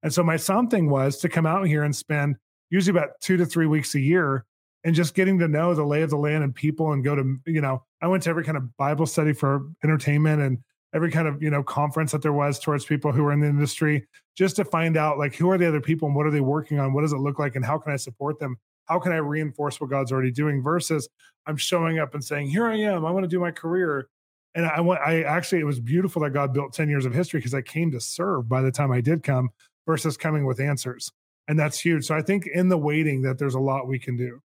And 0.02 0.12
so 0.12 0.22
my 0.22 0.36
something 0.36 0.90
was 0.90 1.16
to 1.20 1.30
come 1.30 1.46
out 1.46 1.66
here 1.66 1.82
and 1.82 1.96
spend 1.96 2.36
usually 2.68 2.98
about 2.98 3.12
two 3.22 3.38
to 3.38 3.46
three 3.46 3.64
weeks 3.64 3.94
a 3.94 4.00
year 4.00 4.44
and 4.84 4.94
just 4.94 5.14
getting 5.14 5.38
to 5.38 5.48
know 5.48 5.72
the 5.72 5.82
lay 5.82 6.02
of 6.02 6.10
the 6.10 6.18
land 6.18 6.44
and 6.44 6.54
people 6.54 6.92
and 6.92 7.02
go 7.02 7.14
to, 7.14 7.38
you 7.46 7.62
know, 7.62 7.82
I 8.02 8.06
went 8.06 8.24
to 8.24 8.30
every 8.30 8.44
kind 8.44 8.58
of 8.58 8.76
Bible 8.76 9.06
study 9.06 9.32
for 9.32 9.62
entertainment 9.82 10.42
and 10.42 10.58
every 10.94 11.10
kind 11.10 11.28
of, 11.28 11.42
you 11.42 11.50
know, 11.50 11.62
conference 11.62 12.12
that 12.12 12.22
there 12.22 12.32
was 12.32 12.58
towards 12.58 12.84
people 12.84 13.12
who 13.12 13.24
are 13.24 13.32
in 13.32 13.40
the 13.40 13.46
industry 13.46 14.06
just 14.36 14.56
to 14.56 14.64
find 14.64 14.96
out 14.96 15.18
like 15.18 15.34
who 15.34 15.50
are 15.50 15.58
the 15.58 15.68
other 15.68 15.80
people 15.80 16.06
and 16.06 16.16
what 16.16 16.26
are 16.26 16.30
they 16.30 16.40
working 16.40 16.78
on? 16.78 16.92
What 16.92 17.02
does 17.02 17.12
it 17.12 17.18
look 17.18 17.38
like 17.38 17.56
and 17.56 17.64
how 17.64 17.78
can 17.78 17.92
I 17.92 17.96
support 17.96 18.38
them? 18.38 18.56
how 18.88 18.98
can 18.98 19.12
I 19.12 19.16
reinforce 19.16 19.80
what 19.80 19.90
God's 19.90 20.12
already 20.12 20.30
doing 20.30 20.62
versus 20.62 21.08
I'm 21.46 21.56
showing 21.56 21.98
up 21.98 22.14
and 22.14 22.24
saying, 22.24 22.48
here 22.48 22.66
I 22.66 22.76
am, 22.76 23.04
I 23.04 23.10
want 23.10 23.24
to 23.24 23.28
do 23.28 23.38
my 23.38 23.50
career. 23.50 24.08
And 24.54 24.66
I 24.66 24.80
want, 24.80 25.00
I 25.00 25.22
actually, 25.22 25.60
it 25.60 25.64
was 25.64 25.78
beautiful 25.78 26.22
that 26.22 26.30
God 26.30 26.52
built 26.52 26.72
10 26.72 26.88
years 26.88 27.04
of 27.04 27.14
history 27.14 27.38
because 27.38 27.54
I 27.54 27.62
came 27.62 27.90
to 27.92 28.00
serve 28.00 28.48
by 28.48 28.62
the 28.62 28.72
time 28.72 28.90
I 28.90 29.00
did 29.00 29.22
come 29.22 29.50
versus 29.86 30.16
coming 30.16 30.46
with 30.46 30.58
answers. 30.58 31.12
And 31.46 31.58
that's 31.58 31.78
huge. 31.78 32.06
So 32.06 32.14
I 32.14 32.22
think 32.22 32.46
in 32.46 32.68
the 32.68 32.78
waiting 32.78 33.22
that 33.22 33.38
there's 33.38 33.54
a 33.54 33.60
lot 33.60 33.86
we 33.86 33.98
can 33.98 34.16
do. 34.16 34.40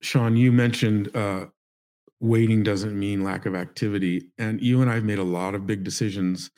Shawn, 0.00 0.36
you 0.36 0.52
mentioned 0.52 1.14
uh, 1.16 1.46
waiting 2.20 2.62
doesn't 2.62 2.98
mean 2.98 3.24
lack 3.24 3.46
of 3.46 3.54
activity. 3.54 4.30
And 4.38 4.60
you 4.60 4.80
and 4.80 4.90
I've 4.90 5.04
made 5.04 5.18
a 5.18 5.24
lot 5.24 5.54
of 5.54 5.66
big 5.66 5.84
decisions. 5.84 6.50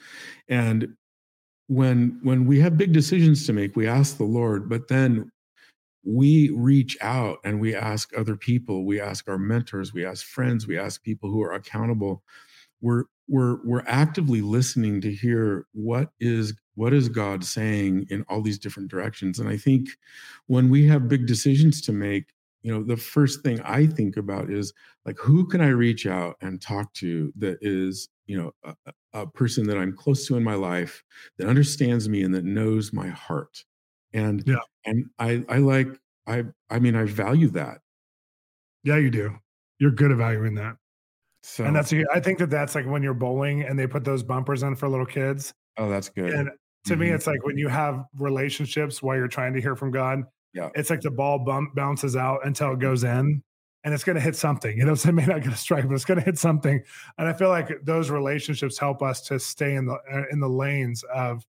And 0.48 0.96
when 1.66 2.18
when 2.22 2.46
we 2.46 2.60
have 2.60 2.78
big 2.78 2.92
decisions 2.92 3.46
to 3.46 3.52
make, 3.52 3.76
we 3.76 3.86
ask 3.86 4.16
the 4.16 4.24
Lord, 4.24 4.68
but 4.68 4.88
then 4.88 5.30
we 6.04 6.50
reach 6.50 6.96
out 7.02 7.38
and 7.44 7.60
we 7.60 7.74
ask 7.74 8.16
other 8.16 8.36
people, 8.36 8.86
we 8.86 9.00
ask 9.00 9.28
our 9.28 9.38
mentors, 9.38 9.92
we 9.92 10.06
ask 10.06 10.24
friends, 10.24 10.66
we 10.66 10.78
ask 10.78 11.02
people 11.02 11.30
who 11.30 11.42
are 11.42 11.52
accountable. 11.52 12.22
We're 12.80 13.04
we're 13.28 13.58
we're 13.64 13.84
actively 13.86 14.40
listening 14.40 15.00
to 15.02 15.12
hear 15.12 15.66
what 15.72 16.10
is 16.20 16.54
what 16.76 16.94
is 16.94 17.08
God 17.08 17.44
saying 17.44 18.06
in 18.08 18.24
all 18.28 18.40
these 18.40 18.58
different 18.58 18.88
directions. 18.90 19.38
And 19.38 19.48
I 19.48 19.56
think 19.56 19.88
when 20.46 20.70
we 20.70 20.86
have 20.86 21.08
big 21.08 21.26
decisions 21.26 21.82
to 21.82 21.92
make, 21.92 22.26
you 22.62 22.72
know, 22.72 22.82
the 22.82 22.96
first 22.96 23.42
thing 23.42 23.60
I 23.62 23.86
think 23.86 24.16
about 24.16 24.50
is 24.50 24.72
like 25.04 25.18
who 25.18 25.46
can 25.46 25.60
I 25.60 25.68
reach 25.68 26.06
out 26.06 26.36
and 26.40 26.60
talk 26.60 26.92
to 26.94 27.32
that 27.36 27.58
is, 27.60 28.08
you 28.26 28.36
know, 28.36 28.52
a, 28.64 28.92
a 29.12 29.26
person 29.26 29.66
that 29.68 29.78
I'm 29.78 29.96
close 29.96 30.26
to 30.26 30.36
in 30.36 30.44
my 30.44 30.54
life 30.54 31.02
that 31.38 31.48
understands 31.48 32.08
me 32.08 32.22
and 32.22 32.34
that 32.34 32.44
knows 32.44 32.92
my 32.92 33.08
heart. 33.08 33.64
And 34.12 34.42
yeah. 34.46 34.56
and 34.84 35.06
I 35.18 35.44
I 35.48 35.58
like 35.58 35.88
I 36.26 36.44
I 36.70 36.78
mean 36.78 36.96
I 36.96 37.04
value 37.04 37.48
that. 37.50 37.78
Yeah, 38.82 38.96
you 38.96 39.10
do. 39.10 39.36
You're 39.78 39.90
good 39.92 40.10
at 40.10 40.16
valuing 40.16 40.54
that. 40.56 40.76
So 41.42 41.64
and 41.64 41.74
that's 41.74 41.92
I 42.12 42.20
think 42.20 42.38
that 42.38 42.50
that's 42.50 42.74
like 42.74 42.86
when 42.86 43.02
you're 43.02 43.14
bowling 43.14 43.62
and 43.62 43.78
they 43.78 43.86
put 43.86 44.04
those 44.04 44.22
bumpers 44.22 44.62
in 44.62 44.74
for 44.74 44.88
little 44.88 45.06
kids. 45.06 45.54
Oh, 45.76 45.88
that's 45.88 46.08
good. 46.08 46.32
And 46.32 46.50
to 46.84 46.92
mm-hmm. 46.92 47.00
me, 47.00 47.10
it's 47.10 47.26
like 47.26 47.44
when 47.44 47.56
you 47.56 47.68
have 47.68 48.04
relationships 48.18 49.02
while 49.02 49.16
you're 49.16 49.28
trying 49.28 49.54
to 49.54 49.60
hear 49.60 49.76
from 49.76 49.90
God. 49.90 50.24
Yeah, 50.52 50.70
it's 50.74 50.90
like 50.90 51.00
the 51.00 51.10
ball 51.10 51.38
bump 51.38 51.74
bounces 51.74 52.16
out 52.16 52.40
until 52.44 52.72
it 52.72 52.78
goes 52.78 53.04
in, 53.04 53.42
and 53.84 53.94
it's 53.94 54.04
going 54.04 54.16
to 54.16 54.22
hit 54.22 54.36
something. 54.36 54.76
You 54.76 54.84
know, 54.84 54.92
it 54.92 55.12
may 55.12 55.26
not 55.26 55.42
get 55.42 55.52
a 55.52 55.56
strike, 55.56 55.86
but 55.86 55.94
it's 55.94 56.04
going 56.04 56.18
to 56.18 56.24
hit 56.24 56.38
something. 56.38 56.82
And 57.18 57.28
I 57.28 57.32
feel 57.32 57.48
like 57.48 57.70
those 57.84 58.10
relationships 58.10 58.78
help 58.78 59.02
us 59.02 59.20
to 59.22 59.38
stay 59.38 59.74
in 59.74 59.86
the 59.86 59.98
uh, 60.12 60.24
in 60.30 60.40
the 60.40 60.48
lanes 60.48 61.04
of, 61.14 61.44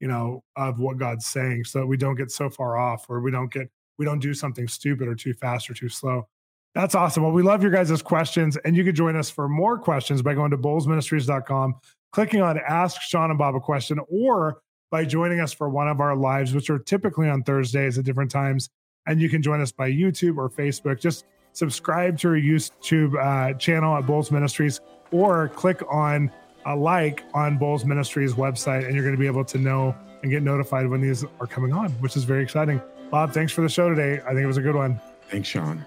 you 0.00 0.08
know, 0.08 0.42
of 0.56 0.78
what 0.78 0.98
God's 0.98 1.26
saying, 1.26 1.64
so 1.64 1.80
that 1.80 1.86
we 1.86 1.96
don't 1.96 2.16
get 2.16 2.30
so 2.30 2.50
far 2.50 2.76
off, 2.76 3.06
or 3.08 3.20
we 3.20 3.30
don't 3.30 3.52
get 3.52 3.68
we 3.98 4.04
don't 4.04 4.20
do 4.20 4.34
something 4.34 4.68
stupid 4.68 5.08
or 5.08 5.14
too 5.14 5.34
fast 5.34 5.70
or 5.70 5.74
too 5.74 5.88
slow. 5.88 6.28
That's 6.74 6.94
awesome. 6.94 7.22
Well, 7.22 7.32
we 7.32 7.42
love 7.42 7.62
your 7.62 7.70
guys' 7.70 8.00
questions, 8.00 8.56
and 8.64 8.76
you 8.76 8.84
can 8.84 8.94
join 8.94 9.14
us 9.14 9.28
for 9.28 9.48
more 9.48 9.78
questions 9.78 10.22
by 10.22 10.34
going 10.34 10.50
to 10.52 10.58
bolzministries.com, 10.58 11.74
clicking 12.12 12.40
on 12.40 12.58
Ask 12.58 13.02
Shawn 13.02 13.30
and 13.30 13.38
Bob 13.38 13.54
a 13.54 13.60
question, 13.60 13.98
or 14.08 14.62
by 14.92 15.06
joining 15.06 15.40
us 15.40 15.54
for 15.54 15.70
one 15.70 15.88
of 15.88 16.00
our 16.00 16.14
lives, 16.14 16.54
which 16.54 16.68
are 16.68 16.78
typically 16.78 17.28
on 17.28 17.42
Thursdays 17.42 17.98
at 17.98 18.04
different 18.04 18.30
times. 18.30 18.68
And 19.06 19.20
you 19.20 19.30
can 19.30 19.42
join 19.42 19.60
us 19.62 19.72
by 19.72 19.90
YouTube 19.90 20.36
or 20.36 20.50
Facebook. 20.50 21.00
Just 21.00 21.24
subscribe 21.54 22.18
to 22.18 22.28
our 22.28 22.34
YouTube 22.34 23.16
uh, 23.18 23.56
channel 23.58 23.96
at 23.96 24.04
Bolz 24.04 24.30
Ministries 24.30 24.80
or 25.10 25.48
click 25.48 25.82
on 25.90 26.30
a 26.66 26.76
like 26.76 27.24
on 27.34 27.58
Bolz 27.58 27.84
Ministries 27.84 28.34
website, 28.34 28.84
and 28.84 28.94
you're 28.94 29.02
going 29.02 29.16
to 29.16 29.20
be 29.20 29.26
able 29.26 29.44
to 29.46 29.58
know 29.58 29.96
and 30.22 30.30
get 30.30 30.42
notified 30.42 30.86
when 30.86 31.00
these 31.00 31.24
are 31.40 31.46
coming 31.46 31.72
on, 31.72 31.90
which 31.94 32.16
is 32.16 32.24
very 32.24 32.42
exciting. 32.42 32.80
Bob, 33.10 33.32
thanks 33.32 33.52
for 33.52 33.62
the 33.62 33.68
show 33.68 33.88
today. 33.88 34.20
I 34.24 34.28
think 34.28 34.40
it 34.40 34.46
was 34.46 34.58
a 34.58 34.62
good 34.62 34.76
one. 34.76 35.00
Thanks, 35.28 35.48
Shawn. 35.48 35.84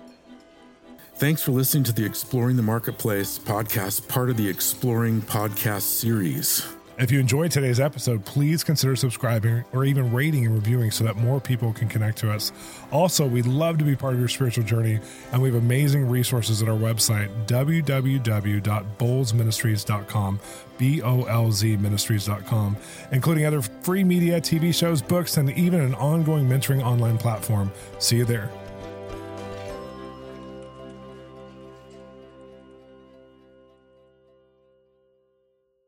Thanks 1.15 1.41
for 1.41 1.51
listening 1.51 1.85
to 1.85 1.93
the 1.93 2.03
Exploring 2.03 2.57
the 2.57 2.63
Marketplace 2.63 3.39
podcast, 3.39 4.09
part 4.09 4.29
of 4.29 4.35
the 4.35 4.49
Exploring 4.49 5.21
podcast 5.21 5.83
series. 5.83 6.74
If 6.97 7.11
you 7.11 7.19
enjoyed 7.19 7.51
today's 7.51 7.81
episode, 7.81 8.23
please 8.23 8.63
consider 8.63 8.95
subscribing 8.95 9.65
or 9.73 9.83
even 9.83 10.13
rating 10.13 10.45
and 10.45 10.55
reviewing 10.55 10.91
so 10.91 11.03
that 11.03 11.17
more 11.17 11.41
people 11.41 11.73
can 11.73 11.89
connect 11.89 12.17
to 12.19 12.31
us. 12.31 12.53
Also, 12.89 13.27
we'd 13.27 13.45
love 13.45 13.77
to 13.79 13.83
be 13.83 13.97
part 13.97 14.13
of 14.13 14.19
your 14.19 14.29
spiritual 14.29 14.63
journey, 14.63 15.01
and 15.33 15.41
we 15.41 15.49
have 15.49 15.61
amazing 15.61 16.07
resources 16.07 16.63
at 16.63 16.69
our 16.69 16.77
website, 16.77 17.27
www.bolzministries.com, 17.47 20.39
B 20.77 21.01
O 21.01 21.23
L 21.23 21.51
Z 21.51 21.75
ministries.com, 21.75 22.77
including 23.11 23.45
other 23.45 23.61
free 23.61 24.05
media, 24.05 24.39
TV 24.39 24.73
shows, 24.73 25.01
books, 25.01 25.35
and 25.35 25.51
even 25.51 25.81
an 25.81 25.95
ongoing 25.95 26.47
mentoring 26.47 26.81
online 26.81 27.17
platform. 27.17 27.73
See 27.99 28.15
you 28.15 28.25
there. 28.25 28.49